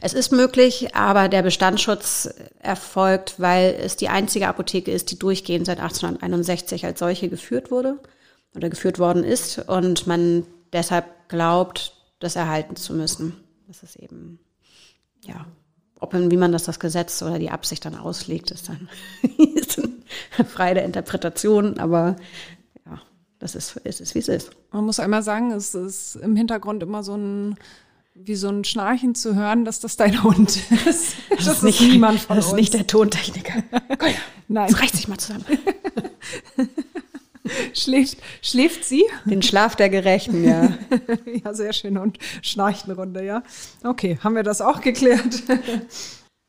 Es 0.00 0.12
ist 0.12 0.32
möglich, 0.32 0.96
aber 0.96 1.28
der 1.28 1.42
Bestandsschutz 1.42 2.28
erfolgt, 2.58 3.38
weil 3.38 3.76
es 3.80 3.96
die 3.96 4.08
einzige 4.08 4.48
Apotheke 4.48 4.90
ist, 4.90 5.12
die 5.12 5.18
durchgehend 5.18 5.66
seit 5.66 5.78
1861 5.78 6.84
als 6.84 6.98
solche 6.98 7.28
geführt 7.28 7.70
wurde 7.70 8.00
oder 8.56 8.68
geführt 8.68 8.98
worden 8.98 9.22
ist 9.22 9.58
und 9.68 10.08
man 10.08 10.44
deshalb 10.72 11.28
glaubt, 11.28 11.92
das 12.18 12.34
erhalten 12.34 12.74
zu 12.74 12.94
müssen. 12.94 13.36
Das 13.68 13.84
ist 13.84 13.96
eben, 13.96 14.40
ja, 15.24 15.46
ob 16.00 16.14
und 16.14 16.32
wie 16.32 16.36
man 16.36 16.50
das 16.50 16.64
das 16.64 16.80
Gesetz 16.80 17.22
oder 17.22 17.38
die 17.38 17.50
Absicht 17.50 17.84
dann 17.84 17.94
auslegt, 17.94 18.50
ist 18.50 18.68
dann, 18.68 18.88
ist 19.54 19.78
dann 19.78 20.01
frei 20.48 20.74
der 20.74 20.84
Interpretation, 20.84 21.78
aber 21.78 22.16
ja, 22.86 23.00
das 23.38 23.54
ist, 23.54 23.80
es 23.84 24.00
ist, 24.00 24.14
wie 24.14 24.20
es 24.20 24.28
ist. 24.28 24.50
Man 24.70 24.84
muss 24.84 25.00
einmal 25.00 25.22
sagen, 25.22 25.52
es 25.52 25.74
ist 25.74 26.16
im 26.16 26.36
Hintergrund 26.36 26.82
immer 26.82 27.02
so 27.02 27.16
ein 27.16 27.56
wie 28.14 28.34
so 28.34 28.48
ein 28.48 28.64
Schnarchen 28.64 29.14
zu 29.14 29.34
hören, 29.34 29.64
dass 29.64 29.80
das 29.80 29.96
dein 29.96 30.22
Hund 30.22 30.58
ist. 30.86 31.16
Das, 31.30 31.46
das 31.46 31.56
ist 31.56 31.62
nicht 31.62 31.80
niemand 31.80 32.20
von 32.20 32.36
Das 32.36 32.48
ist 32.48 32.54
nicht 32.54 32.74
der 32.74 32.86
Tontechniker. 32.86 33.62
Nein. 34.48 34.68
Jetzt 34.68 34.80
reicht 34.80 34.96
sich 34.96 35.08
mal 35.08 35.18
zusammen. 35.18 35.44
schläft, 37.72 38.18
schläft 38.42 38.84
sie? 38.84 39.04
Den 39.24 39.42
Schlaf 39.42 39.76
der 39.76 39.88
Gerechten, 39.88 40.44
ja. 40.44 40.76
ja, 41.42 41.54
sehr 41.54 41.72
schön. 41.72 41.96
Und 41.96 42.18
Schnarchenrunde, 42.42 43.24
ja. 43.24 43.42
Okay, 43.82 44.18
haben 44.22 44.34
wir 44.34 44.42
das 44.42 44.60
auch 44.60 44.82
geklärt. 44.82 45.42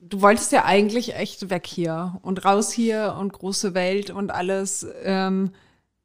Du 0.09 0.21
wolltest 0.21 0.51
ja 0.51 0.65
eigentlich 0.65 1.15
echt 1.15 1.49
weg 1.49 1.65
hier 1.65 2.19
und 2.23 2.43
raus 2.45 2.71
hier 2.71 3.15
und 3.19 3.33
große 3.33 3.73
Welt 3.73 4.09
und 4.09 4.31
alles. 4.31 4.85
Ähm, 5.03 5.51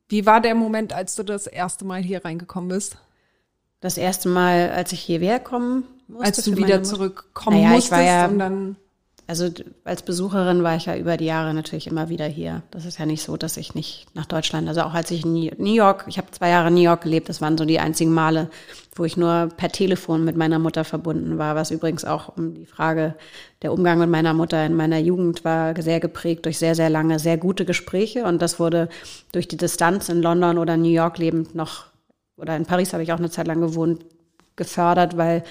wie 0.08 0.24
war 0.24 0.40
der 0.40 0.54
Moment, 0.54 0.92
als 0.92 1.14
du 1.16 1.22
das 1.22 1.46
erste 1.46 1.84
Mal 1.84 2.02
hier 2.02 2.24
reingekommen 2.24 2.68
bist? 2.68 2.98
Das 3.80 3.98
erste 3.98 4.28
Mal, 4.28 4.70
als 4.70 4.92
ich 4.92 5.00
hierher 5.00 5.40
kommen 5.40 5.84
musste. 6.06 6.24
Als 6.24 6.44
du 6.44 6.56
wieder 6.56 6.82
zurückkommen 6.82 7.58
naja, 7.58 7.70
musstest 7.70 7.92
ich 7.92 7.98
war 7.98 8.02
ja, 8.02 8.26
und 8.26 8.38
dann 8.38 8.76
also 9.28 9.50
als 9.84 10.02
Besucherin 10.02 10.62
war 10.62 10.76
ich 10.76 10.86
ja 10.86 10.96
über 10.96 11.18
die 11.18 11.26
Jahre 11.26 11.52
natürlich 11.52 11.86
immer 11.86 12.08
wieder 12.08 12.24
hier. 12.24 12.62
Das 12.70 12.86
ist 12.86 12.98
ja 12.98 13.04
nicht 13.04 13.22
so, 13.22 13.36
dass 13.36 13.58
ich 13.58 13.74
nicht 13.74 14.06
nach 14.14 14.24
Deutschland, 14.24 14.66
also 14.68 14.80
auch 14.80 14.94
als 14.94 15.10
ich 15.10 15.22
in 15.22 15.34
New 15.58 15.74
York, 15.74 16.06
ich 16.08 16.16
habe 16.16 16.30
zwei 16.30 16.48
Jahre 16.48 16.68
in 16.68 16.74
New 16.74 16.80
York 16.80 17.02
gelebt, 17.02 17.28
das 17.28 17.42
waren 17.42 17.58
so 17.58 17.66
die 17.66 17.78
einzigen 17.78 18.10
Male, 18.10 18.50
wo 18.98 19.04
ich 19.04 19.16
nur 19.16 19.48
per 19.56 19.70
Telefon 19.70 20.24
mit 20.24 20.36
meiner 20.36 20.58
Mutter 20.58 20.84
verbunden 20.84 21.38
war, 21.38 21.54
was 21.54 21.70
übrigens 21.70 22.04
auch 22.04 22.36
um 22.36 22.54
die 22.54 22.66
Frage, 22.66 23.14
der 23.62 23.72
Umgang 23.72 23.98
mit 23.98 24.10
meiner 24.10 24.34
Mutter 24.34 24.64
in 24.64 24.74
meiner 24.74 24.98
Jugend 24.98 25.44
war 25.44 25.80
sehr 25.80 26.00
geprägt 26.00 26.44
durch 26.44 26.58
sehr, 26.58 26.74
sehr 26.74 26.90
lange, 26.90 27.18
sehr 27.18 27.38
gute 27.38 27.64
Gespräche 27.64 28.24
und 28.24 28.42
das 28.42 28.58
wurde 28.58 28.88
durch 29.32 29.48
die 29.48 29.56
Distanz 29.56 30.08
in 30.08 30.22
London 30.22 30.58
oder 30.58 30.76
New 30.76 30.90
York 30.90 31.18
lebend 31.18 31.54
noch, 31.54 31.86
oder 32.36 32.56
in 32.56 32.66
Paris 32.66 32.92
habe 32.92 33.02
ich 33.02 33.12
auch 33.12 33.18
eine 33.18 33.30
Zeit 33.30 33.46
lang 33.46 33.60
gewohnt, 33.60 34.04
gefördert, 34.56 35.16
weil 35.16 35.44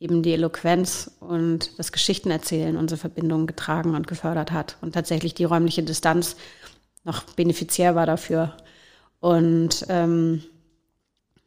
eben 0.00 0.22
die 0.22 0.32
Eloquenz 0.34 1.10
und 1.20 1.78
das 1.78 1.92
Geschichtenerzählen 1.92 2.76
unsere 2.76 2.98
Verbindungen 2.98 3.46
getragen 3.46 3.94
und 3.94 4.06
gefördert 4.06 4.52
hat 4.52 4.76
und 4.82 4.92
tatsächlich 4.92 5.34
die 5.34 5.44
räumliche 5.44 5.82
Distanz 5.82 6.36
noch 7.04 7.22
benefiziär 7.22 7.94
war 7.94 8.06
dafür. 8.06 8.54
Und 9.20 9.86
ähm, 9.88 10.42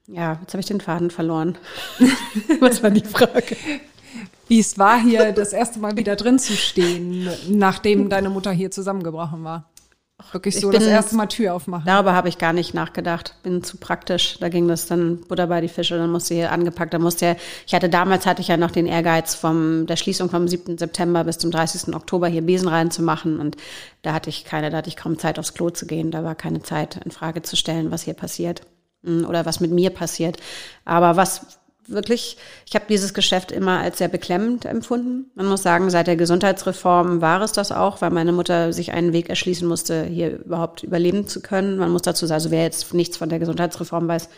ja, 0.07 0.39
jetzt 0.41 0.53
habe 0.53 0.61
ich 0.61 0.65
den 0.65 0.81
Faden 0.81 1.11
verloren. 1.11 1.57
Was 2.59 2.81
war 2.81 2.89
die 2.89 3.01
Frage? 3.01 3.57
Wie 4.47 4.59
es 4.59 4.77
war, 4.79 5.01
hier 5.01 5.33
das 5.33 5.51
erste 5.51 5.79
Mal 5.79 5.97
wieder 5.97 6.15
drin 6.15 6.39
zu 6.39 6.53
stehen, 6.53 7.29
nachdem 7.49 8.09
deine 8.09 8.29
Mutter 8.29 8.51
hier 8.51 8.71
zusammengebrochen 8.71 9.43
war. 9.43 9.69
Wirklich 10.31 10.59
so 10.59 10.69
bin, 10.69 10.79
das 10.79 10.89
erste 10.89 11.15
Mal 11.15 11.27
Tür 11.27 11.53
aufmachen. 11.53 11.85
Darüber 11.85 12.13
habe 12.13 12.27
ich 12.27 12.39
gar 12.39 12.51
nicht 12.51 12.73
nachgedacht. 12.73 13.35
Bin 13.43 13.61
zu 13.63 13.77
praktisch. 13.77 14.39
Da 14.39 14.49
ging 14.49 14.67
das 14.67 14.87
dann 14.87 15.21
Butter 15.27 15.45
bei 15.45 15.61
die 15.61 15.67
Fische. 15.67 15.95
Dann 15.95 16.09
musste 16.09 16.33
hier 16.33 16.51
angepackt. 16.51 16.91
Da 16.93 16.97
musste 16.97 17.25
ja, 17.25 17.35
ich 17.67 17.75
hatte 17.75 17.87
damals 17.87 18.25
hatte 18.25 18.41
ich 18.41 18.47
ja 18.47 18.57
noch 18.57 18.71
den 18.71 18.87
Ehrgeiz 18.87 19.35
vom 19.35 19.85
der 19.85 19.95
Schließung 19.95 20.31
vom 20.31 20.47
7. 20.47 20.79
September 20.79 21.23
bis 21.23 21.37
zum 21.37 21.51
30. 21.51 21.93
Oktober 21.93 22.27
hier 22.27 22.41
Besen 22.41 22.67
reinzumachen. 22.67 23.39
Und 23.39 23.57
da 24.01 24.13
hatte 24.13 24.31
ich 24.31 24.43
keine, 24.43 24.71
da 24.71 24.77
hatte 24.77 24.89
ich 24.89 24.95
kaum 24.95 25.19
Zeit 25.19 25.37
aufs 25.37 25.53
Klo 25.53 25.69
zu 25.69 25.85
gehen. 25.85 26.09
Da 26.09 26.23
war 26.23 26.33
keine 26.33 26.63
Zeit 26.63 26.99
in 27.05 27.11
Frage 27.11 27.43
zu 27.43 27.55
stellen, 27.55 27.91
was 27.91 28.01
hier 28.01 28.15
passiert 28.15 28.63
oder 29.25 29.45
was 29.45 29.59
mit 29.59 29.71
mir 29.71 29.89
passiert. 29.89 30.37
Aber 30.85 31.15
was 31.15 31.41
wirklich, 31.87 32.37
ich 32.65 32.75
habe 32.75 32.85
dieses 32.89 33.13
Geschäft 33.13 33.51
immer 33.51 33.79
als 33.79 33.97
sehr 33.97 34.09
beklemmend 34.09 34.65
empfunden. 34.65 35.31
Man 35.35 35.47
muss 35.47 35.63
sagen, 35.63 35.89
seit 35.89 36.07
der 36.07 36.15
Gesundheitsreform 36.15 37.21
war 37.21 37.41
es 37.41 37.53
das 37.53 37.71
auch, 37.71 38.01
weil 38.01 38.11
meine 38.11 38.33
Mutter 38.33 38.73
sich 38.73 38.91
einen 38.91 39.13
Weg 39.13 39.29
erschließen 39.29 39.67
musste, 39.67 40.03
hier 40.03 40.39
überhaupt 40.43 40.83
überleben 40.83 41.27
zu 41.27 41.41
können. 41.41 41.77
Man 41.77 41.91
muss 41.91 42.01
dazu 42.01 42.25
sagen, 42.25 42.37
also 42.37 42.51
wer 42.51 42.63
jetzt 42.63 42.93
nichts 42.93 43.17
von 43.17 43.29
der 43.29 43.39
Gesundheitsreform 43.39 44.07
weiß, 44.07 44.29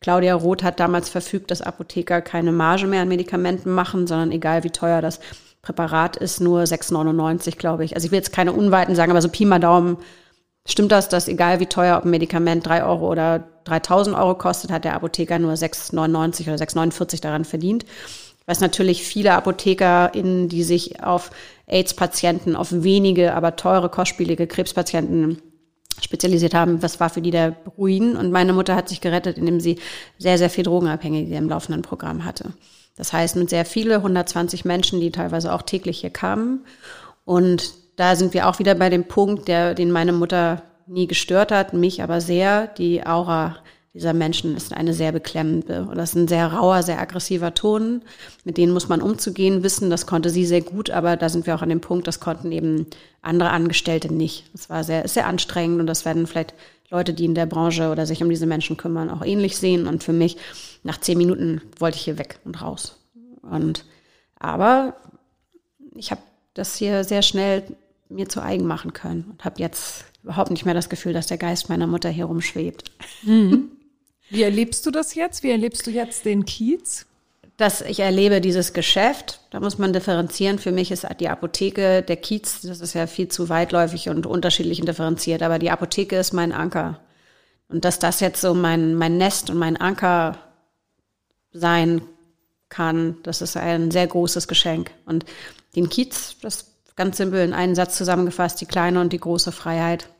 Claudia 0.00 0.34
Roth 0.34 0.62
hat 0.62 0.80
damals 0.80 1.10
verfügt, 1.10 1.50
dass 1.50 1.60
Apotheker 1.60 2.22
keine 2.22 2.52
Marge 2.52 2.86
mehr 2.86 3.02
an 3.02 3.08
Medikamenten 3.08 3.70
machen, 3.70 4.06
sondern 4.06 4.32
egal 4.32 4.64
wie 4.64 4.70
teuer 4.70 5.02
das 5.02 5.20
Präparat 5.62 6.16
ist, 6.16 6.40
nur 6.40 6.62
6,99, 6.62 7.58
glaube 7.58 7.84
ich. 7.84 7.94
Also 7.94 8.06
ich 8.06 8.10
will 8.10 8.18
jetzt 8.18 8.32
keine 8.32 8.54
Unweiten 8.54 8.94
sagen, 8.94 9.10
aber 9.10 9.20
so 9.20 9.28
Pi 9.28 9.44
mal 9.44 9.58
Daumen 9.58 9.98
Stimmt 10.70 10.92
das, 10.92 11.08
dass 11.08 11.26
egal 11.26 11.58
wie 11.58 11.66
teuer, 11.66 11.98
ob 11.98 12.04
ein 12.04 12.10
Medikament 12.10 12.64
drei 12.64 12.84
Euro 12.84 13.10
oder 13.10 13.42
3000 13.64 14.16
Euro 14.16 14.36
kostet, 14.36 14.70
hat 14.70 14.84
der 14.84 14.94
Apotheker 14.94 15.40
nur 15.40 15.52
6,99 15.52 16.42
oder 16.44 16.54
6,49 16.54 17.20
daran 17.20 17.44
verdient? 17.44 17.84
Was 18.46 18.60
natürlich 18.60 19.02
viele 19.02 19.32
ApothekerInnen, 19.32 20.48
die 20.48 20.62
sich 20.62 21.02
auf 21.02 21.32
AIDS-Patienten, 21.66 22.54
auf 22.54 22.68
wenige, 22.70 23.34
aber 23.34 23.56
teure, 23.56 23.88
kostspielige 23.88 24.46
Krebspatienten 24.46 25.42
spezialisiert 26.00 26.54
haben, 26.54 26.80
was 26.84 27.00
war 27.00 27.10
für 27.10 27.20
die 27.20 27.32
der 27.32 27.56
Ruin. 27.76 28.16
Und 28.16 28.30
meine 28.30 28.52
Mutter 28.52 28.76
hat 28.76 28.88
sich 28.88 29.00
gerettet, 29.00 29.38
indem 29.38 29.58
sie 29.58 29.80
sehr, 30.18 30.38
sehr 30.38 30.50
viel 30.50 30.62
Drogenabhängige 30.62 31.34
im 31.34 31.48
laufenden 31.48 31.82
Programm 31.82 32.24
hatte. 32.24 32.52
Das 32.96 33.12
heißt, 33.12 33.34
mit 33.34 33.50
sehr 33.50 33.64
viele, 33.64 33.96
120 33.96 34.64
Menschen, 34.64 35.00
die 35.00 35.10
teilweise 35.10 35.52
auch 35.52 35.62
täglich 35.62 35.98
hier 36.00 36.10
kamen. 36.10 36.64
Und 37.24 37.79
da 37.96 38.16
sind 38.16 38.34
wir 38.34 38.48
auch 38.48 38.58
wieder 38.58 38.74
bei 38.74 38.88
dem 38.88 39.04
Punkt, 39.04 39.48
der, 39.48 39.74
den 39.74 39.90
meine 39.90 40.12
Mutter 40.12 40.62
nie 40.86 41.06
gestört 41.06 41.52
hat, 41.52 41.72
mich 41.72 42.02
aber 42.02 42.20
sehr. 42.20 42.66
Die 42.66 43.06
Aura 43.06 43.56
dieser 43.92 44.12
Menschen 44.12 44.56
ist 44.56 44.72
eine 44.72 44.94
sehr 44.94 45.10
beklemmende. 45.10 45.82
Und 45.82 45.96
das 45.96 46.10
ist 46.10 46.16
ein 46.16 46.28
sehr 46.28 46.46
rauer, 46.52 46.82
sehr 46.82 47.00
aggressiver 47.00 47.54
Ton. 47.54 48.02
Mit 48.44 48.56
denen 48.56 48.72
muss 48.72 48.88
man 48.88 49.02
umzugehen 49.02 49.64
wissen. 49.64 49.90
Das 49.90 50.06
konnte 50.06 50.30
sie 50.30 50.46
sehr 50.46 50.62
gut, 50.62 50.90
aber 50.90 51.16
da 51.16 51.28
sind 51.28 51.46
wir 51.46 51.54
auch 51.54 51.62
an 51.62 51.70
dem 51.70 51.80
Punkt, 51.80 52.06
das 52.06 52.20
konnten 52.20 52.52
eben 52.52 52.86
andere 53.20 53.50
Angestellte 53.50 54.12
nicht. 54.12 54.44
Das 54.52 54.70
war 54.70 54.84
sehr, 54.84 55.08
sehr 55.08 55.26
anstrengend 55.26 55.80
und 55.80 55.86
das 55.86 56.04
werden 56.04 56.26
vielleicht 56.26 56.54
Leute, 56.88 57.14
die 57.14 57.24
in 57.24 57.34
der 57.34 57.46
Branche 57.46 57.90
oder 57.90 58.06
sich 58.06 58.22
um 58.22 58.30
diese 58.30 58.46
Menschen 58.46 58.76
kümmern, 58.76 59.10
auch 59.10 59.24
ähnlich 59.24 59.56
sehen. 59.56 59.86
Und 59.88 60.04
für 60.04 60.12
mich, 60.12 60.36
nach 60.82 61.00
zehn 61.00 61.18
Minuten 61.18 61.60
wollte 61.78 61.96
ich 61.96 62.04
hier 62.04 62.18
weg 62.18 62.38
und 62.44 62.62
raus. 62.62 62.96
Und, 63.42 63.84
aber 64.38 64.94
ich 65.96 66.10
habe 66.12 66.22
das 66.54 66.76
hier 66.76 67.04
sehr 67.04 67.22
schnell 67.22 67.62
mir 68.10 68.28
zu 68.28 68.42
eigen 68.42 68.66
machen 68.66 68.92
können 68.92 69.24
und 69.30 69.44
habe 69.44 69.60
jetzt 69.60 70.04
überhaupt 70.22 70.50
nicht 70.50 70.64
mehr 70.64 70.74
das 70.74 70.88
Gefühl, 70.88 71.12
dass 71.12 71.26
der 71.26 71.38
Geist 71.38 71.68
meiner 71.68 71.86
Mutter 71.86 72.10
hier 72.10 72.26
rumschwebt. 72.26 72.90
Mhm. 73.22 73.70
Wie 74.30 74.42
erlebst 74.42 74.86
du 74.86 74.90
das 74.90 75.14
jetzt? 75.14 75.42
Wie 75.42 75.50
erlebst 75.50 75.86
du 75.86 75.90
jetzt 75.90 76.24
den 76.24 76.44
Kiez? 76.44 77.06
Dass 77.56 77.82
ich 77.82 78.00
erlebe 78.00 78.40
dieses 78.40 78.72
Geschäft, 78.72 79.40
da 79.50 79.60
muss 79.60 79.76
man 79.76 79.92
differenzieren. 79.92 80.58
Für 80.58 80.72
mich 80.72 80.90
ist 80.90 81.06
die 81.18 81.28
Apotheke, 81.28 82.02
der 82.02 82.16
Kiez, 82.16 82.60
das 82.62 82.80
ist 82.80 82.94
ja 82.94 83.06
viel 83.06 83.28
zu 83.28 83.48
weitläufig 83.48 84.08
und 84.08 84.26
unterschiedlich 84.26 84.80
differenziert, 84.80 85.42
aber 85.42 85.58
die 85.58 85.70
Apotheke 85.70 86.16
ist 86.16 86.32
mein 86.32 86.52
Anker. 86.52 87.00
Und 87.68 87.84
dass 87.84 87.98
das 87.98 88.20
jetzt 88.20 88.40
so 88.40 88.54
mein, 88.54 88.94
mein 88.94 89.18
Nest 89.18 89.50
und 89.50 89.58
mein 89.58 89.76
Anker 89.76 90.38
sein 91.52 92.02
kann, 92.68 93.16
das 93.24 93.42
ist 93.42 93.56
ein 93.56 93.90
sehr 93.90 94.06
großes 94.06 94.48
Geschenk. 94.48 94.92
Und 95.04 95.24
den 95.76 95.88
Kiez, 95.88 96.36
das 96.40 96.69
ganz 97.00 97.16
simpel 97.16 97.42
in 97.42 97.54
einen 97.54 97.74
Satz 97.74 97.96
zusammengefasst, 97.96 98.60
die 98.60 98.66
kleine 98.66 99.00
und 99.00 99.14
die 99.14 99.20
große 99.20 99.52
Freiheit. 99.52 100.10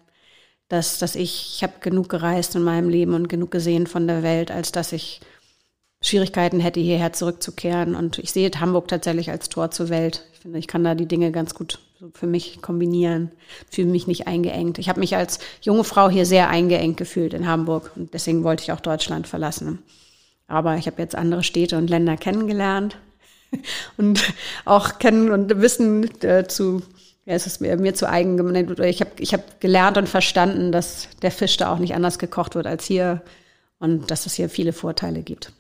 Dass, 0.68 0.98
dass 0.98 1.14
ich, 1.14 1.56
ich 1.56 1.62
habe 1.62 1.74
genug 1.80 2.08
gereist 2.08 2.54
in 2.54 2.62
meinem 2.62 2.88
Leben 2.88 3.12
und 3.12 3.28
genug 3.28 3.50
gesehen 3.50 3.86
von 3.86 4.06
der 4.06 4.22
Welt, 4.22 4.50
als 4.50 4.72
dass 4.72 4.92
ich 4.92 5.20
Schwierigkeiten 6.00 6.58
hätte, 6.58 6.80
hierher 6.80 7.12
zurückzukehren. 7.12 7.94
Und 7.94 8.18
ich 8.18 8.32
sehe 8.32 8.50
Hamburg 8.58 8.88
tatsächlich 8.88 9.30
als 9.30 9.50
Tor 9.50 9.70
zur 9.70 9.90
Welt. 9.90 10.24
Ich 10.32 10.38
finde, 10.38 10.58
ich 10.58 10.68
kann 10.68 10.82
da 10.82 10.94
die 10.94 11.04
Dinge 11.04 11.32
ganz 11.32 11.52
gut 11.52 11.80
für 12.14 12.26
mich 12.26 12.62
kombinieren, 12.62 13.30
fühle 13.70 13.88
mich 13.88 14.06
nicht 14.06 14.26
eingeengt. 14.26 14.78
Ich 14.78 14.88
habe 14.88 15.00
mich 15.00 15.14
als 15.16 15.38
junge 15.60 15.84
Frau 15.84 16.08
hier 16.08 16.24
sehr 16.24 16.48
eingeengt 16.48 16.96
gefühlt 16.96 17.34
in 17.34 17.46
Hamburg 17.46 17.90
und 17.94 18.14
deswegen 18.14 18.42
wollte 18.42 18.62
ich 18.62 18.72
auch 18.72 18.80
Deutschland 18.80 19.26
verlassen. 19.26 19.80
Aber 20.46 20.76
ich 20.76 20.86
habe 20.86 21.02
jetzt 21.02 21.14
andere 21.14 21.42
Städte 21.42 21.76
und 21.76 21.90
Länder 21.90 22.16
kennengelernt 22.16 22.96
und 23.96 24.32
auch 24.64 24.98
kennen 24.98 25.30
und 25.30 25.60
wissen 25.60 26.22
äh, 26.22 26.46
zu, 26.46 26.82
ja, 27.24 27.34
es 27.34 27.46
ist 27.46 27.60
mir, 27.60 27.76
mir 27.76 27.94
zu 27.94 28.08
eigen 28.08 28.36
gemeint. 28.36 28.78
Ich 28.80 29.00
habe 29.00 29.10
ich 29.18 29.32
hab 29.34 29.60
gelernt 29.60 29.98
und 29.98 30.08
verstanden, 30.08 30.72
dass 30.72 31.08
der 31.22 31.30
Fisch 31.30 31.56
da 31.56 31.72
auch 31.72 31.78
nicht 31.78 31.94
anders 31.94 32.18
gekocht 32.18 32.54
wird 32.54 32.66
als 32.66 32.84
hier 32.84 33.22
und 33.78 34.10
dass 34.10 34.26
es 34.26 34.34
hier 34.34 34.48
viele 34.48 34.72
Vorteile 34.72 35.22
gibt. 35.22 35.52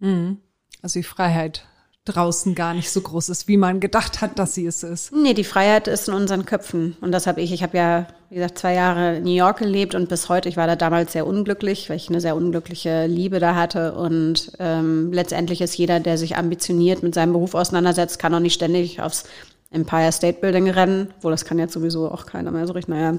Mhm. 0.00 0.38
Also 0.82 0.98
die 0.98 1.04
Freiheit 1.04 1.66
draußen 2.06 2.54
gar 2.54 2.72
nicht 2.74 2.90
so 2.90 3.00
groß 3.00 3.28
ist, 3.28 3.46
wie 3.46 3.58
man 3.58 3.78
gedacht 3.78 4.20
hat, 4.20 4.38
dass 4.38 4.54
sie 4.54 4.66
es 4.66 4.82
ist. 4.82 5.12
Nee, 5.12 5.34
die 5.34 5.44
Freiheit 5.44 5.86
ist 5.86 6.08
in 6.08 6.14
unseren 6.14 6.46
Köpfen. 6.46 6.96
Und 7.00 7.12
das 7.12 7.26
habe 7.26 7.40
ich. 7.42 7.52
Ich 7.52 7.62
habe 7.62 7.76
ja, 7.76 8.06
wie 8.30 8.36
gesagt, 8.36 8.58
zwei 8.58 8.74
Jahre 8.74 9.16
in 9.16 9.24
New 9.24 9.34
York 9.34 9.58
gelebt 9.58 9.94
und 9.94 10.08
bis 10.08 10.28
heute, 10.28 10.48
ich 10.48 10.56
war 10.56 10.66
da 10.66 10.76
damals 10.76 11.12
sehr 11.12 11.26
unglücklich, 11.26 11.90
weil 11.90 11.96
ich 11.96 12.08
eine 12.08 12.20
sehr 12.20 12.36
unglückliche 12.36 13.06
Liebe 13.06 13.38
da 13.38 13.54
hatte. 13.54 13.92
Und 13.94 14.52
ähm, 14.58 15.12
letztendlich 15.12 15.60
ist 15.60 15.76
jeder, 15.76 16.00
der 16.00 16.16
sich 16.16 16.36
ambitioniert 16.36 17.02
mit 17.02 17.14
seinem 17.14 17.32
Beruf 17.32 17.54
auseinandersetzt, 17.54 18.18
kann 18.18 18.34
auch 18.34 18.40
nicht 18.40 18.54
ständig 18.54 19.02
aufs 19.02 19.24
Empire 19.72 20.10
State 20.10 20.40
Building 20.40 20.68
rennen, 20.68 21.14
wo 21.20 21.30
das 21.30 21.44
kann 21.44 21.58
jetzt 21.60 21.74
sowieso 21.74 22.10
auch 22.10 22.26
keiner 22.26 22.50
mehr 22.50 22.66
so 22.66 22.72
richtig. 22.72 22.92
Naja, 22.92 23.12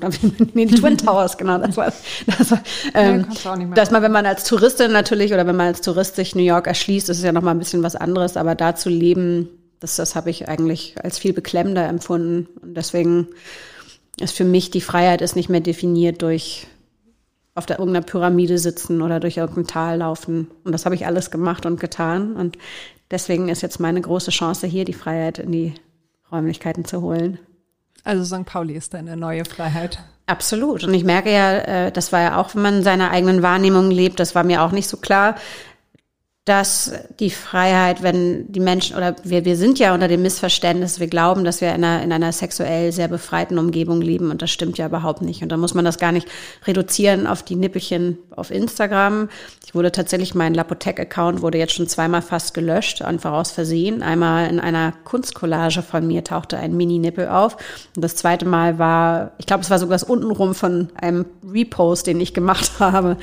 nee, 0.53 0.65
die 0.65 0.75
Twin 0.75 0.97
Towers, 0.97 1.37
genau, 1.37 1.57
das 1.57 1.77
war, 1.77 1.93
das 2.37 2.51
war 2.51 2.61
ähm, 2.93 3.25
ja, 3.43 3.65
dass 3.73 3.91
man, 3.91 4.01
wenn 4.01 4.11
man 4.11 4.25
als 4.25 4.43
Touristin 4.43 4.91
natürlich 4.91 5.33
oder 5.33 5.47
wenn 5.47 5.55
man 5.55 5.67
als 5.67 5.79
Tourist 5.79 6.17
sich 6.17 6.35
New 6.35 6.43
York 6.43 6.67
erschließt, 6.67 7.07
ist 7.07 7.23
ja 7.23 7.31
nochmal 7.31 7.55
ein 7.55 7.59
bisschen 7.59 7.83
was 7.83 7.95
anderes, 7.95 8.35
aber 8.35 8.55
da 8.55 8.75
zu 8.75 8.89
leben, 8.89 9.47
das, 9.79 9.95
das 9.95 10.15
habe 10.15 10.29
ich 10.29 10.49
eigentlich 10.49 10.95
als 11.01 11.17
viel 11.17 11.31
beklemmender 11.31 11.87
empfunden. 11.87 12.49
Und 12.61 12.75
deswegen 12.75 13.29
ist 14.19 14.35
für 14.35 14.43
mich 14.43 14.71
die 14.71 14.81
Freiheit 14.81 15.21
ist 15.21 15.37
nicht 15.37 15.49
mehr 15.49 15.61
definiert 15.61 16.21
durch 16.21 16.67
auf 17.55 17.65
der 17.65 17.79
irgendeiner 17.79 18.05
Pyramide 18.05 18.57
sitzen 18.57 19.01
oder 19.01 19.19
durch 19.21 19.37
irgendein 19.37 19.67
Tal 19.67 19.97
laufen. 19.99 20.49
Und 20.63 20.73
das 20.73 20.85
habe 20.85 20.95
ich 20.95 21.05
alles 21.05 21.31
gemacht 21.31 21.65
und 21.65 21.79
getan. 21.79 22.35
Und 22.35 22.57
deswegen 23.09 23.49
ist 23.49 23.61
jetzt 23.61 23.79
meine 23.79 24.01
große 24.01 24.31
Chance 24.31 24.67
hier, 24.67 24.85
die 24.85 24.93
Freiheit 24.93 25.39
in 25.39 25.51
die 25.51 25.73
Räumlichkeiten 26.31 26.85
zu 26.85 27.01
holen. 27.01 27.39
Also 28.03 28.23
St. 28.23 28.45
Pauli 28.45 28.73
ist 28.73 28.93
deine 28.93 29.15
neue 29.15 29.45
Freiheit. 29.45 29.99
Absolut. 30.25 30.83
Und 30.83 30.93
ich 30.93 31.03
merke 31.03 31.31
ja, 31.31 31.57
äh, 31.57 31.91
das 31.91 32.11
war 32.11 32.21
ja 32.21 32.37
auch, 32.37 32.55
wenn 32.55 32.61
man 32.61 32.77
in 32.77 32.83
seiner 32.83 33.11
eigenen 33.11 33.43
Wahrnehmung 33.43 33.91
lebt, 33.91 34.19
das 34.19 34.33
war 34.33 34.43
mir 34.43 34.61
auch 34.63 34.71
nicht 34.71 34.87
so 34.87 34.97
klar, 34.97 35.35
dass 36.45 36.91
die 37.19 37.29
Freiheit, 37.29 38.01
wenn 38.01 38.51
die 38.51 38.59
Menschen, 38.59 38.97
oder 38.97 39.15
wir, 39.23 39.45
wir 39.45 39.55
sind 39.55 39.77
ja 39.77 39.93
unter 39.93 40.07
dem 40.07 40.23
Missverständnis, 40.23 40.99
wir 40.99 41.05
glauben, 41.05 41.43
dass 41.43 41.61
wir 41.61 41.69
in 41.69 41.83
einer, 41.83 42.01
in 42.01 42.11
einer 42.11 42.31
sexuell 42.31 42.91
sehr 42.91 43.07
befreiten 43.07 43.59
Umgebung 43.59 44.01
leben 44.01 44.31
und 44.31 44.41
das 44.41 44.49
stimmt 44.49 44.79
ja 44.79 44.87
überhaupt 44.87 45.21
nicht. 45.21 45.43
Und 45.43 45.49
da 45.49 45.57
muss 45.57 45.75
man 45.75 45.85
das 45.85 45.99
gar 45.99 46.11
nicht 46.11 46.27
reduzieren 46.65 47.27
auf 47.27 47.43
die 47.43 47.55
Nippelchen 47.55 48.17
auf 48.31 48.49
Instagram. 48.49 49.29
Ich 49.67 49.75
wurde 49.75 49.91
tatsächlich, 49.91 50.33
mein 50.33 50.55
Lapotec-Account 50.55 51.43
wurde 51.43 51.59
jetzt 51.59 51.73
schon 51.73 51.87
zweimal 51.87 52.23
fast 52.23 52.55
gelöscht, 52.55 53.03
einfach 53.03 53.33
aus 53.33 53.51
Versehen. 53.51 54.01
Einmal 54.01 54.49
in 54.49 54.59
einer 54.59 54.93
Kunstcollage 55.03 55.83
von 55.83 56.07
mir 56.07 56.23
tauchte 56.23 56.57
ein 56.57 56.75
Mini-Nippel 56.75 57.27
auf. 57.27 57.55
Und 57.95 58.03
das 58.03 58.15
zweite 58.15 58.47
Mal 58.47 58.79
war, 58.79 59.33
ich 59.37 59.45
glaube, 59.45 59.61
es 59.61 59.69
war 59.69 59.77
sogar 59.77 59.93
das 59.93 60.03
untenrum 60.03 60.55
von 60.55 60.89
einem 60.99 61.27
Repost, 61.47 62.07
den 62.07 62.19
ich 62.19 62.33
gemacht 62.33 62.71
habe. 62.79 63.17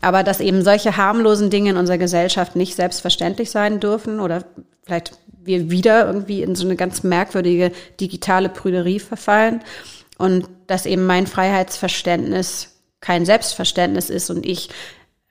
Aber 0.00 0.22
dass 0.22 0.40
eben 0.40 0.62
solche 0.62 0.96
harmlosen 0.96 1.50
Dinge 1.50 1.70
in 1.70 1.76
unserer 1.76 1.98
Gesellschaft 1.98 2.56
nicht 2.56 2.74
selbstverständlich 2.76 3.50
sein 3.50 3.80
dürfen 3.80 4.20
oder 4.20 4.44
vielleicht 4.84 5.18
wir 5.42 5.70
wieder 5.70 6.06
irgendwie 6.06 6.42
in 6.42 6.54
so 6.54 6.64
eine 6.64 6.76
ganz 6.76 7.02
merkwürdige 7.02 7.72
digitale 8.00 8.48
Prüderie 8.48 9.00
verfallen 9.00 9.62
und 10.18 10.48
dass 10.66 10.86
eben 10.86 11.06
mein 11.06 11.26
Freiheitsverständnis 11.26 12.74
kein 13.00 13.24
Selbstverständnis 13.24 14.10
ist 14.10 14.30
und 14.30 14.44
ich 14.44 14.68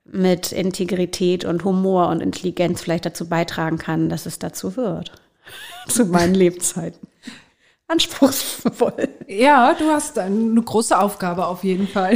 mit 0.06 0.52
Integrität 0.54 1.46
und 1.46 1.64
Humor 1.66 2.08
und 2.08 2.22
Intelligenz 2.22 2.82
vielleicht 2.82 3.06
dazu 3.06 3.28
beitragen 3.28 3.78
kann, 3.78 4.10
dass 4.10 4.26
es 4.26 4.40
dazu 4.40 4.78
wird. 4.78 5.12
Zu 5.88 6.06
meinen 6.06 6.34
Lebzeiten 6.34 7.08
anspruchsvoll. 7.88 9.08
Ja, 9.28 9.74
du 9.74 9.86
hast 9.90 10.20
eine 10.20 10.62
große 10.62 10.98
Aufgabe 10.98 11.48
auf 11.48 11.64
jeden 11.64 11.88
Fall. 11.88 12.16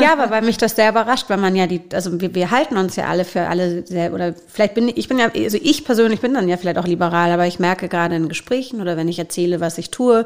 Ja, 0.00 0.12
aber 0.12 0.30
weil 0.30 0.42
mich 0.42 0.58
das 0.58 0.76
sehr 0.76 0.90
überrascht, 0.90 1.28
weil 1.28 1.38
man 1.38 1.56
ja 1.56 1.66
die, 1.66 1.82
also 1.92 2.20
wir, 2.20 2.34
wir 2.34 2.50
halten 2.50 2.76
uns 2.76 2.94
ja 2.96 3.06
alle 3.06 3.24
für 3.24 3.48
alle 3.48 3.84
sehr, 3.86 4.12
oder 4.12 4.34
vielleicht 4.46 4.74
bin 4.74 4.88
ich, 4.88 4.96
ich 4.96 5.08
bin 5.08 5.18
ja, 5.18 5.30
also 5.34 5.58
ich 5.60 5.84
persönlich 5.84 6.20
bin 6.20 6.34
dann 6.34 6.48
ja 6.48 6.56
vielleicht 6.56 6.78
auch 6.78 6.86
liberal, 6.86 7.32
aber 7.32 7.46
ich 7.46 7.58
merke 7.58 7.88
gerade 7.88 8.14
in 8.14 8.28
Gesprächen 8.28 8.80
oder 8.80 8.96
wenn 8.96 9.08
ich 9.08 9.18
erzähle, 9.18 9.60
was 9.60 9.78
ich 9.78 9.90
tue, 9.90 10.24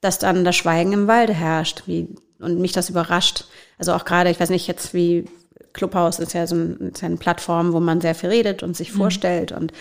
dass 0.00 0.18
dann 0.18 0.44
das 0.44 0.56
Schweigen 0.56 0.92
im 0.92 1.06
Walde 1.08 1.34
herrscht, 1.34 1.82
wie 1.86 2.08
und 2.38 2.58
mich 2.58 2.72
das 2.72 2.90
überrascht. 2.90 3.44
Also 3.78 3.92
auch 3.94 4.04
gerade, 4.04 4.30
ich 4.30 4.40
weiß 4.40 4.50
nicht 4.50 4.66
jetzt, 4.66 4.94
wie 4.94 5.26
Clubhouse 5.72 6.18
ist 6.18 6.34
ja 6.34 6.46
so 6.46 6.54
ein, 6.54 6.92
ist 6.94 7.02
eine 7.02 7.16
Plattform, 7.16 7.72
wo 7.72 7.80
man 7.80 8.00
sehr 8.00 8.14
viel 8.14 8.30
redet 8.30 8.62
und 8.62 8.76
sich 8.76 8.92
mhm. 8.92 8.98
vorstellt 8.98 9.52
und 9.52 9.72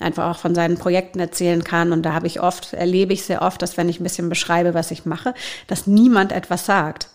einfach 0.00 0.30
auch 0.30 0.38
von 0.38 0.54
seinen 0.54 0.78
Projekten 0.78 1.20
erzählen 1.20 1.64
kann. 1.64 1.92
Und 1.92 2.02
da 2.02 2.12
habe 2.12 2.26
ich 2.26 2.40
oft, 2.40 2.72
erlebe 2.72 3.12
ich 3.12 3.24
sehr 3.24 3.42
oft, 3.42 3.62
dass 3.62 3.76
wenn 3.76 3.88
ich 3.88 4.00
ein 4.00 4.04
bisschen 4.04 4.28
beschreibe, 4.28 4.74
was 4.74 4.90
ich 4.90 5.06
mache, 5.06 5.34
dass 5.66 5.86
niemand 5.86 6.32
etwas 6.32 6.66
sagt. 6.66 7.08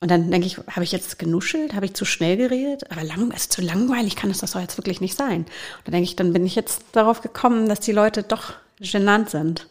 Und 0.00 0.10
dann 0.10 0.30
denke 0.30 0.46
ich, 0.46 0.58
habe 0.58 0.84
ich 0.84 0.92
jetzt 0.92 1.18
genuschelt? 1.18 1.74
Habe 1.74 1.86
ich 1.86 1.94
zu 1.94 2.04
schnell 2.04 2.36
geredet? 2.36 2.90
Aber 2.90 3.02
lang, 3.02 3.30
ist 3.30 3.52
zu 3.52 3.62
langweilig 3.62 4.14
kann 4.14 4.30
es 4.30 4.38
das 4.38 4.52
doch 4.52 4.60
jetzt 4.60 4.76
wirklich 4.76 5.00
nicht 5.00 5.16
sein. 5.16 5.40
Und 5.40 5.86
dann 5.86 5.92
denke 5.92 6.08
ich, 6.08 6.16
dann 6.16 6.32
bin 6.32 6.44
ich 6.44 6.54
jetzt 6.54 6.82
darauf 6.92 7.22
gekommen, 7.22 7.68
dass 7.68 7.80
die 7.80 7.92
Leute 7.92 8.22
doch 8.22 8.52
genannt 8.78 9.30
sind 9.30 9.68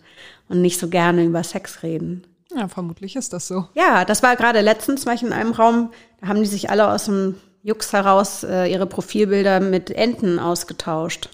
und 0.49 0.61
nicht 0.61 0.79
so 0.79 0.87
gerne 0.87 1.23
über 1.23 1.43
Sex 1.43 1.83
reden. 1.83 2.25
Ja, 2.55 2.67
vermutlich 2.67 3.15
ist 3.15 3.33
das 3.33 3.47
so. 3.47 3.67
Ja, 3.73 4.05
das 4.05 4.23
war 4.23 4.35
gerade 4.35 4.61
letztens, 4.61 5.05
war 5.05 5.13
ich 5.13 5.23
in 5.23 5.33
einem 5.33 5.51
Raum, 5.51 5.91
da 6.21 6.27
haben 6.27 6.39
die 6.39 6.47
sich 6.47 6.69
alle 6.69 6.91
aus 6.91 7.05
dem 7.05 7.35
Jux 7.65 7.93
heraus 7.93 8.43
äh, 8.43 8.71
ihre 8.71 8.85
Profilbilder 8.85 9.59
mit 9.59 9.89
Enten 9.89 10.37
ausgetauscht. 10.37 11.29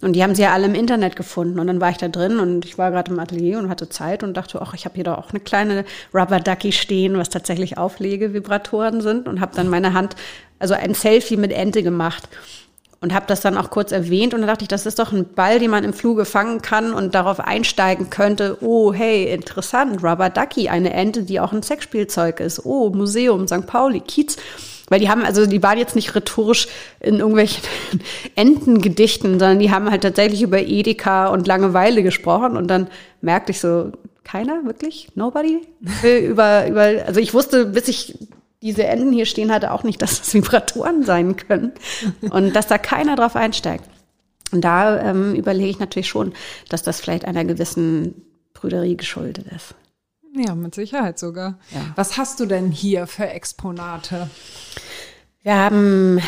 Und 0.00 0.12
die 0.12 0.22
haben 0.22 0.36
sie 0.36 0.42
ja 0.42 0.52
alle 0.52 0.66
im 0.66 0.76
Internet 0.76 1.16
gefunden. 1.16 1.58
Und 1.58 1.66
dann 1.66 1.80
war 1.80 1.90
ich 1.90 1.96
da 1.96 2.06
drin 2.06 2.38
und 2.38 2.64
ich 2.64 2.78
war 2.78 2.92
gerade 2.92 3.10
im 3.10 3.18
Atelier 3.18 3.58
und 3.58 3.68
hatte 3.68 3.88
Zeit 3.88 4.22
und 4.22 4.36
dachte, 4.36 4.62
ach, 4.62 4.74
ich 4.74 4.84
habe 4.84 4.94
hier 4.94 5.02
doch 5.02 5.18
auch 5.18 5.30
eine 5.30 5.40
kleine 5.40 5.84
Rubber 6.14 6.38
Ducky 6.38 6.70
stehen, 6.70 7.18
was 7.18 7.30
tatsächlich 7.30 7.78
Auflegevibratoren 7.78 9.00
sind 9.00 9.26
und 9.26 9.40
habe 9.40 9.56
dann 9.56 9.68
meine 9.68 9.92
Hand, 9.92 10.14
also 10.60 10.74
ein 10.74 10.94
Selfie 10.94 11.36
mit 11.36 11.50
Ente 11.50 11.82
gemacht 11.82 12.28
und 13.00 13.12
habe 13.12 13.26
das 13.26 13.40
dann 13.40 13.58
auch 13.58 13.70
kurz 13.70 13.90
erwähnt 13.90 14.34
und 14.34 14.42
dann 14.42 14.48
dachte 14.48 14.62
ich, 14.62 14.68
das 14.68 14.86
ist 14.86 15.00
doch 15.00 15.10
ein 15.10 15.34
Ball, 15.34 15.58
den 15.58 15.72
man 15.72 15.82
im 15.82 15.92
Fluge 15.92 16.24
fangen 16.24 16.62
kann 16.62 16.92
und 16.94 17.16
darauf 17.16 17.40
einsteigen 17.40 18.08
könnte. 18.08 18.56
Oh, 18.60 18.92
hey, 18.92 19.32
interessant, 19.32 20.04
Rubber 20.04 20.30
Ducky, 20.30 20.68
eine 20.68 20.92
Ente, 20.92 21.24
die 21.24 21.40
auch 21.40 21.52
ein 21.52 21.64
Sexspielzeug 21.64 22.38
ist. 22.38 22.64
Oh, 22.64 22.90
Museum, 22.90 23.48
St. 23.48 23.66
Pauli, 23.66 23.98
Kiez. 23.98 24.36
Weil 24.92 25.00
die 25.00 25.08
haben, 25.08 25.24
also 25.24 25.46
die 25.46 25.62
waren 25.62 25.78
jetzt 25.78 25.96
nicht 25.96 26.14
rhetorisch 26.14 26.68
in 27.00 27.20
irgendwelchen 27.20 27.64
Entengedichten, 28.34 29.40
sondern 29.40 29.58
die 29.58 29.70
haben 29.70 29.90
halt 29.90 30.02
tatsächlich 30.02 30.42
über 30.42 30.60
Edeka 30.60 31.28
und 31.28 31.46
Langeweile 31.46 32.02
gesprochen 32.02 32.58
und 32.58 32.68
dann 32.68 32.88
merkte 33.22 33.52
ich 33.52 33.60
so, 33.60 33.90
keiner, 34.22 34.66
wirklich? 34.66 35.08
Nobody? 35.14 35.66
über, 36.02 36.68
über, 36.68 37.06
also 37.06 37.20
ich 37.20 37.32
wusste, 37.32 37.64
bis 37.64 37.88
ich 37.88 38.18
diese 38.60 38.84
Enden 38.84 39.14
hier 39.14 39.24
stehen 39.24 39.50
hatte, 39.50 39.72
auch 39.72 39.82
nicht, 39.82 40.02
dass 40.02 40.18
das 40.18 40.34
Vibratoren 40.34 41.04
sein 41.04 41.36
können 41.36 41.72
und 42.28 42.54
dass 42.54 42.66
da 42.66 42.76
keiner 42.76 43.16
drauf 43.16 43.34
einsteigt. 43.34 43.84
Und 44.52 44.60
da 44.60 45.00
ähm, 45.00 45.34
überlege 45.34 45.70
ich 45.70 45.78
natürlich 45.78 46.08
schon, 46.08 46.34
dass 46.68 46.82
das 46.82 47.00
vielleicht 47.00 47.24
einer 47.24 47.46
gewissen 47.46 48.26
Brüderie 48.52 48.98
geschuldet 48.98 49.46
ist. 49.56 49.74
Ja, 50.34 50.54
mit 50.54 50.74
Sicherheit 50.74 51.18
sogar. 51.18 51.58
Ja. 51.72 51.92
Was 51.94 52.16
hast 52.16 52.40
du 52.40 52.46
denn 52.46 52.70
hier 52.70 53.06
für 53.06 53.28
Exponate? 53.28 54.30
Wir 55.42 55.56
haben 55.56 56.20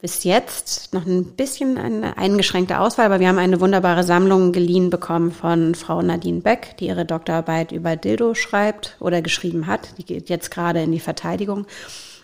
bis 0.00 0.24
jetzt 0.24 0.94
noch 0.94 1.04
ein 1.06 1.24
bisschen 1.36 1.76
eine 1.76 2.16
eingeschränkte 2.16 2.78
Auswahl, 2.78 3.06
aber 3.06 3.20
wir 3.20 3.28
haben 3.28 3.38
eine 3.38 3.60
wunderbare 3.60 4.04
Sammlung 4.04 4.52
geliehen 4.52 4.90
bekommen 4.90 5.32
von 5.32 5.74
Frau 5.74 6.00
Nadine 6.00 6.40
Beck, 6.40 6.76
die 6.78 6.86
ihre 6.86 7.04
Doktorarbeit 7.04 7.72
über 7.72 7.96
Dildo 7.96 8.34
schreibt 8.34 8.96
oder 9.00 9.22
geschrieben 9.22 9.66
hat. 9.66 9.98
Die 9.98 10.04
geht 10.04 10.28
jetzt 10.28 10.50
gerade 10.50 10.82
in 10.82 10.92
die 10.92 11.00
Verteidigung. 11.00 11.66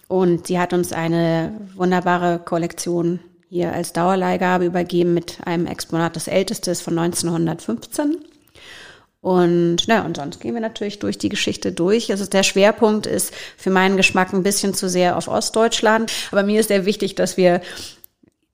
Und 0.09 0.47
sie 0.47 0.59
hat 0.59 0.73
uns 0.73 0.93
eine 0.93 1.53
wunderbare 1.75 2.39
Kollektion 2.39 3.19
hier 3.49 3.73
als 3.73 3.93
Dauerleihgabe 3.93 4.65
übergeben 4.65 5.15
mit 5.15 5.39
einem 5.45 5.67
Exponat, 5.67 6.17
das 6.17 6.29
älteste 6.29 6.71
ist 6.71 6.83
von 6.83 6.99
1915. 6.99 8.17
Und 9.21 9.87
ja, 9.87 10.05
und 10.05 10.17
sonst 10.17 10.41
gehen 10.41 10.55
wir 10.55 10.61
natürlich 10.61 10.99
durch 11.01 11.19
die 11.19 11.29
Geschichte 11.29 11.73
durch. 11.73 12.11
Also 12.13 12.27
der 12.27 12.43
Schwerpunkt 12.43 13.07
ist 13.07 13.35
für 13.57 13.71
meinen 13.71 13.97
Geschmack 13.97 14.33
ein 14.33 14.43
bisschen 14.43 14.73
zu 14.73 14.89
sehr 14.89 15.17
auf 15.17 15.27
Ostdeutschland. 15.27 16.13
Aber 16.31 16.43
mir 16.43 16.61
ist 16.61 16.69
sehr 16.69 16.87
wichtig, 16.87 17.17
dass 17.17 17.37
wir 17.37 17.61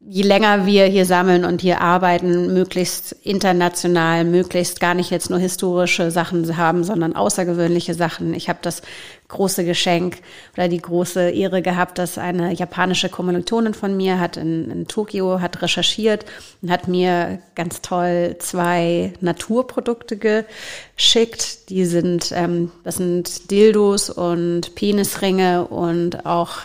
je 0.05 0.23
länger 0.23 0.67
wir 0.67 0.87
hier 0.87 1.07
sammeln 1.07 1.45
und 1.45 1.61
hier 1.61 1.81
arbeiten, 1.81 2.53
möglichst 2.53 3.13
international, 3.23 4.25
möglichst 4.25 4.81
gar 4.81 4.95
nicht 4.95 5.11
jetzt 5.11 5.31
nur 5.31 5.39
historische 5.39 6.11
Sachen 6.11 6.57
haben, 6.57 6.83
sondern 6.83 7.15
außergewöhnliche 7.15 7.95
Sachen. 7.95 8.35
Ich 8.35 8.49
habe 8.49 8.59
das 8.63 8.83
große 9.29 9.65
Geschenk 9.65 10.19
oder 10.55 10.69
die 10.69 10.81
große 10.83 11.31
Ehre 11.31 11.63
gehabt, 11.63 11.99
dass 11.99 12.19
eine 12.19 12.53
japanische 12.53 13.09
Kommilitonin 13.09 13.75
von 13.75 13.97
mir 13.97 14.19
hat 14.19 14.37
in, 14.37 14.71
in 14.71 14.89
Tokio 14.89 15.41
hat 15.41 15.63
recherchiert 15.63 16.27
und 16.61 16.71
hat 16.71 16.89
mir 16.89 17.39
ganz 17.55 17.81
toll 17.81 18.37
zwei 18.41 19.13
Naturprodukte 19.21 20.19
geschickt. 20.19 21.71
Die 21.71 21.85
sind, 21.85 22.33
ähm, 22.35 22.73
das 22.83 22.97
sind 22.97 23.51
Dildos 23.51 24.11
und 24.11 24.75
Penisringe 24.75 25.67
und 25.67 26.27
auch 26.27 26.63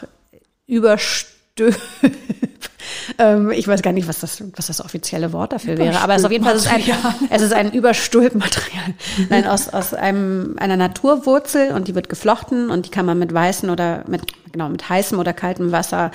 Überstülp 0.65 1.36
ähm, 3.17 3.51
ich 3.51 3.67
weiß 3.67 3.81
gar 3.81 3.93
nicht, 3.93 4.07
was 4.07 4.19
das, 4.19 4.43
was 4.55 4.67
das 4.67 4.83
offizielle 4.83 5.33
Wort 5.33 5.53
dafür 5.53 5.77
wäre, 5.77 5.99
aber 5.99 6.13
es 6.13 6.21
ist 6.21 6.25
auf 6.25 6.31
jeden 6.31 6.43
Fall 6.43 6.55
es 6.55 6.65
ist 6.65 6.71
ein, 6.71 6.83
es 7.29 7.41
ist 7.41 7.53
ein 7.53 7.71
Überstülpmaterial. 7.71 8.93
Nein, 9.29 9.45
aus, 9.45 9.69
aus 9.69 9.93
einem, 9.93 10.55
einer 10.57 10.77
Naturwurzel 10.77 11.71
und 11.71 11.87
die 11.87 11.95
wird 11.95 12.09
geflochten 12.09 12.69
und 12.69 12.85
die 12.85 12.91
kann 12.91 13.05
man 13.05 13.19
mit 13.19 13.33
weißem 13.33 13.69
oder 13.69 14.03
mit, 14.07 14.21
genau, 14.51 14.69
mit 14.69 14.87
heißem 14.87 15.19
oder 15.19 15.33
kaltem 15.33 15.71
Wasser 15.71 16.11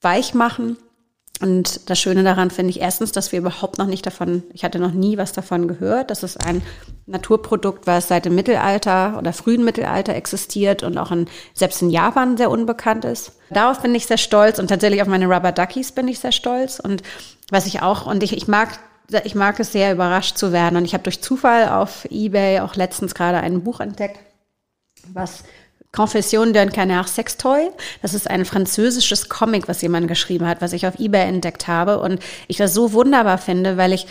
weich 0.00 0.34
machen. 0.34 0.76
Und 1.40 1.88
das 1.88 1.98
Schöne 1.98 2.22
daran 2.22 2.50
finde 2.50 2.70
ich 2.70 2.80
erstens, 2.80 3.12
dass 3.12 3.32
wir 3.32 3.38
überhaupt 3.38 3.78
noch 3.78 3.86
nicht 3.86 4.04
davon, 4.04 4.42
ich 4.52 4.62
hatte 4.62 4.78
noch 4.78 4.92
nie 4.92 5.16
was 5.16 5.32
davon 5.32 5.68
gehört. 5.68 6.10
Das 6.10 6.22
ist 6.22 6.44
ein 6.44 6.60
Naturprodukt, 7.06 7.86
was 7.86 8.08
seit 8.08 8.26
dem 8.26 8.34
Mittelalter 8.34 9.16
oder 9.18 9.32
frühen 9.32 9.64
Mittelalter 9.64 10.14
existiert 10.14 10.82
und 10.82 10.98
auch 10.98 11.10
in, 11.10 11.28
selbst 11.54 11.80
in 11.80 11.90
Japan 11.90 12.36
sehr 12.36 12.50
unbekannt 12.50 13.06
ist. 13.06 13.32
Darauf 13.48 13.80
bin 13.80 13.94
ich 13.94 14.06
sehr 14.06 14.18
stolz 14.18 14.58
und 14.58 14.68
tatsächlich 14.68 15.00
auf 15.00 15.08
meine 15.08 15.26
Rubber 15.26 15.52
Duckies 15.52 15.92
bin 15.92 16.08
ich 16.08 16.18
sehr 16.20 16.32
stolz. 16.32 16.78
Und 16.78 17.02
was 17.50 17.66
ich 17.66 17.80
auch, 17.80 18.06
und 18.06 18.22
ich, 18.22 18.36
ich 18.36 18.46
mag 18.46 18.78
ich 19.24 19.34
mag 19.34 19.58
es 19.58 19.72
sehr, 19.72 19.92
überrascht 19.92 20.38
zu 20.38 20.52
werden. 20.52 20.76
Und 20.76 20.84
ich 20.84 20.94
habe 20.94 21.02
durch 21.02 21.20
Zufall 21.20 21.68
auf 21.68 22.04
Ebay 22.10 22.60
auch 22.60 22.76
letztens 22.76 23.14
gerade 23.14 23.38
ein 23.38 23.64
Buch 23.64 23.80
entdeckt, 23.80 24.20
was 25.08 25.42
Confession 25.92 26.52
d'un 26.52 26.70
Canard 26.70 27.08
Sextoy. 27.08 27.70
Das 28.02 28.14
ist 28.14 28.30
ein 28.30 28.44
französisches 28.44 29.28
Comic, 29.28 29.68
was 29.68 29.82
jemand 29.82 30.08
geschrieben 30.08 30.46
hat, 30.46 30.60
was 30.60 30.72
ich 30.72 30.86
auf 30.86 30.98
eBay 30.98 31.26
entdeckt 31.26 31.66
habe 31.66 32.00
und 32.00 32.20
ich 32.48 32.56
das 32.56 32.74
so 32.74 32.92
wunderbar 32.92 33.38
finde, 33.38 33.76
weil 33.76 33.92
ich 33.92 34.06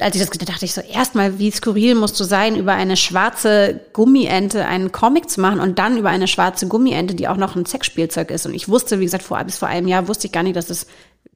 als 0.00 0.14
ich 0.14 0.22
das 0.22 0.30
dachte, 0.30 0.46
dachte 0.46 0.64
ich 0.64 0.72
so 0.72 0.80
erstmal, 0.80 1.38
wie 1.38 1.50
skurril 1.50 1.94
musst 1.94 2.18
du 2.18 2.24
sein, 2.24 2.56
über 2.56 2.72
eine 2.72 2.96
schwarze 2.96 3.80
Gummiente 3.92 4.66
einen 4.66 4.92
Comic 4.92 5.28
zu 5.28 5.40
machen 5.40 5.60
und 5.60 5.78
dann 5.78 5.98
über 5.98 6.08
eine 6.08 6.26
schwarze 6.26 6.68
Gummiente, 6.68 7.14
die 7.14 7.28
auch 7.28 7.36
noch 7.36 7.56
ein 7.56 7.66
Sexspielzeug 7.66 8.30
ist. 8.30 8.46
Und 8.46 8.54
ich 8.54 8.68
wusste, 8.68 8.98
wie 8.98 9.04
gesagt, 9.04 9.24
vor, 9.24 9.42
bis 9.44 9.58
vor 9.58 9.68
einem 9.68 9.88
Jahr 9.88 10.08
wusste 10.08 10.26
ich 10.26 10.32
gar 10.32 10.42
nicht, 10.42 10.56
dass 10.56 10.70
es 10.70 10.86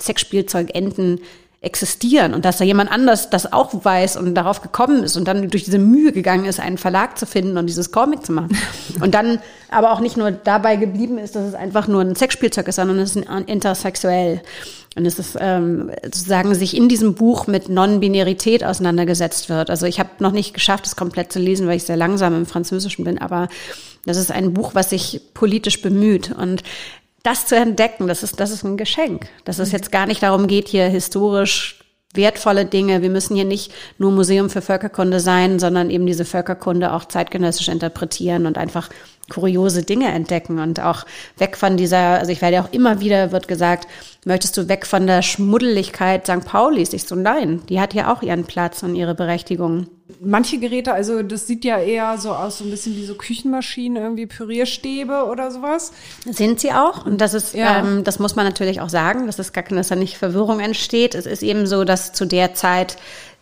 Sexspielzeugenten 0.01 1.20
existieren 1.65 2.35
und 2.35 2.45
dass 2.45 2.59
da 2.59 2.65
jemand 2.65 2.91
anders 2.91 3.31
das 3.31 3.53
auch 3.53 3.85
weiß 3.85 4.17
und 4.17 4.35
darauf 4.35 4.62
gekommen 4.62 5.03
ist 5.03 5.17
und 5.17 5.27
dann 5.27 5.49
durch 5.49 5.65
diese 5.65 5.79
Mühe 5.79 6.12
gegangen 6.12 6.45
ist, 6.45 6.61
einen 6.61 6.79
Verlag 6.79 7.19
zu 7.19 7.27
finden 7.27 7.59
und 7.59 7.67
dieses 7.67 7.91
Comic 7.91 8.25
zu 8.25 8.33
machen. 8.33 8.57
Und 9.01 9.15
dann 9.15 9.41
aber 9.71 9.93
auch 9.93 10.01
nicht 10.01 10.17
nur 10.17 10.31
dabei 10.31 10.77
geblieben 10.77 11.19
ist, 11.19 11.35
dass 11.35 11.45
es 11.45 11.55
einfach 11.55 11.89
nur 11.89 12.01
ein 12.01 12.15
Sexspielzeug 12.15 12.69
ist, 12.69 12.77
sondern 12.77 12.99
es 13.01 13.17
ist 13.17 13.27
intersexuell. 13.47 14.41
Und 14.97 15.07
es 15.07 15.19
ist 15.19 15.37
ähm, 15.41 15.91
sozusagen 16.05 16.55
sich 16.55 16.77
in 16.77 16.89
diesem 16.89 17.15
Buch 17.15 17.49
mit 17.49 17.69
Non-Binarität 17.69 18.62
auseinandergesetzt 18.62 19.49
wird. 19.49 19.69
Also 19.71 19.87
ich 19.87 19.99
habe 19.99 20.11
noch 20.21 20.31
nicht 20.31 20.55
geschafft, 20.55 20.87
es 20.87 20.95
komplett 20.95 21.33
zu 21.33 21.41
lesen, 21.41 21.67
weil 21.67 21.77
ich 21.77 21.85
sehr 21.85 21.97
langsam 21.97 22.37
im 22.37 22.47
Französischen 22.47 23.05
bin, 23.05 23.19
aber 23.19 23.49
das 24.07 24.17
ist 24.17 24.31
ein 24.31 24.53
Buch, 24.53 24.75
was 24.75 24.91
sich 24.91 25.21
politisch 25.35 25.83
bemüht. 25.83 26.31
Und 26.31 26.62
das 27.25 27.47
zu 27.47 27.57
entdecken, 27.57 28.07
das 28.07 28.22
ist, 28.22 28.39
das 28.39 28.53
ist 28.53 28.62
ein 28.62 28.77
Geschenk. 28.77 29.27
Dass 29.45 29.59
es 29.59 29.72
jetzt 29.72 29.91
gar 29.91 30.07
nicht 30.07 30.22
darum 30.22 30.47
geht, 30.47 30.68
hier 30.68 30.87
historisch 30.87 31.81
wertvolle 32.12 32.64
Dinge. 32.64 33.03
Wir 33.03 33.11
müssen 33.11 33.35
hier 33.35 33.45
nicht 33.45 33.72
nur 33.99 34.12
Museum 34.12 34.49
für 34.51 34.62
Völkerkunde 34.62 35.18
sein, 35.18 35.59
sondern 35.59 35.91
eben 35.91 36.07
diese 36.07 36.25
Völkerkunde 36.25 36.93
auch 36.93 37.07
zeitgenössisch 37.07 37.68
interpretieren 37.68 38.47
und 38.47 38.57
einfach 38.57 38.89
kuriose 39.31 39.83
Dinge 39.83 40.12
entdecken 40.12 40.59
und 40.59 40.81
auch 40.81 41.05
weg 41.39 41.57
von 41.57 41.77
dieser, 41.77 42.18
also 42.18 42.31
ich 42.31 42.43
werde 42.43 42.57
ja 42.57 42.64
auch 42.64 42.72
immer 42.72 43.01
wieder, 43.01 43.33
wird 43.33 43.49
gesagt, 43.49 43.89
möchtest 44.25 44.57
du 44.57 44.68
weg 44.68 44.87
von 44.87 45.07
der 45.07 45.22
Schmuddeligkeit 45.22 46.27
St. 46.27 46.45
Paulis? 46.45 46.93
Ich 46.93 47.05
so, 47.05 47.14
nein, 47.14 47.62
die 47.68 47.81
hat 47.81 47.93
hier 47.93 48.12
auch 48.12 48.22
ihren 48.22 48.45
Platz 48.45 48.83
und 48.83 48.95
ihre 48.95 49.14
Berechtigung. 49.14 49.87
Manche 50.20 50.59
Geräte, 50.59 50.93
also 50.93 51.22
das 51.22 51.47
sieht 51.47 51.64
ja 51.64 51.79
eher 51.79 52.18
so 52.18 52.33
aus, 52.33 52.59
so 52.59 52.64
ein 52.64 52.70
bisschen 52.70 52.95
wie 52.95 53.07
so 53.07 53.14
Küchenmaschinen, 53.14 54.03
irgendwie 54.03 54.27
Pürierstäbe 54.27 55.25
oder 55.25 55.51
sowas. 55.51 55.93
Sind 56.31 56.61
sie 56.61 56.72
auch. 56.72 57.07
Und 57.07 57.20
das 57.20 57.33
ist, 57.33 57.55
ja. 57.55 57.79
ähm, 57.79 58.05
das 58.05 58.18
muss 58.18 58.37
man 58.37 58.45
natürlich 58.45 58.83
auch 58.83 58.91
sagen, 58.91 59.27
dass 59.27 59.39
es 59.39 59.53
gar 59.53 59.64
dass 59.64 59.89
da 59.89 59.97
nicht 59.97 60.18
Verwirrung 60.18 60.61
entsteht. 60.61 61.14
Es 61.14 61.25
ist 61.25 61.43
eben 61.43 61.66
so, 61.66 61.85
dass 61.85 62.12
zu 62.12 62.27
der 62.27 62.53
Zeit 62.55 62.99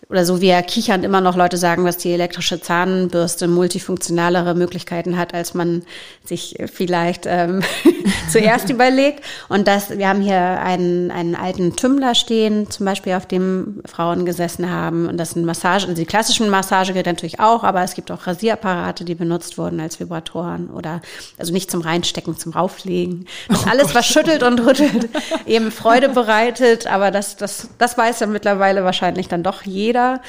oder 0.09 0.27
so 0.27 0.41
wie 0.41 0.49
er 0.49 0.63
kichernd 0.63 1.05
immer 1.05 1.21
noch 1.21 1.37
Leute 1.37 1.57
sagen, 1.57 1.85
dass 1.85 1.97
die 1.97 2.13
elektrische 2.13 2.61
Zahnbürste 2.61 3.49
multifunktionalere 3.49 4.55
Möglichkeiten 4.55 5.17
hat, 5.17 5.33
als 5.33 5.55
man 5.55 5.85
sich 6.25 6.57
vielleicht 6.73 7.25
ähm, 7.27 7.63
zuerst 8.31 8.69
überlegt. 8.71 9.25
Und 9.49 9.69
das, 9.69 9.97
wir 9.97 10.09
haben 10.09 10.21
hier 10.21 10.39
einen, 10.39 11.11
einen 11.11 11.35
alten 11.35 11.77
Tümmler 11.77 12.15
stehen, 12.15 12.71
zum 12.71 12.85
Beispiel, 12.85 13.15
auf 13.15 13.27
dem 13.27 13.81
Frauen 13.87 14.27
gesessen 14.27 14.71
haben. 14.71 15.09
Und 15.09 15.17
das 15.17 15.31
sind 15.31 15.47
Massage, 15.47 15.87
also 15.87 15.99
die 15.99 16.07
klassischen 16.07 16.51
Massagegeräte 16.51 17.09
natürlich 17.09 17.41
auch, 17.41 17.65
aber 17.65 17.83
es 17.83 17.95
gibt 17.95 18.11
auch 18.11 18.27
Rasierapparate, 18.27 19.05
die 19.05 19.15
benutzt 19.15 19.57
wurden 19.57 19.81
als 19.81 19.99
Vibratoren 19.99 20.69
oder 20.69 21.01
also 21.39 21.53
nicht 21.53 21.71
zum 21.71 21.81
Reinstecken, 21.81 22.37
zum 22.37 22.53
Rauflegen. 22.53 23.27
Das 23.49 23.65
oh 23.67 23.71
alles, 23.71 23.87
Gott. 23.87 23.95
was 23.95 24.07
schüttelt 24.07 24.43
und 24.43 24.61
rüttelt, 24.61 25.09
eben 25.47 25.71
Freude 25.71 26.11
bereitet, 26.11 26.87
aber 26.87 27.11
das, 27.11 27.37
das, 27.37 27.69
das 27.79 27.97
weiß 27.97 28.21
ja 28.21 28.27
mittlerweile 28.27 28.85
wahrscheinlich 28.85 29.29
dann 29.29 29.43
doch 29.43 29.63
jeder 29.63 29.91
jeder 29.93 30.20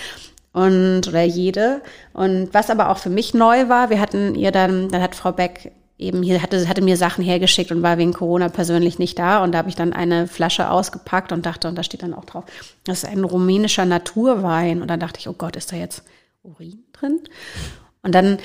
und 0.51 1.07
oder 1.07 1.24
jede. 1.24 1.82
Und 2.14 2.49
was 2.53 2.70
aber 2.70 2.89
auch 2.89 2.97
für 2.97 3.09
mich 3.09 3.34
neu 3.34 3.70
war, 3.70 3.89
wir 3.89 3.99
hatten 3.99 4.36
ihr 4.36 4.51
dann, 4.51 4.89
dann 4.89 5.01
hat 5.01 5.16
Frau 5.16 5.32
Beck 5.32 5.72
eben 5.97 6.22
hier 6.22 6.41
hatte, 6.41 6.68
hatte 6.68 6.82
mir 6.82 6.97
Sachen 6.97 7.24
hergeschickt 7.24 7.72
und 7.72 7.82
war 7.82 7.97
wegen 7.97 8.14
Corona 8.14 8.49
persönlich 8.49 8.99
nicht 8.99 9.18
da. 9.18 9.41
Und 9.41 9.53
da 9.53 9.59
habe 9.59 9.70
ich 9.70 9.76
dann 9.76 9.93
eine 9.93 10.28
Flasche 10.28 10.70
ausgepackt 10.70 11.32
und 11.32 11.45
dachte, 11.45 11.70
und 11.70 11.76
da 11.76 11.84
steht 11.84 12.03
dann 12.03 12.14
auch 12.14 12.26
drauf, 12.26 12.43
das 12.84 13.03
ist 13.03 13.09
ein 13.09 13.24
rumänischer 13.24 13.86
Naturwein. 13.86 14.82
Und 14.82 14.89
dann 14.89 14.99
dachte 14.99 15.20
ich, 15.20 15.30
oh 15.30 15.34
Gott, 15.34 15.55
ist 15.55 15.72
da 15.72 15.78
jetzt 15.78 16.03
Urin 16.43 16.84
drin? 16.91 17.20
Und 18.01 18.14
dann 18.14 18.38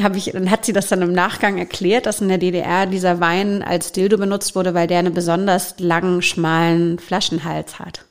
habe 0.00 0.16
ich, 0.16 0.30
dann 0.32 0.50
hat 0.50 0.64
sie 0.64 0.72
das 0.72 0.88
dann 0.88 1.02
im 1.02 1.12
Nachgang 1.12 1.58
erklärt, 1.58 2.06
dass 2.06 2.22
in 2.22 2.28
der 2.28 2.38
DDR 2.38 2.86
dieser 2.86 3.20
Wein 3.20 3.62
als 3.62 3.92
Dildo 3.92 4.16
benutzt 4.16 4.56
wurde, 4.56 4.72
weil 4.72 4.86
der 4.86 5.00
einen 5.00 5.12
besonders 5.12 5.78
langen, 5.78 6.22
schmalen 6.22 6.98
Flaschenhals 6.98 7.78
hat. 7.78 8.06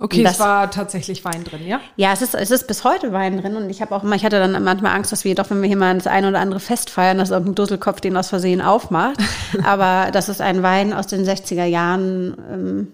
Okay, 0.00 0.22
das, 0.22 0.34
es 0.34 0.38
war 0.38 0.70
tatsächlich 0.70 1.24
Wein 1.24 1.42
drin, 1.42 1.66
ja? 1.66 1.80
Ja, 1.96 2.12
es 2.12 2.22
ist, 2.22 2.36
es 2.36 2.52
ist 2.52 2.68
bis 2.68 2.84
heute 2.84 3.12
Wein 3.12 3.40
drin 3.40 3.56
und 3.56 3.68
ich 3.68 3.82
habe 3.82 3.94
auch 3.96 4.04
immer, 4.04 4.14
ich 4.14 4.24
hatte 4.24 4.38
dann 4.38 4.62
manchmal 4.62 4.94
Angst, 4.94 5.10
dass 5.10 5.24
wir 5.24 5.34
doch, 5.34 5.50
wenn 5.50 5.60
wir 5.60 5.66
hier 5.66 5.76
mal 5.76 5.92
das 5.94 6.06
eine 6.06 6.28
oder 6.28 6.38
andere 6.38 6.60
Fest 6.60 6.88
feiern, 6.88 7.18
dass 7.18 7.30
irgendein 7.30 7.56
Dusselkopf 7.56 8.00
den 8.00 8.16
aus 8.16 8.28
Versehen 8.28 8.60
aufmacht. 8.60 9.18
Aber 9.64 10.10
das 10.12 10.28
ist 10.28 10.40
ein 10.40 10.62
Wein 10.62 10.92
aus 10.92 11.08
den 11.08 11.24
60er 11.24 11.64
Jahren, 11.64 12.36
ähm, 12.48 12.92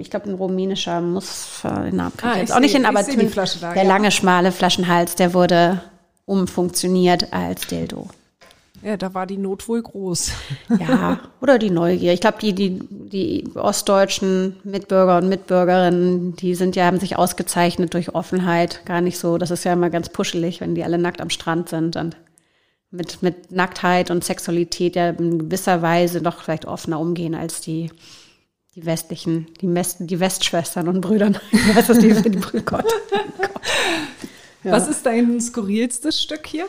ich 0.00 0.10
glaube 0.10 0.28
ein 0.28 0.34
rumänischer 0.34 1.00
muss 1.00 1.62
den 1.62 1.96
Namen 1.96 2.12
ah, 2.20 2.32
ich 2.32 2.40
jetzt 2.40 2.52
auch 2.52 2.60
nicht 2.60 2.74
hin, 2.74 2.84
aber 2.84 3.02
der 3.02 3.74
ja. 3.74 3.82
lange, 3.82 4.10
schmale 4.10 4.52
Flaschenhals, 4.52 5.14
der 5.14 5.32
wurde 5.32 5.80
umfunktioniert 6.26 7.32
als 7.32 7.66
Dildo. 7.66 8.10
Ja, 8.82 8.96
da 8.96 9.12
war 9.12 9.26
die 9.26 9.36
Not 9.36 9.68
wohl 9.68 9.82
groß. 9.82 10.32
Ja, 10.78 11.20
oder 11.40 11.58
die 11.58 11.70
Neugier. 11.70 12.12
Ich 12.12 12.20
glaube, 12.20 12.38
die, 12.40 12.54
die, 12.54 12.80
die 12.90 13.44
ostdeutschen 13.54 14.56
Mitbürger 14.64 15.18
und 15.18 15.28
Mitbürgerinnen, 15.28 16.34
die 16.36 16.54
sind 16.54 16.76
ja, 16.76 16.86
haben 16.86 16.98
sich 16.98 17.16
ausgezeichnet 17.16 17.92
durch 17.92 18.14
Offenheit. 18.14 18.84
Gar 18.86 19.02
nicht 19.02 19.18
so. 19.18 19.36
Das 19.36 19.50
ist 19.50 19.64
ja 19.64 19.74
immer 19.74 19.90
ganz 19.90 20.08
puschelig, 20.08 20.60
wenn 20.60 20.74
die 20.74 20.84
alle 20.84 20.98
nackt 20.98 21.20
am 21.20 21.30
Strand 21.30 21.68
sind 21.68 21.96
und 21.96 22.16
mit, 22.90 23.22
mit 23.22 23.52
Nacktheit 23.52 24.10
und 24.10 24.24
Sexualität 24.24 24.96
ja 24.96 25.10
in 25.10 25.38
gewisser 25.38 25.82
Weise 25.82 26.22
doch 26.22 26.42
vielleicht 26.42 26.64
offener 26.64 26.98
umgehen 26.98 27.34
als 27.34 27.60
die, 27.60 27.90
die 28.74 28.86
westlichen, 28.86 29.46
die, 29.60 29.72
West, 29.74 29.98
die 30.00 30.20
Westschwestern 30.20 30.88
und 30.88 31.00
Brüdern. 31.00 31.38
Was 31.74 31.90
ist 31.90 32.02
die, 32.02 32.14
die 32.14 32.30
Brüder? 32.30 32.64
Gott. 32.64 32.84
Gott. 32.84 33.50
Ja. 34.64 34.72
Was 34.72 34.88
ist 34.88 35.06
dein 35.06 35.40
skurrilstes 35.40 36.20
Stück 36.20 36.46
hier? 36.46 36.66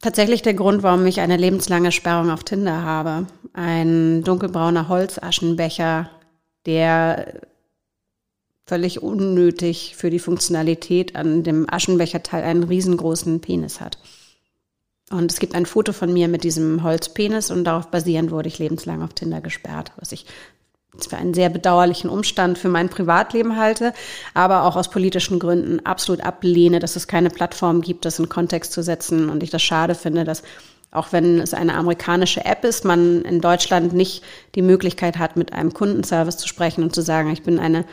Tatsächlich 0.00 0.42
der 0.42 0.54
Grund, 0.54 0.82
warum 0.82 1.06
ich 1.06 1.20
eine 1.20 1.36
lebenslange 1.36 1.92
Sperrung 1.92 2.30
auf 2.30 2.44
Tinder 2.44 2.82
habe. 2.82 3.26
Ein 3.52 4.22
dunkelbrauner 4.22 4.88
Holzaschenbecher, 4.88 6.10
der 6.66 7.40
völlig 8.66 9.02
unnötig 9.02 9.94
für 9.96 10.10
die 10.10 10.18
Funktionalität 10.18 11.16
an 11.16 11.42
dem 11.42 11.66
Aschenbecherteil 11.68 12.44
einen 12.44 12.64
riesengroßen 12.64 13.40
Penis 13.40 13.80
hat. 13.80 13.98
Und 15.10 15.32
es 15.32 15.40
gibt 15.40 15.54
ein 15.54 15.64
Foto 15.64 15.94
von 15.94 16.12
mir 16.12 16.28
mit 16.28 16.44
diesem 16.44 16.82
Holzpenis 16.82 17.50
und 17.50 17.64
darauf 17.64 17.90
basierend 17.90 18.30
wurde 18.30 18.48
ich 18.48 18.58
lebenslang 18.58 19.02
auf 19.02 19.14
Tinder 19.14 19.40
gesperrt, 19.40 19.92
was 19.96 20.12
ich 20.12 20.26
für 20.96 21.16
einen 21.16 21.34
sehr 21.34 21.48
bedauerlichen 21.48 22.10
Umstand 22.10 22.58
für 22.58 22.68
mein 22.68 22.88
Privatleben 22.88 23.56
halte, 23.56 23.92
aber 24.34 24.64
auch 24.64 24.74
aus 24.74 24.90
politischen 24.90 25.38
Gründen 25.38 25.84
absolut 25.84 26.22
ablehne, 26.22 26.80
dass 26.80 26.96
es 26.96 27.06
keine 27.06 27.30
Plattform 27.30 27.82
gibt, 27.82 28.04
das 28.04 28.18
in 28.18 28.28
Kontext 28.28 28.72
zu 28.72 28.82
setzen. 28.82 29.28
Und 29.28 29.42
ich 29.42 29.50
das 29.50 29.62
schade 29.62 29.94
finde, 29.94 30.24
dass 30.24 30.42
auch 30.90 31.12
wenn 31.12 31.38
es 31.38 31.52
eine 31.52 31.74
amerikanische 31.74 32.44
App 32.44 32.64
ist, 32.64 32.84
man 32.84 33.22
in 33.22 33.40
Deutschland 33.42 33.92
nicht 33.92 34.24
die 34.54 34.62
Möglichkeit 34.62 35.18
hat, 35.18 35.36
mit 35.36 35.52
einem 35.52 35.74
Kundenservice 35.74 36.38
zu 36.38 36.48
sprechen 36.48 36.82
und 36.82 36.94
zu 36.94 37.02
sagen, 37.02 37.30
ich 37.30 37.42
bin 37.42 37.58
eine 37.58 37.84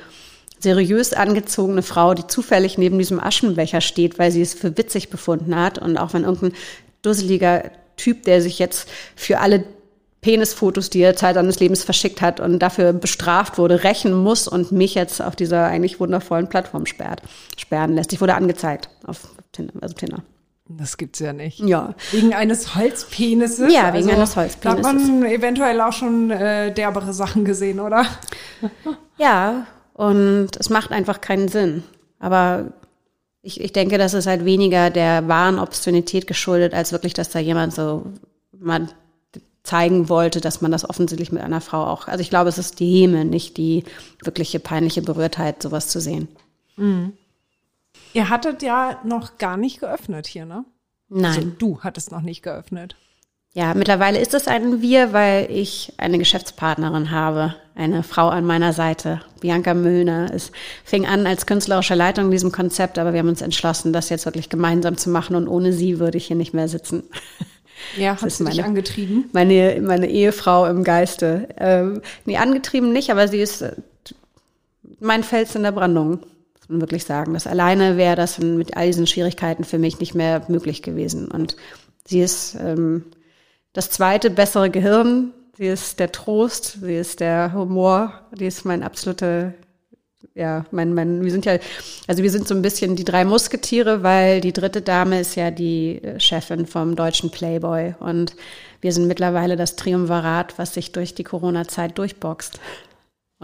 seriös 0.59 1.11
angezogene 1.11 1.81
Frau, 1.81 2.13
die 2.13 2.27
zufällig 2.27 2.77
neben 2.77 2.97
diesem 2.97 3.19
Aschenbecher 3.19 3.81
steht, 3.81 4.17
weil 4.17 4.31
sie 4.31 4.41
es 4.41 4.53
für 4.53 4.77
witzig 4.77 5.09
befunden 5.09 5.55
hat. 5.55 5.77
Und 5.77 5.97
auch 5.97 6.13
wenn 6.13 6.23
irgendein 6.23 6.53
dusseliger 7.01 7.71
Typ, 7.97 8.23
der 8.23 8.41
sich 8.41 8.59
jetzt 8.59 8.89
für 9.15 9.39
alle 9.39 9.65
Penisfotos, 10.25 10.89
die 10.89 11.01
er 11.01 11.15
Zeit 11.15 11.35
seines 11.35 11.59
Lebens 11.59 11.83
verschickt 11.83 12.19
hat 12.19 12.39
und 12.39 12.57
dafür 12.57 12.93
bestraft 12.93 13.59
wurde, 13.59 13.83
rächen 13.83 14.11
muss 14.11 14.47
und 14.47 14.71
mich 14.71 14.95
jetzt 14.95 15.21
auf 15.21 15.35
dieser 15.35 15.65
eigentlich 15.65 15.99
wundervollen 15.99 16.49
Plattform 16.49 16.87
sperrt, 16.87 17.21
sperren 17.57 17.93
lässt. 17.93 18.11
Ich 18.11 18.21
wurde 18.21 18.33
angezeigt 18.33 18.89
auf 19.05 19.27
Tinder, 19.51 19.73
also 19.81 19.93
Tinder. 19.93 20.23
Das 20.67 20.97
gibt's 20.97 21.19
ja 21.19 21.31
nicht. 21.31 21.59
Ja. 21.59 21.93
Wegen 22.09 22.33
eines 22.33 22.73
Holzpenises. 22.73 23.71
Ja, 23.71 23.93
wegen 23.93 24.05
also, 24.05 24.09
eines 24.09 24.35
Holzpenises. 24.35 24.81
Da 24.81 24.89
hat 24.89 24.95
man 24.95 25.25
eventuell 25.25 25.79
auch 25.79 25.93
schon 25.93 26.31
äh, 26.31 26.73
derbere 26.73 27.13
Sachen 27.13 27.45
gesehen, 27.45 27.79
oder? 27.79 28.07
ja, 29.19 29.67
und 29.93 30.49
es 30.57 30.71
macht 30.71 30.91
einfach 30.91 31.21
keinen 31.21 31.49
Sinn. 31.49 31.83
Aber 32.17 32.71
ich, 33.43 33.61
ich 33.61 33.73
denke, 33.73 33.99
das 33.99 34.15
ist 34.15 34.25
halt 34.25 34.43
weniger 34.43 34.89
der 34.89 35.27
wahren 35.27 35.59
Obszönität 35.59 36.25
geschuldet, 36.25 36.73
als 36.73 36.91
wirklich, 36.91 37.13
dass 37.13 37.29
da 37.29 37.37
jemand 37.37 37.75
so 37.75 38.07
mal 38.57 38.87
zeigen 39.65 40.09
wollte, 40.09 40.39
dass 40.41 40.61
man 40.61 40.71
das 40.71 40.87
offensichtlich 40.87 41.31
mit 41.31 41.41
einer 41.41 41.59
Frau 41.59 41.85
auch, 41.85 42.07
also 42.07 42.21
ich 42.21 42.29
glaube, 42.29 42.49
es 42.49 42.57
ist 42.57 42.79
die 42.79 43.01
Häme, 43.01 43.25
nicht 43.25 43.57
die 43.57 43.83
wirkliche 44.23 44.59
peinliche 44.59 45.01
Berührtheit, 45.01 45.61
sowas 45.61 45.89
zu 45.89 45.99
sehen. 45.99 46.27
Mhm. 46.77 47.13
Ihr 48.13 48.29
hattet 48.29 48.61
ja 48.61 48.99
noch 49.03 49.37
gar 49.37 49.57
nicht 49.57 49.79
geöffnet 49.79 50.27
hier, 50.27 50.45
ne? 50.45 50.65
Nein. 51.09 51.25
Also 51.25 51.41
du 51.57 51.79
hattest 51.81 52.11
noch 52.11 52.21
nicht 52.21 52.43
geöffnet. 52.43 52.95
Ja, 53.53 53.73
mittlerweile 53.73 54.19
ist 54.19 54.33
es 54.33 54.47
ein 54.47 54.81
Wir, 54.81 55.13
weil 55.13 55.49
ich 55.49 55.93
eine 55.97 56.17
Geschäftspartnerin 56.17 57.11
habe, 57.11 57.55
eine 57.73 58.03
Frau 58.03 58.27
an 58.27 58.45
meiner 58.45 58.73
Seite, 58.73 59.21
Bianca 59.39 59.73
Müllner. 59.73 60.29
Es 60.33 60.51
fing 60.83 61.05
an 61.05 61.25
als 61.25 61.45
künstlerische 61.45 61.95
Leitung 61.95 62.25
in 62.25 62.31
diesem 62.31 62.51
Konzept, 62.51 62.99
aber 62.99 63.13
wir 63.13 63.19
haben 63.19 63.29
uns 63.29 63.41
entschlossen, 63.41 63.93
das 63.93 64.09
jetzt 64.09 64.25
wirklich 64.25 64.49
gemeinsam 64.49 64.97
zu 64.97 65.09
machen 65.09 65.37
und 65.37 65.47
ohne 65.47 65.71
sie 65.71 65.99
würde 65.99 66.17
ich 66.17 66.27
hier 66.27 66.35
nicht 66.35 66.53
mehr 66.53 66.67
sitzen. 66.67 67.03
Ja, 67.97 68.19
hat 68.19 68.31
sie 68.31 68.43
meine, 68.43 68.55
dich 68.55 68.63
angetrieben? 68.63 69.29
Meine, 69.33 69.79
meine 69.81 70.09
Ehefrau 70.09 70.65
im 70.65 70.83
Geiste. 70.83 71.49
Ähm, 71.57 72.01
nee, 72.25 72.37
angetrieben 72.37 72.91
nicht, 72.93 73.09
aber 73.09 73.27
sie 73.27 73.41
ist 73.41 73.61
äh, 73.61 73.73
mein 74.99 75.23
Fels 75.23 75.55
in 75.55 75.63
der 75.63 75.71
Brandung, 75.71 76.19
muss 76.19 76.69
man 76.69 76.81
wirklich 76.81 77.05
sagen. 77.05 77.33
Das 77.33 77.47
alleine 77.47 77.97
wäre 77.97 78.15
das 78.15 78.39
mit 78.39 78.77
all 78.77 78.87
diesen 78.87 79.07
Schwierigkeiten 79.07 79.63
für 79.63 79.77
mich 79.77 79.99
nicht 79.99 80.15
mehr 80.15 80.43
möglich 80.47 80.81
gewesen. 80.81 81.29
Und 81.29 81.55
sie 82.05 82.21
ist 82.21 82.55
ähm, 82.59 83.05
das 83.73 83.89
zweite 83.89 84.29
bessere 84.29 84.69
Gehirn, 84.69 85.33
sie 85.57 85.67
ist 85.67 85.99
der 85.99 86.11
Trost, 86.11 86.79
sie 86.81 86.95
ist 86.95 87.19
der 87.19 87.53
Humor, 87.53 88.13
sie 88.37 88.47
ist 88.47 88.65
mein 88.65 88.83
absolute 88.83 89.53
ja, 90.35 90.65
mein, 90.71 90.93
mein, 90.93 91.23
wir 91.23 91.31
sind 91.31 91.45
ja, 91.45 91.57
also 92.07 92.21
wir 92.21 92.29
sind 92.29 92.45
so 92.45 92.53
ein 92.53 92.61
bisschen 92.61 92.97
die 92.97 93.05
drei 93.05 93.23
Musketiere, 93.23 94.03
weil 94.03 94.41
die 94.41 94.51
dritte 94.51 94.81
Dame 94.81 95.21
ist 95.21 95.35
ja 95.35 95.49
die 95.49 96.03
äh, 96.03 96.19
Chefin 96.19 96.65
vom 96.65 96.97
deutschen 96.97 97.31
Playboy 97.31 97.95
und 98.01 98.35
wir 98.81 98.91
sind 98.91 99.07
mittlerweile 99.07 99.55
das 99.55 99.77
Triumvirat, 99.77 100.59
was 100.59 100.73
sich 100.73 100.91
durch 100.91 101.15
die 101.15 101.23
Corona-Zeit 101.23 101.97
durchboxt. 101.97 102.59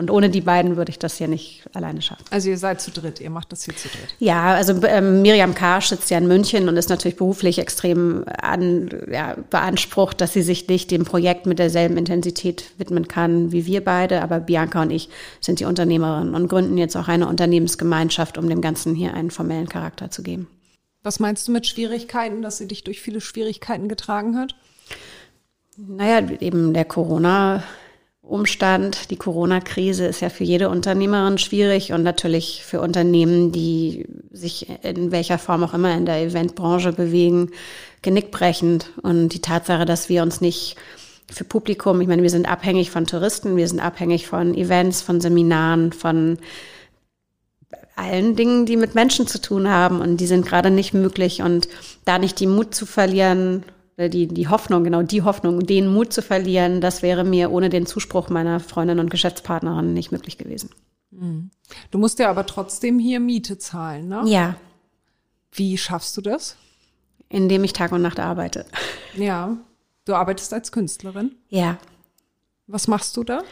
Und 0.01 0.09
ohne 0.09 0.31
die 0.31 0.41
beiden 0.41 0.77
würde 0.77 0.89
ich 0.89 0.97
das 0.97 1.19
hier 1.19 1.27
nicht 1.27 1.61
alleine 1.75 2.01
schaffen. 2.01 2.25
Also 2.31 2.49
ihr 2.49 2.57
seid 2.57 2.81
zu 2.81 2.89
dritt, 2.89 3.21
ihr 3.21 3.29
macht 3.29 3.51
das 3.51 3.65
hier 3.65 3.75
zu 3.77 3.87
dritt. 3.87 4.15
Ja, 4.17 4.55
also 4.55 4.81
ähm, 4.87 5.21
Miriam 5.21 5.53
Karsch 5.53 5.89
sitzt 5.89 6.09
ja 6.09 6.17
in 6.17 6.27
München 6.27 6.67
und 6.67 6.75
ist 6.75 6.89
natürlich 6.89 7.17
beruflich 7.17 7.59
extrem 7.59 8.25
an, 8.41 8.89
ja, 9.11 9.35
beansprucht, 9.51 10.19
dass 10.19 10.33
sie 10.33 10.41
sich 10.41 10.67
nicht 10.67 10.89
dem 10.89 11.05
Projekt 11.05 11.45
mit 11.45 11.59
derselben 11.59 11.97
Intensität 11.97 12.65
widmen 12.79 13.07
kann 13.07 13.51
wie 13.51 13.67
wir 13.67 13.83
beide. 13.83 14.23
Aber 14.23 14.39
Bianca 14.39 14.81
und 14.81 14.89
ich 14.89 15.09
sind 15.39 15.59
die 15.59 15.65
Unternehmerinnen 15.65 16.33
und 16.33 16.47
gründen 16.47 16.79
jetzt 16.79 16.97
auch 16.97 17.07
eine 17.07 17.27
Unternehmensgemeinschaft, 17.27 18.39
um 18.39 18.49
dem 18.49 18.61
Ganzen 18.61 18.95
hier 18.95 19.13
einen 19.13 19.29
formellen 19.29 19.69
Charakter 19.69 20.09
zu 20.09 20.23
geben. 20.23 20.47
Was 21.03 21.19
meinst 21.19 21.47
du 21.47 21.51
mit 21.51 21.67
Schwierigkeiten, 21.67 22.41
dass 22.41 22.57
sie 22.57 22.67
dich 22.67 22.83
durch 22.83 23.01
viele 23.01 23.21
Schwierigkeiten 23.21 23.87
getragen 23.87 24.35
hat? 24.35 24.55
Naja, 25.77 26.27
eben 26.39 26.73
der 26.73 26.85
Corona 26.85 27.61
Umstand. 28.21 29.09
Die 29.11 29.17
Corona-Krise 29.17 30.05
ist 30.05 30.21
ja 30.21 30.29
für 30.29 30.43
jede 30.43 30.69
Unternehmerin 30.69 31.37
schwierig 31.37 31.91
und 31.91 32.03
natürlich 32.03 32.63
für 32.63 32.79
Unternehmen, 32.79 33.51
die 33.51 34.05
sich 34.31 34.67
in 34.83 35.11
welcher 35.11 35.39
Form 35.39 35.63
auch 35.63 35.73
immer 35.73 35.95
in 35.95 36.05
der 36.05 36.21
Eventbranche 36.21 36.93
bewegen, 36.93 37.51
genickbrechend. 38.01 38.91
Und 39.01 39.29
die 39.29 39.41
Tatsache, 39.41 39.85
dass 39.85 40.07
wir 40.07 40.21
uns 40.23 40.39
nicht 40.39 40.75
für 41.29 41.43
Publikum. 41.43 41.99
Ich 42.01 42.07
meine, 42.07 42.21
wir 42.23 42.29
sind 42.29 42.47
abhängig 42.47 42.91
von 42.91 43.05
Touristen, 43.05 43.55
wir 43.55 43.67
sind 43.67 43.79
abhängig 43.79 44.27
von 44.27 44.53
Events, 44.53 45.01
von 45.01 45.21
Seminaren, 45.21 45.93
von 45.93 46.37
allen 47.95 48.35
Dingen, 48.35 48.65
die 48.65 48.77
mit 48.77 48.95
Menschen 48.95 49.27
zu 49.27 49.39
tun 49.39 49.69
haben 49.69 50.01
und 50.01 50.17
die 50.17 50.27
sind 50.27 50.45
gerade 50.45 50.71
nicht 50.71 50.93
möglich 50.93 51.41
und 51.41 51.67
da 52.05 52.17
nicht 52.17 52.39
die 52.39 52.47
Mut 52.47 52.73
zu 52.73 52.85
verlieren, 52.85 53.63
die, 53.97 54.27
die 54.27 54.47
Hoffnung, 54.47 54.83
genau 54.83 55.03
die 55.03 55.21
Hoffnung, 55.21 55.65
den 55.65 55.87
Mut 55.87 56.13
zu 56.13 56.21
verlieren, 56.21 56.81
das 56.81 57.01
wäre 57.01 57.23
mir 57.23 57.51
ohne 57.51 57.69
den 57.69 57.85
Zuspruch 57.85 58.29
meiner 58.29 58.59
Freundin 58.59 58.99
und 58.99 59.09
Geschäftspartnerin 59.09 59.93
nicht 59.93 60.11
möglich 60.11 60.37
gewesen. 60.37 60.69
Mhm. 61.11 61.51
Du 61.91 61.97
musst 61.97 62.19
ja 62.19 62.29
aber 62.29 62.45
trotzdem 62.45 62.99
hier 62.99 63.19
Miete 63.19 63.57
zahlen, 63.57 64.07
ne? 64.07 64.23
Ja. 64.25 64.55
Wie 65.51 65.77
schaffst 65.77 66.15
du 66.17 66.21
das? 66.21 66.55
Indem 67.29 67.63
ich 67.63 67.73
Tag 67.73 67.91
und 67.91 68.01
Nacht 68.01 68.19
arbeite. 68.19 68.65
Ja. 69.15 69.57
Du 70.05 70.15
arbeitest 70.15 70.53
als 70.53 70.71
Künstlerin? 70.71 71.35
Ja. 71.49 71.77
Was 72.67 72.87
machst 72.87 73.15
du 73.17 73.23
da? 73.23 73.43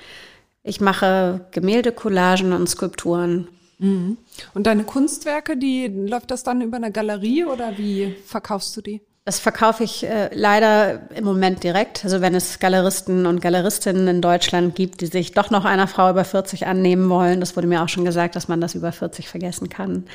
Ich 0.63 0.81
mache 0.81 1.47
Gemälde, 1.51 1.91
Collagen 1.91 2.53
und 2.53 2.67
Skulpturen. 2.67 3.47
Mhm. 3.77 4.17
Und 4.53 4.67
deine 4.67 4.83
Kunstwerke, 4.83 5.57
die 5.57 5.87
läuft 5.87 6.31
das 6.31 6.43
dann 6.43 6.61
über 6.61 6.77
eine 6.77 6.91
Galerie 6.91 7.45
oder 7.45 7.77
wie 7.77 8.15
verkaufst 8.25 8.75
du 8.77 8.81
die? 8.81 9.01
Das 9.25 9.39
verkaufe 9.39 9.83
ich 9.83 10.03
äh, 10.07 10.29
leider 10.33 11.01
im 11.13 11.23
Moment 11.23 11.63
direkt. 11.63 12.03
Also 12.03 12.19
wenn 12.19 12.33
es 12.33 12.57
Galeristen 12.57 13.27
und 13.27 13.41
Galeristinnen 13.41 14.07
in 14.07 14.21
Deutschland 14.21 14.73
gibt, 14.73 15.01
die 15.01 15.05
sich 15.05 15.33
doch 15.33 15.51
noch 15.51 15.65
einer 15.65 15.87
Frau 15.87 16.09
über 16.09 16.25
40 16.25 16.65
annehmen 16.65 17.09
wollen, 17.09 17.39
das 17.39 17.55
wurde 17.55 17.67
mir 17.67 17.83
auch 17.83 17.89
schon 17.89 18.05
gesagt, 18.05 18.35
dass 18.35 18.47
man 18.47 18.59
das 18.59 18.73
über 18.73 18.91
40 18.91 19.27
vergessen 19.27 19.69
kann. 19.69 20.05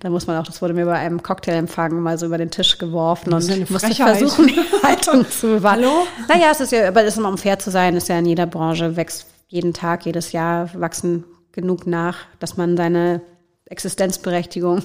Da 0.00 0.10
muss 0.10 0.26
man 0.26 0.38
auch, 0.38 0.46
das 0.46 0.60
wurde 0.60 0.74
mir 0.74 0.86
bei 0.86 0.98
einem 0.98 1.22
Cocktailempfang 1.22 2.00
mal 2.00 2.18
so 2.18 2.26
über 2.26 2.38
den 2.38 2.50
Tisch 2.50 2.78
geworfen 2.78 3.32
und 3.32 3.70
musste 3.70 3.94
versuchen, 3.94 4.48
die 4.48 4.60
Haltung 4.82 5.28
zu 5.30 5.46
bewahren. 5.46 5.84
Hallo? 5.84 6.06
Naja, 6.28 6.48
es 6.50 6.60
ist 6.60 6.72
ja, 6.72 6.88
aber 6.88 7.04
es 7.04 7.16
ist 7.16 7.22
um 7.22 7.38
fair 7.38 7.58
zu 7.58 7.70
sein, 7.70 7.94
ist 7.94 8.08
ja 8.08 8.18
in 8.18 8.26
jeder 8.26 8.46
Branche, 8.46 8.96
wächst 8.96 9.26
jeden 9.46 9.72
Tag, 9.72 10.04
jedes 10.04 10.32
Jahr 10.32 10.68
wachsen 10.74 11.24
genug 11.52 11.86
nach, 11.86 12.16
dass 12.40 12.56
man 12.56 12.76
seine 12.76 13.20
Existenzberechtigung 13.66 14.82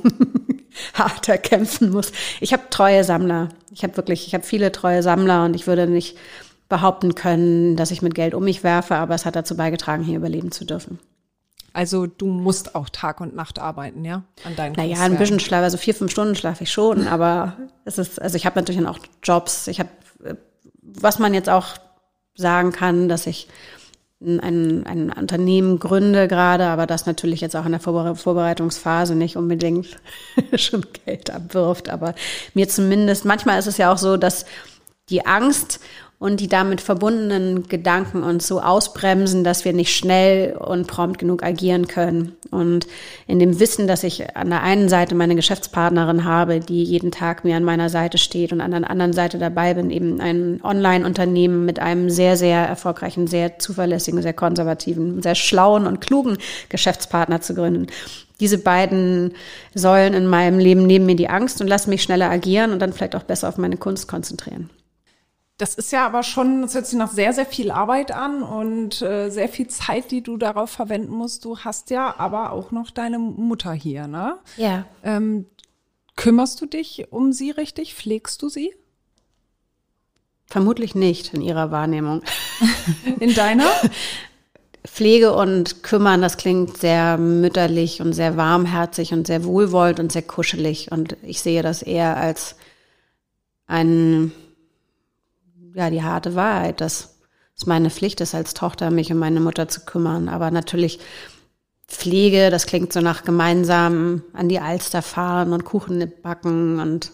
hart 0.94 1.28
erkämpfen 1.30 1.92
muss. 1.92 2.12
Ich 2.40 2.54
habe 2.54 2.64
treue 2.70 3.04
Sammler. 3.04 3.50
Ich 3.72 3.84
habe 3.84 3.98
wirklich, 3.98 4.28
ich 4.28 4.34
habe 4.34 4.44
viele 4.44 4.72
treue 4.72 5.04
Sammler 5.04 5.46
und 5.46 5.56
ich 5.56 5.68
würde 5.68 5.88
nicht 5.88 6.18
behaupten 6.70 7.16
können, 7.16 7.76
dass 7.76 7.92
ich 7.92 8.02
mit 8.02 8.14
Geld 8.14 8.34
um 8.34 8.44
mich 8.44 8.64
werfe, 8.64 8.96
aber 8.96 9.16
es 9.16 9.26
hat 9.26 9.36
dazu 9.36 9.58
beigetragen, 9.58 10.04
hier 10.04 10.18
überleben 10.18 10.52
zu 10.52 10.66
dürfen. 10.66 11.00
Also 11.74 12.08
du 12.08 12.28
musst 12.28 12.76
auch 12.76 12.90
Tag 12.90 13.22
und 13.22 13.36
Nacht 13.36 13.60
arbeiten, 13.60 14.06
ja? 14.06 14.24
An 14.44 14.56
deinen 14.56 14.74
Naja, 14.74 15.00
ein 15.02 15.18
bisschen 15.18 15.40
Schlaf, 15.40 15.64
also 15.64 15.78
vier, 15.78 15.96
fünf 15.96 16.12
Stunden 16.12 16.36
schlafe 16.36 16.64
ich 16.64 16.72
schon, 16.72 17.08
aber 17.08 17.58
es 17.86 17.98
ist, 17.98 18.22
also 18.22 18.36
ich 18.36 18.46
habe 18.46 18.60
natürlich 18.60 18.82
dann 18.82 18.90
auch 18.90 19.00
Jobs. 19.24 19.68
Ich 19.68 19.80
habe, 19.80 19.90
äh, 20.24 20.36
was 20.82 21.20
man 21.20 21.34
jetzt 21.34 21.50
auch 21.50 21.76
sagen 22.36 22.72
kann, 22.72 23.10
dass 23.10 23.28
ich 23.28 23.48
ein, 24.22 24.86
ein, 24.86 25.12
Unternehmen 25.14 25.80
gründe 25.80 26.28
gerade, 26.28 26.66
aber 26.66 26.86
das 26.86 27.06
natürlich 27.06 27.40
jetzt 27.40 27.56
auch 27.56 27.66
in 27.66 27.72
der 27.72 27.80
Vorbere- 27.80 28.16
Vorbereitungsphase 28.16 29.16
nicht 29.16 29.38
unbedingt 29.38 29.98
schon 30.56 30.86
Geld 31.06 31.30
abwirft. 31.30 31.90
Aber 31.90 32.16
mir 32.54 32.68
zumindest, 32.68 33.24
manchmal 33.24 33.60
ist 33.60 33.68
es 33.68 33.78
ja 33.78 33.92
auch 33.92 33.98
so, 33.98 34.18
dass 34.18 34.46
die 35.10 35.26
Angst 35.26 35.80
und 36.20 36.42
die 36.42 36.50
damit 36.50 36.82
verbundenen 36.82 37.70
Gedanken 37.70 38.24
uns 38.24 38.46
so 38.46 38.60
ausbremsen, 38.60 39.46
dass 39.46 39.64
wir 39.64 39.72
nicht 39.72 39.96
schnell 39.96 40.54
und 40.58 40.86
prompt 40.86 41.18
genug 41.18 41.44
agieren 41.44 41.88
können. 41.88 42.34
Und 42.52 42.88
in 43.26 43.40
dem 43.40 43.62
Wissen, 43.62 43.88
dass 43.88 44.04
ich 44.04 44.36
an 44.36 44.50
der 44.50 44.62
einen 44.62 44.90
Seite 44.90 45.16
meine 45.16 45.36
Geschäftspartnerin 45.36 46.26
habe, 46.26 46.60
die 46.60 46.84
jeden 46.84 47.12
Tag 47.12 47.46
mir 47.46 47.56
an 47.56 47.64
meiner 47.64 47.90
Seite 47.90 48.18
steht 48.18 48.52
und 48.52 48.60
an 48.60 48.72
der 48.72 48.90
anderen 48.90 49.14
Seite 49.14 49.38
dabei 49.38 49.74
bin, 49.74 49.92
eben 49.92 50.20
ein 50.20 50.60
Online-Unternehmen 50.62 51.66
mit 51.66 51.80
einem 51.80 52.10
sehr, 52.10 52.36
sehr 52.36 52.68
erfolgreichen, 52.68 53.28
sehr 53.28 53.58
zuverlässigen, 53.58 54.22
sehr 54.22 54.34
konservativen, 54.34 55.22
sehr 55.22 55.36
schlauen 55.36 55.88
und 55.88 56.02
klugen 56.02 56.38
Geschäftspartner 56.68 57.40
zu 57.40 57.56
gründen. 57.56 57.88
Diese 58.42 58.58
beiden 58.58 59.34
Säulen 59.74 60.14
in 60.14 60.28
meinem 60.28 60.60
Leben 60.60 60.86
nehmen 60.86 61.06
mir 61.06 61.16
die 61.16 61.30
Angst 61.30 61.62
und 61.62 61.68
lassen 61.68 61.92
mich 61.92 62.04
schneller 62.04 62.30
agieren 62.30 62.74
und 62.74 62.80
dann 62.80 62.92
vielleicht 62.92 63.16
auch 63.16 63.24
besser 63.24 63.48
auf 63.48 63.58
meine 63.58 63.78
Kunst 63.78 64.10
konzentrieren. 64.10 64.70
Das 65.60 65.76
ist 65.76 65.92
ja 65.92 66.06
aber 66.06 66.24
schon, 66.24 66.62
das 66.62 66.74
hört 66.74 66.88
sich 66.88 66.98
nach 66.98 67.12
sehr, 67.12 67.34
sehr 67.34 67.46
viel 67.46 67.70
Arbeit 67.70 68.12
an 68.12 68.44
und 68.44 69.02
äh, 69.02 69.30
sehr 69.30 69.50
viel 69.50 69.68
Zeit, 69.68 70.10
die 70.10 70.24
du 70.24 70.38
darauf 70.38 70.70
verwenden 70.70 71.12
musst. 71.12 71.44
Du 71.44 71.60
hast 71.60 71.90
ja 71.90 72.16
aber 72.18 72.54
auch 72.54 72.72
noch 72.72 72.92
deine 72.92 73.20
Mutter 73.20 73.74
hier, 73.74 74.08
ne? 74.08 74.38
Ja. 74.56 74.86
Ähm, 75.04 75.48
kümmerst 76.16 76.62
du 76.62 76.66
dich 76.66 77.12
um 77.12 77.34
sie 77.34 77.52
richtig? 77.52 77.94
Pflegst 77.94 78.42
du 78.42 78.48
sie? 78.48 78.74
Vermutlich 80.46 80.96
nicht 80.96 81.34
in 81.34 81.42
ihrer 81.42 81.72
Wahrnehmung. 81.72 82.24
In 83.20 83.36
deiner? 83.36 83.70
Pflege 84.88 85.34
und 85.34 85.84
Kümmern, 85.84 86.22
das 86.22 86.38
klingt 86.38 86.78
sehr 86.78 87.18
mütterlich 87.18 88.02
und 88.02 88.14
sehr 88.14 88.38
warmherzig 88.38 89.12
und 89.12 89.28
sehr 89.28 89.44
wohlwollend 89.44 90.00
und 90.00 90.12
sehr 90.14 90.22
kuschelig. 90.22 90.90
Und 90.90 91.18
ich 91.22 91.42
sehe 91.42 91.62
das 91.62 91.82
eher 91.82 92.16
als 92.16 92.56
ein, 93.68 94.32
ja, 95.74 95.90
die 95.90 96.04
harte 96.04 96.36
Wahrheit, 96.36 96.82
dass 96.82 97.20
es 97.58 97.66
meine 97.66 97.90
Pflicht 97.90 98.22
ist, 98.22 98.36
als 98.36 98.54
Tochter 98.54 98.92
mich 98.92 99.12
um 99.12 99.18
meine 99.18 99.40
Mutter 99.40 99.68
zu 99.68 99.82
kümmern. 99.82 100.30
Aber 100.30 100.52
natürlich 100.52 101.00
Pflege, 101.88 102.50
das 102.52 102.68
klingt 102.68 102.94
so 102.94 103.02
nach 103.02 103.24
gemeinsam 103.24 104.24
an 104.34 104.48
die 104.48 104.60
Alster 104.60 105.02
fahren 105.02 105.54
und 105.54 105.66
Kuchen 105.66 106.12
backen 106.22 106.80
und 106.80 107.12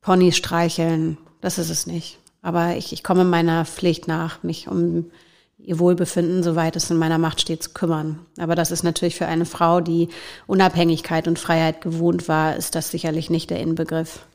Ponys 0.00 0.36
streicheln. 0.36 1.18
Das 1.40 1.58
ist 1.58 1.70
es 1.70 1.86
nicht. 1.86 2.18
Aber 2.42 2.76
ich, 2.76 2.92
ich 2.92 3.04
komme 3.04 3.24
meiner 3.24 3.64
Pflicht 3.64 4.08
nach, 4.08 4.42
mich 4.42 4.68
um 4.68 5.10
ihr 5.58 5.78
Wohlbefinden, 5.78 6.42
soweit 6.42 6.74
es 6.74 6.90
in 6.90 6.96
meiner 6.96 7.18
Macht 7.18 7.40
steht, 7.40 7.62
zu 7.62 7.70
kümmern. 7.70 8.18
Aber 8.38 8.54
das 8.54 8.70
ist 8.70 8.82
natürlich 8.82 9.16
für 9.16 9.26
eine 9.26 9.44
Frau, 9.44 9.80
die 9.80 10.08
Unabhängigkeit 10.46 11.28
und 11.28 11.38
Freiheit 11.38 11.82
gewohnt 11.82 12.28
war, 12.28 12.56
ist 12.56 12.74
das 12.74 12.90
sicherlich 12.90 13.30
nicht 13.30 13.50
der 13.50 13.60
Inbegriff 13.60 14.26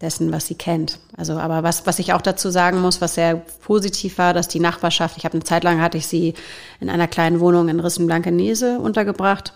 dessen, 0.00 0.32
was 0.32 0.46
sie 0.46 0.54
kennt. 0.54 0.98
Also, 1.16 1.34
aber 1.34 1.62
was, 1.62 1.86
was 1.86 1.98
ich 1.98 2.12
auch 2.12 2.22
dazu 2.22 2.50
sagen 2.50 2.80
muss, 2.80 3.00
was 3.00 3.14
sehr 3.14 3.36
positiv 3.36 4.18
war, 4.18 4.32
dass 4.32 4.48
die 4.48 4.60
Nachbarschaft, 4.60 5.16
ich 5.18 5.24
habe 5.24 5.34
eine 5.34 5.44
Zeit 5.44 5.62
lang 5.62 5.80
hatte 5.80 5.98
ich 5.98 6.06
sie 6.06 6.34
in 6.80 6.88
einer 6.88 7.08
kleinen 7.08 7.40
Wohnung 7.40 7.68
in 7.68 7.80
Rissen-Blankenese 7.80 8.78
untergebracht, 8.78 9.52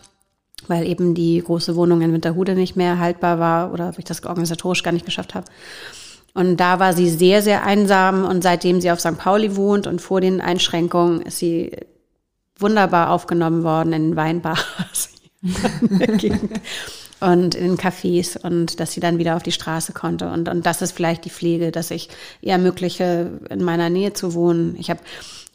weil 0.68 0.86
eben 0.86 1.14
die 1.14 1.42
große 1.42 1.76
Wohnung 1.76 2.03
in 2.03 2.12
Winterhude 2.12 2.55
nicht 2.55 2.76
mehr 2.76 2.99
haltbar 2.99 3.38
war 3.38 3.72
oder 3.72 3.92
ich 3.97 4.05
das 4.05 4.24
organisatorisch 4.24 4.82
gar 4.82 4.92
nicht 4.92 5.07
geschafft 5.07 5.34
habe. 5.34 5.47
Und 6.34 6.59
da 6.59 6.80
war 6.80 6.92
sie 6.92 7.09
sehr, 7.09 7.42
sehr 7.42 7.64
einsam 7.64 8.24
und 8.24 8.42
seitdem 8.42 8.80
sie 8.80 8.90
auf 8.90 9.01
St. 9.01 9.16
Pauli 9.16 9.57
wohnt 9.57 9.86
und 9.86 10.01
vor 10.01 10.20
den 10.20 10.40
Einschränkungen 10.40 11.22
ist 11.22 11.38
sie 11.38 11.70
wunderbar 12.59 13.11
aufgenommen 13.11 13.62
worden 13.62 13.92
in 13.92 14.16
Weinbars 14.16 15.11
und 17.25 17.55
in 17.55 17.79
Cafés 17.79 18.39
und 18.39 18.81
dass 18.81 18.93
sie 18.93 19.01
dann 19.01 19.18
wieder 19.18 19.37
auf 19.37 19.43
die 19.43 19.53
Straße 19.53 19.93
konnte. 19.93 20.31
Und, 20.31 20.49
und 20.49 20.66
das 20.66 20.83
ist 20.83 20.93
vielleicht 20.93 21.25
die 21.25 21.31
Pflege, 21.31 21.72
dass 21.72 21.91
ich 21.91 22.11
ihr 22.43 22.53
ermögliche, 22.53 23.41
in 23.49 23.64
meiner 23.64 23.89
Nähe 23.89 24.12
zu 24.12 24.35
wohnen. 24.35 24.77
Ich 24.79 24.91
habe 24.91 25.01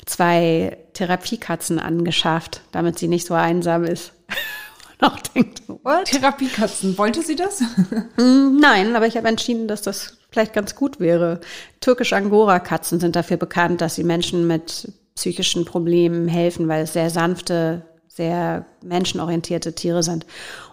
zwei 0.06 0.78
Therapiekatzen 0.94 1.80
angeschafft, 1.80 2.62
damit 2.72 2.98
sie 2.98 3.08
nicht 3.08 3.28
so 3.28 3.36
einsam 3.36 3.84
ist. 3.84 4.14
Und 5.02 5.08
auch 5.08 5.20
denkt, 5.20 5.62
what? 5.68 6.06
Therapiekatzen, 6.06 6.98
wollte 6.98 7.22
sie 7.22 7.36
das? 7.36 7.62
Nein, 8.18 8.96
aber 8.96 9.08
ich 9.08 9.16
habe 9.16 9.30
entschieden, 9.30 9.68
dass 9.68 9.82
das 9.82 10.18
vielleicht 10.30 10.54
ganz 10.54 10.76
gut 10.76 11.00
wäre. 11.00 11.40
Türkische 11.80 12.18
Angora-Katzen 12.18 13.00
sind 13.00 13.16
dafür 13.16 13.38
bekannt, 13.38 13.80
dass 13.80 13.96
sie 13.96 14.04
Menschen 14.04 14.46
mit 14.48 14.92
psychischen 15.16 15.64
Problemen 15.66 16.28
helfen, 16.28 16.68
weil 16.68 16.84
es 16.84 16.94
sehr 16.94 17.10
sanfte, 17.10 17.84
sehr 18.20 18.66
menschenorientierte 18.84 19.74
Tiere 19.74 20.04
sind. 20.04 20.26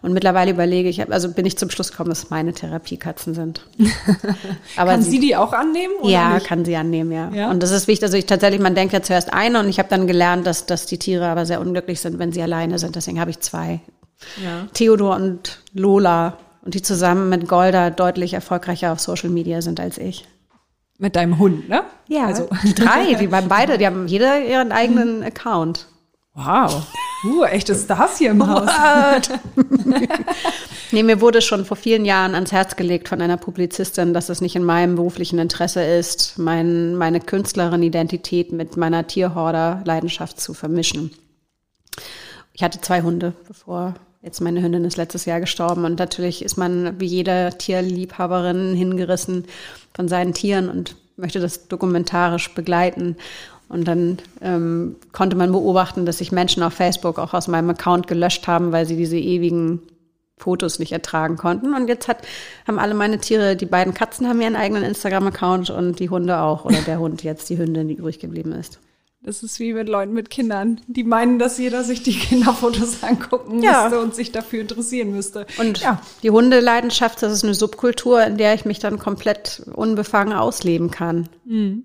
Und 0.02 0.12
mittlerweile 0.12 0.50
überlege 0.50 0.88
ich, 0.88 1.12
also 1.12 1.30
bin 1.30 1.46
ich 1.46 1.56
zum 1.56 1.70
Schluss 1.70 1.92
gekommen, 1.92 2.08
dass 2.08 2.28
meine 2.28 2.52
Therapiekatzen 2.52 3.34
sind. 3.34 3.64
Aber 4.76 4.90
Kann 4.90 5.02
sie 5.02 5.20
die 5.20 5.36
auch 5.36 5.52
annehmen? 5.52 5.94
Ja, 6.02 6.34
nicht? 6.34 6.46
kann 6.48 6.64
sie 6.64 6.74
annehmen, 6.74 7.12
ja. 7.12 7.30
Ja? 7.30 7.50
Und 7.52 7.62
das 7.62 7.70
ist 7.70 7.86
wichtig. 7.86 8.02
Also 8.02 8.16
ich 8.16 8.26
tatsächlich, 8.26 8.60
man 8.60 8.74
denkt 8.74 8.92
ja 8.92 9.00
zuerst 9.00 9.32
eine 9.32 9.60
und 9.60 9.68
ich 9.68 9.78
habe 9.78 9.88
dann 9.88 10.08
gelernt, 10.08 10.44
dass, 10.44 10.66
dass 10.66 10.86
die 10.86 10.98
Tiere 10.98 11.28
aber 11.28 11.46
sehr 11.46 11.60
unglücklich 11.60 12.00
sind, 12.00 12.18
wenn 12.18 12.32
sie 12.32 12.42
alleine 12.42 12.80
sind. 12.80 12.96
Deswegen 12.96 13.20
habe 13.20 13.30
ich 13.30 13.38
zwei. 13.38 13.80
Ja. 14.44 14.66
Theodor 14.74 15.14
und 15.14 15.60
Lola. 15.72 16.38
Und 16.62 16.74
die 16.74 16.82
zusammen 16.82 17.28
mit 17.28 17.46
Golda 17.46 17.90
deutlich 17.90 18.34
erfolgreicher 18.34 18.90
auf 18.90 18.98
Social 18.98 19.30
Media 19.30 19.62
sind 19.62 19.78
als 19.78 19.98
ich. 19.98 20.26
Mit 20.98 21.14
deinem 21.14 21.38
Hund, 21.38 21.68
ne? 21.68 21.82
Also 22.24 22.48
die 22.64 22.74
drei, 22.74 23.14
die 23.14 23.30
waren 23.30 23.46
beide, 23.46 23.78
die 23.78 23.86
haben 23.86 24.08
jeder 24.08 24.40
ihren 24.40 24.72
eigenen 24.72 25.22
Account. 25.22 25.86
Wow. 26.36 26.86
Uh, 27.24 27.44
echtes 27.44 27.84
Stars 27.84 28.18
hier 28.18 28.30
im 28.30 28.46
Haus. 28.46 28.70
Nee, 30.92 31.02
mir 31.02 31.20
wurde 31.20 31.42
schon 31.42 31.64
vor 31.64 31.76
vielen 31.76 32.04
Jahren 32.04 32.36
ans 32.36 32.52
Herz 32.52 32.76
gelegt 32.76 33.08
von 33.08 33.20
einer 33.20 33.36
Publizistin, 33.36 34.14
dass 34.14 34.28
es 34.28 34.40
nicht 34.40 34.54
in 34.54 34.62
meinem 34.62 34.94
beruflichen 34.94 35.40
Interesse 35.40 35.82
ist, 35.82 36.38
mein, 36.38 36.94
meine 36.94 37.18
Künstlerin-Identität 37.18 38.52
mit 38.52 38.76
meiner 38.76 39.04
Tierhorder-Leidenschaft 39.04 40.40
zu 40.40 40.54
vermischen. 40.54 41.10
Ich 42.52 42.62
hatte 42.62 42.80
zwei 42.80 43.02
Hunde, 43.02 43.32
bevor 43.48 43.94
jetzt 44.22 44.40
meine 44.40 44.62
Hündin 44.62 44.84
ist 44.84 44.96
letztes 44.96 45.24
Jahr 45.24 45.40
gestorben. 45.40 45.84
Und 45.84 45.98
natürlich 45.98 46.44
ist 46.44 46.56
man 46.56 47.00
wie 47.00 47.06
jede 47.06 47.50
Tierliebhaberin 47.58 48.74
hingerissen 48.74 49.46
von 49.92 50.06
seinen 50.06 50.34
Tieren 50.34 50.70
und 50.70 50.94
möchte 51.16 51.40
das 51.40 51.66
dokumentarisch 51.66 52.54
begleiten. 52.54 53.16
Und 53.68 53.88
dann 53.88 54.18
ähm, 54.40 54.96
konnte 55.12 55.36
man 55.36 55.50
beobachten, 55.50 56.06
dass 56.06 56.18
sich 56.18 56.30
Menschen 56.32 56.62
auf 56.62 56.74
Facebook 56.74 57.18
auch 57.18 57.34
aus 57.34 57.48
meinem 57.48 57.70
Account 57.70 58.06
gelöscht 58.06 58.46
haben, 58.46 58.72
weil 58.72 58.86
sie 58.86 58.96
diese 58.96 59.18
ewigen 59.18 59.82
Fotos 60.38 60.78
nicht 60.78 60.92
ertragen 60.92 61.36
konnten. 61.36 61.74
Und 61.74 61.88
jetzt 61.88 62.08
hat, 62.08 62.18
haben 62.66 62.78
alle 62.78 62.94
meine 62.94 63.18
Tiere, 63.18 63.56
die 63.56 63.66
beiden 63.66 63.94
Katzen 63.94 64.28
haben 64.28 64.40
ihren 64.40 64.56
eigenen 64.56 64.84
Instagram-Account 64.84 65.70
und 65.70 65.98
die 65.98 66.10
Hunde 66.10 66.38
auch. 66.40 66.64
Oder 66.64 66.78
der 66.82 67.00
Hund 67.00 67.22
jetzt, 67.22 67.48
die 67.48 67.58
Hündin, 67.58 67.88
die 67.88 67.94
übrig 67.94 68.18
geblieben 68.18 68.52
ist. 68.52 68.78
Das 69.22 69.42
ist 69.42 69.58
wie 69.58 69.72
mit 69.72 69.88
Leuten 69.88 70.12
mit 70.12 70.30
Kindern, 70.30 70.80
die 70.86 71.02
meinen, 71.02 71.40
dass 71.40 71.58
jeder 71.58 71.82
sich 71.82 72.00
die 72.04 72.16
Kinderfotos 72.16 72.98
angucken 73.02 73.60
ja. 73.60 73.82
müsste 73.82 74.00
und 74.00 74.14
sich 74.14 74.30
dafür 74.30 74.60
interessieren 74.60 75.10
müsste. 75.10 75.46
Und 75.58 75.80
ja. 75.80 76.00
die 76.22 76.30
Hundeleidenschaft, 76.30 77.20
das 77.22 77.32
ist 77.32 77.42
eine 77.42 77.54
Subkultur, 77.54 78.22
in 78.24 78.36
der 78.36 78.54
ich 78.54 78.64
mich 78.66 78.78
dann 78.78 79.00
komplett 79.00 79.62
unbefangen 79.74 80.32
ausleben 80.32 80.92
kann. 80.92 81.28
Mhm. 81.44 81.84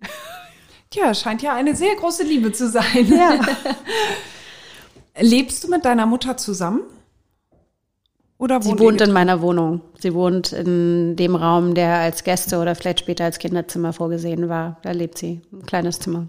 Ja, 0.94 1.14
scheint 1.14 1.42
ja 1.42 1.56
eine 1.56 1.76
sehr 1.76 1.96
große 1.96 2.24
Liebe 2.24 2.52
zu 2.52 2.70
sein. 2.70 3.08
Ja. 3.08 3.40
Lebst 5.20 5.64
du 5.64 5.70
mit 5.70 5.86
deiner 5.86 6.06
Mutter 6.06 6.38
zusammen? 6.38 6.82
Oder 8.38 8.64
wohnt 8.66 8.80
Sie 8.80 8.84
wohnt 8.84 9.02
in 9.02 9.12
meiner 9.12 9.42
Wohnung. 9.42 9.82
Sie 10.00 10.14
wohnt 10.14 10.52
in 10.52 11.16
dem 11.16 11.36
Raum, 11.36 11.76
der 11.76 11.98
als 11.98 12.24
Gäste 12.24 12.58
oder 12.58 12.74
vielleicht 12.74 13.00
später 13.00 13.24
als 13.24 13.38
Kinderzimmer 13.38 13.94
vorgesehen 13.94 14.50
war. 14.50 14.78
Da 14.82 14.92
lebt 14.92 15.18
sie. 15.18 15.42
Ein 15.54 15.66
kleines 15.66 16.00
Zimmer. 16.00 16.28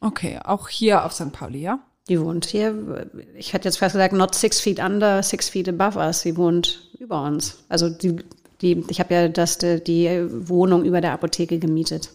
Okay, 0.00 0.38
auch 0.44 0.68
hier 0.68 1.04
auf 1.04 1.12
St. 1.12 1.32
Pauli, 1.32 1.60
ja? 1.60 1.80
Die 2.08 2.20
wohnt 2.20 2.46
hier, 2.46 3.10
ich 3.36 3.52
hätte 3.52 3.66
jetzt 3.66 3.78
fast 3.78 3.94
gesagt, 3.94 4.14
not 4.14 4.36
six 4.36 4.60
feet 4.60 4.78
under, 4.78 5.22
six 5.24 5.48
feet 5.48 5.68
above 5.68 5.98
us. 5.98 6.20
Sie 6.20 6.36
wohnt 6.36 6.92
über 7.00 7.24
uns. 7.24 7.64
Also 7.68 7.88
die, 7.88 8.18
die 8.62 8.84
ich 8.88 9.00
habe 9.00 9.12
ja 9.12 9.28
das, 9.28 9.58
die 9.58 10.24
Wohnung 10.30 10.84
über 10.84 11.00
der 11.00 11.12
Apotheke 11.12 11.58
gemietet. 11.58 12.10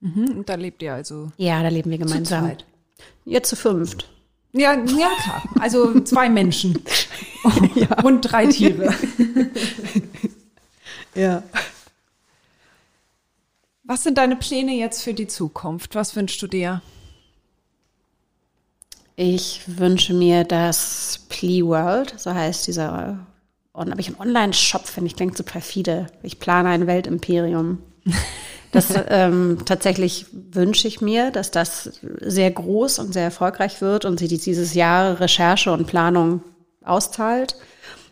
Mhm, 0.00 0.38
und 0.38 0.48
da 0.48 0.54
lebt 0.54 0.82
ihr 0.82 0.94
also? 0.94 1.32
Ja, 1.36 1.62
da 1.62 1.68
leben 1.68 1.90
wir 1.90 1.98
gemeinsam. 1.98 2.44
Zu 2.44 2.48
zweit. 2.48 2.66
Jetzt 3.24 3.48
zu 3.48 3.56
fünft. 3.56 4.08
Ja, 4.52 4.74
ja 4.74 5.10
klar. 5.22 5.42
Also 5.60 6.00
zwei 6.00 6.28
Menschen 6.28 6.82
ja. 7.74 8.02
und 8.02 8.22
drei 8.22 8.46
Tiere. 8.46 8.94
ja. 11.14 11.42
Was 13.84 14.02
sind 14.02 14.18
deine 14.18 14.36
Pläne 14.36 14.74
jetzt 14.74 15.02
für 15.02 15.14
die 15.14 15.26
Zukunft? 15.26 15.94
Was 15.94 16.16
wünschst 16.16 16.40
du 16.42 16.46
dir? 16.46 16.82
Ich 19.16 19.62
wünsche 19.66 20.14
mir, 20.14 20.44
dass 20.44 21.26
Plea 21.28 21.64
World, 21.64 22.14
so 22.18 22.32
heißt 22.32 22.68
dieser, 22.68 23.18
habe 23.74 24.00
ich 24.00 24.08
einen 24.08 24.20
Online-Shop, 24.20 24.86
finde 24.86 25.08
ich, 25.08 25.16
klingt 25.16 25.36
so 25.36 25.42
perfide. 25.42 26.06
Ich 26.22 26.38
plane 26.38 26.68
ein 26.68 26.86
Weltimperium. 26.86 27.82
Das 28.72 28.92
ähm, 29.08 29.58
tatsächlich 29.64 30.26
wünsche 30.32 30.88
ich 30.88 31.00
mir, 31.00 31.30
dass 31.30 31.50
das 31.50 32.00
sehr 32.20 32.50
groß 32.50 32.98
und 32.98 33.12
sehr 33.12 33.24
erfolgreich 33.24 33.80
wird 33.80 34.04
und 34.04 34.18
sie 34.18 34.28
dieses 34.28 34.74
Jahr 34.74 35.20
Recherche 35.20 35.72
und 35.72 35.86
Planung 35.86 36.42
auszahlt. 36.84 37.56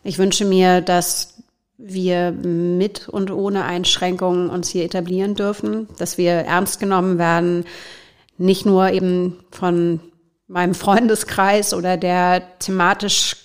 Ich 0.03 0.19
wünsche 0.19 0.45
mir, 0.45 0.81
dass 0.81 1.35
wir 1.79 2.33
mit 2.33 3.09
und 3.09 3.31
ohne 3.31 3.65
Einschränkungen 3.65 4.49
uns 4.49 4.69
hier 4.71 4.85
etablieren 4.85 5.35
dürfen, 5.35 5.89
dass 5.99 6.17
wir 6.17 6.33
ernst 6.33 6.81
genommen 6.81 7.19
werden, 7.19 7.65
nicht 8.39 8.65
nur 8.65 8.91
eben 8.91 9.39
von 9.51 10.01
meinem 10.49 10.75
Freundeskreis 10.75 11.75
oder 11.75 11.97
der 11.97 12.59
thematisch 12.61 13.37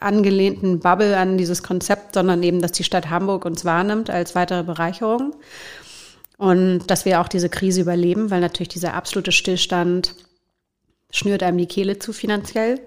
angelehnten 0.00 0.80
Bubble 0.80 1.16
an 1.16 1.36
dieses 1.36 1.62
Konzept, 1.62 2.14
sondern 2.14 2.42
eben, 2.42 2.60
dass 2.60 2.72
die 2.72 2.84
Stadt 2.84 3.10
Hamburg 3.10 3.44
uns 3.44 3.64
wahrnimmt 3.64 4.08
als 4.10 4.34
weitere 4.34 4.62
Bereicherung. 4.62 5.34
Und 6.36 6.86
dass 6.88 7.04
wir 7.04 7.20
auch 7.20 7.28
diese 7.28 7.48
Krise 7.48 7.80
überleben, 7.80 8.30
weil 8.30 8.40
natürlich 8.40 8.68
dieser 8.68 8.94
absolute 8.94 9.32
Stillstand 9.32 10.14
schnürt 11.10 11.42
einem 11.42 11.58
die 11.58 11.66
Kehle 11.66 11.98
zu 11.98 12.12
finanziell. 12.12 12.80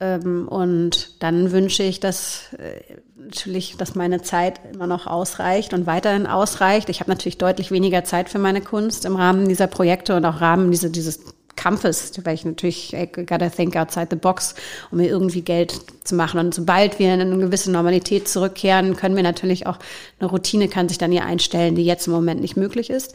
Ähm, 0.00 0.48
und 0.48 1.22
dann 1.22 1.52
wünsche 1.52 1.84
ich, 1.84 2.00
dass 2.00 2.52
äh, 2.54 2.80
natürlich, 3.16 3.76
dass 3.76 3.94
meine 3.94 4.22
Zeit 4.22 4.60
immer 4.72 4.88
noch 4.88 5.06
ausreicht 5.06 5.72
und 5.72 5.86
weiterhin 5.86 6.26
ausreicht. 6.26 6.88
Ich 6.88 6.98
habe 6.98 7.10
natürlich 7.10 7.38
deutlich 7.38 7.70
weniger 7.70 8.02
Zeit 8.02 8.28
für 8.28 8.40
meine 8.40 8.60
Kunst 8.60 9.04
im 9.04 9.14
Rahmen 9.14 9.48
dieser 9.48 9.68
Projekte 9.68 10.16
und 10.16 10.24
auch 10.24 10.36
im 10.36 10.38
Rahmen 10.38 10.70
diese, 10.72 10.90
dieses 10.90 11.20
Kampfes, 11.62 12.12
weil 12.24 12.34
ich 12.34 12.44
natürlich 12.44 12.92
I 12.92 13.06
gotta 13.06 13.48
think 13.48 13.76
outside 13.76 14.08
the 14.10 14.16
box, 14.16 14.54
um 14.90 14.98
mir 14.98 15.08
irgendwie 15.08 15.42
Geld 15.42 15.74
zu 16.04 16.14
machen. 16.16 16.40
Und 16.40 16.54
sobald 16.54 16.98
wir 16.98 17.14
in 17.14 17.20
eine 17.20 17.36
gewisse 17.38 17.70
Normalität 17.70 18.26
zurückkehren, 18.26 18.96
können 18.96 19.14
wir 19.14 19.22
natürlich 19.22 19.66
auch 19.66 19.78
eine 20.18 20.28
Routine 20.28 20.68
kann 20.68 20.88
sich 20.88 20.98
dann 20.98 21.12
hier 21.12 21.24
einstellen, 21.24 21.76
die 21.76 21.84
jetzt 21.84 22.06
im 22.06 22.12
Moment 22.12 22.40
nicht 22.40 22.56
möglich 22.56 22.90
ist. 22.90 23.14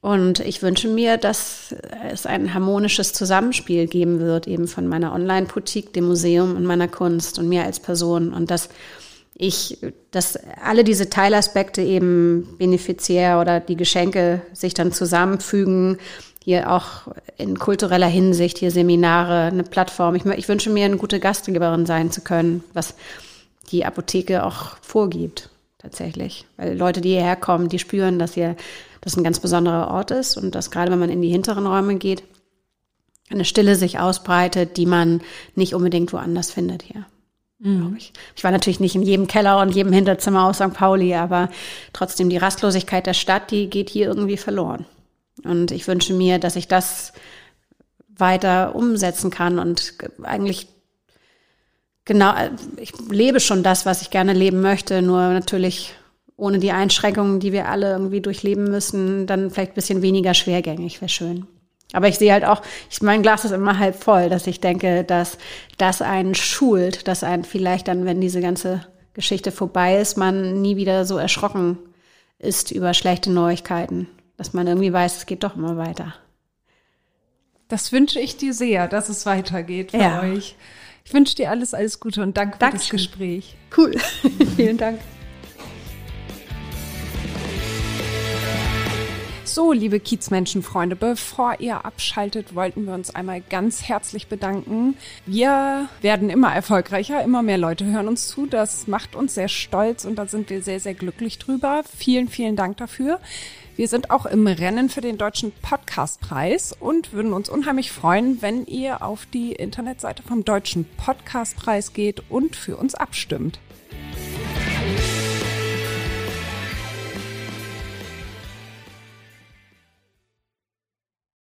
Und 0.00 0.40
ich 0.40 0.62
wünsche 0.62 0.88
mir, 0.88 1.16
dass 1.16 1.74
es 2.10 2.26
ein 2.26 2.54
harmonisches 2.54 3.12
Zusammenspiel 3.12 3.88
geben 3.88 4.20
wird, 4.20 4.46
eben 4.46 4.68
von 4.68 4.86
meiner 4.86 5.12
Online-Boutique, 5.12 5.92
dem 5.92 6.06
Museum 6.06 6.56
und 6.56 6.64
meiner 6.64 6.88
Kunst 6.88 7.38
und 7.38 7.48
mir 7.48 7.64
als 7.64 7.80
Person. 7.80 8.32
Und 8.32 8.50
dass 8.50 8.68
ich, 9.34 9.78
dass 10.12 10.38
alle 10.62 10.84
diese 10.84 11.10
Teilaspekte 11.10 11.82
eben 11.82 12.56
benefiziär 12.56 13.40
oder 13.40 13.60
die 13.60 13.76
Geschenke 13.76 14.42
sich 14.52 14.72
dann 14.72 14.92
zusammenfügen 14.92 15.98
hier 16.46 16.70
auch 16.70 17.08
in 17.38 17.58
kultureller 17.58 18.06
Hinsicht, 18.06 18.58
hier 18.58 18.70
Seminare, 18.70 19.46
eine 19.46 19.64
Plattform. 19.64 20.14
Ich, 20.14 20.24
ich 20.24 20.46
wünsche 20.46 20.70
mir, 20.70 20.84
eine 20.84 20.96
gute 20.96 21.18
Gastgeberin 21.18 21.86
sein 21.86 22.12
zu 22.12 22.20
können, 22.20 22.62
was 22.72 22.94
die 23.72 23.84
Apotheke 23.84 24.44
auch 24.44 24.76
vorgibt, 24.80 25.50
tatsächlich. 25.78 26.46
Weil 26.56 26.78
Leute, 26.78 27.00
die 27.00 27.08
hierher 27.08 27.34
kommen, 27.34 27.68
die 27.68 27.80
spüren, 27.80 28.20
dass 28.20 28.34
hier 28.34 28.54
das 29.00 29.16
ein 29.16 29.24
ganz 29.24 29.40
besonderer 29.40 29.90
Ort 29.90 30.12
ist 30.12 30.36
und 30.36 30.54
dass 30.54 30.70
gerade 30.70 30.92
wenn 30.92 31.00
man 31.00 31.10
in 31.10 31.20
die 31.20 31.30
hinteren 31.30 31.66
Räume 31.66 31.96
geht, 31.96 32.22
eine 33.28 33.44
Stille 33.44 33.74
sich 33.74 33.98
ausbreitet, 33.98 34.76
die 34.76 34.86
man 34.86 35.22
nicht 35.56 35.74
unbedingt 35.74 36.12
woanders 36.12 36.52
findet 36.52 36.82
hier. 36.82 37.06
Mhm. 37.58 37.96
Ich. 37.98 38.12
ich 38.36 38.44
war 38.44 38.52
natürlich 38.52 38.78
nicht 38.78 38.94
in 38.94 39.02
jedem 39.02 39.26
Keller 39.26 39.60
und 39.60 39.74
jedem 39.74 39.92
Hinterzimmer 39.92 40.44
aus 40.46 40.58
St. 40.58 40.74
Pauli, 40.74 41.12
aber 41.16 41.48
trotzdem 41.92 42.30
die 42.30 42.36
Rastlosigkeit 42.36 43.04
der 43.04 43.14
Stadt, 43.14 43.50
die 43.50 43.68
geht 43.68 43.90
hier 43.90 44.06
irgendwie 44.06 44.36
verloren. 44.36 44.86
Und 45.44 45.70
ich 45.70 45.86
wünsche 45.86 46.14
mir, 46.14 46.38
dass 46.38 46.56
ich 46.56 46.68
das 46.68 47.12
weiter 48.08 48.74
umsetzen 48.74 49.30
kann 49.30 49.58
und 49.58 49.94
eigentlich 50.22 50.68
genau, 52.04 52.32
ich 52.76 52.92
lebe 53.10 53.40
schon 53.40 53.62
das, 53.62 53.84
was 53.84 54.00
ich 54.00 54.10
gerne 54.10 54.32
leben 54.32 54.62
möchte, 54.62 55.02
nur 55.02 55.20
natürlich 55.30 55.94
ohne 56.38 56.58
die 56.58 56.72
Einschränkungen, 56.72 57.40
die 57.40 57.52
wir 57.52 57.68
alle 57.68 57.92
irgendwie 57.92 58.20
durchleben 58.20 58.64
müssen, 58.64 59.26
dann 59.26 59.50
vielleicht 59.50 59.72
ein 59.72 59.76
bisschen 59.76 60.02
weniger 60.02 60.34
schwergängig 60.34 61.00
wäre 61.00 61.08
schön. 61.08 61.46
Aber 61.92 62.08
ich 62.08 62.18
sehe 62.18 62.32
halt 62.32 62.44
auch, 62.44 62.62
ich, 62.90 63.00
mein 63.00 63.22
Glas 63.22 63.44
ist 63.44 63.52
immer 63.52 63.78
halb 63.78 64.02
voll, 64.02 64.28
dass 64.28 64.46
ich 64.46 64.60
denke, 64.60 65.04
dass 65.04 65.38
das 65.78 66.02
einen 66.02 66.34
schult, 66.34 67.06
dass 67.08 67.22
einen 67.22 67.44
vielleicht 67.44 67.88
dann, 67.88 68.04
wenn 68.04 68.20
diese 68.20 68.40
ganze 68.40 68.86
Geschichte 69.14 69.50
vorbei 69.50 69.98
ist, 69.98 70.16
man 70.16 70.60
nie 70.60 70.76
wieder 70.76 71.04
so 71.04 71.16
erschrocken 71.16 71.78
ist 72.38 72.70
über 72.70 72.92
schlechte 72.92 73.30
Neuigkeiten 73.30 74.08
dass 74.36 74.52
man 74.52 74.66
irgendwie 74.66 74.92
weiß, 74.92 75.18
es 75.18 75.26
geht 75.26 75.44
doch 75.44 75.56
immer 75.56 75.76
weiter. 75.76 76.14
Das 77.68 77.90
wünsche 77.90 78.20
ich 78.20 78.36
dir 78.36 78.54
sehr, 78.54 78.86
dass 78.86 79.08
es 79.08 79.26
weitergeht 79.26 79.90
für 79.90 79.96
ja. 79.98 80.22
euch. 80.22 80.56
Ich 81.04 81.12
wünsche 81.12 81.34
dir 81.34 81.50
alles, 81.50 81.74
alles 81.74 82.00
Gute 82.00 82.22
und 82.22 82.36
danke 82.36 82.54
für 82.54 82.60
Dankeschön. 82.60 82.98
das 82.98 83.06
Gespräch. 83.06 83.56
Cool. 83.76 83.96
Vielen 84.56 84.76
Dank. 84.76 85.00
So, 89.56 89.72
liebe 89.72 90.00
Kiezmenschenfreunde, 90.00 90.96
bevor 90.96 91.60
ihr 91.60 91.86
abschaltet, 91.86 92.54
wollten 92.54 92.84
wir 92.84 92.92
uns 92.92 93.14
einmal 93.14 93.40
ganz 93.40 93.84
herzlich 93.84 94.26
bedanken. 94.26 94.98
Wir 95.24 95.88
werden 96.02 96.28
immer 96.28 96.54
erfolgreicher, 96.54 97.24
immer 97.24 97.42
mehr 97.42 97.56
Leute 97.56 97.86
hören 97.86 98.06
uns 98.06 98.28
zu. 98.28 98.44
Das 98.44 98.86
macht 98.86 99.16
uns 99.16 99.34
sehr 99.34 99.48
stolz 99.48 100.04
und 100.04 100.16
da 100.16 100.26
sind 100.26 100.50
wir 100.50 100.60
sehr, 100.60 100.78
sehr 100.78 100.92
glücklich 100.92 101.38
drüber. 101.38 101.84
Vielen, 101.96 102.28
vielen 102.28 102.54
Dank 102.54 102.76
dafür. 102.76 103.18
Wir 103.76 103.88
sind 103.88 104.10
auch 104.10 104.24
im 104.24 104.46
Rennen 104.46 104.88
für 104.88 105.02
den 105.02 105.18
Deutschen 105.18 105.52
Podcastpreis 105.52 106.74
und 106.80 107.12
würden 107.12 107.34
uns 107.34 107.50
unheimlich 107.50 107.92
freuen, 107.92 108.40
wenn 108.40 108.64
ihr 108.64 109.02
auf 109.02 109.26
die 109.26 109.52
Internetseite 109.52 110.22
vom 110.22 110.46
Deutschen 110.46 110.86
Podcastpreis 110.96 111.92
geht 111.92 112.22
und 112.30 112.56
für 112.56 112.78
uns 112.78 112.94
abstimmt. 112.94 113.60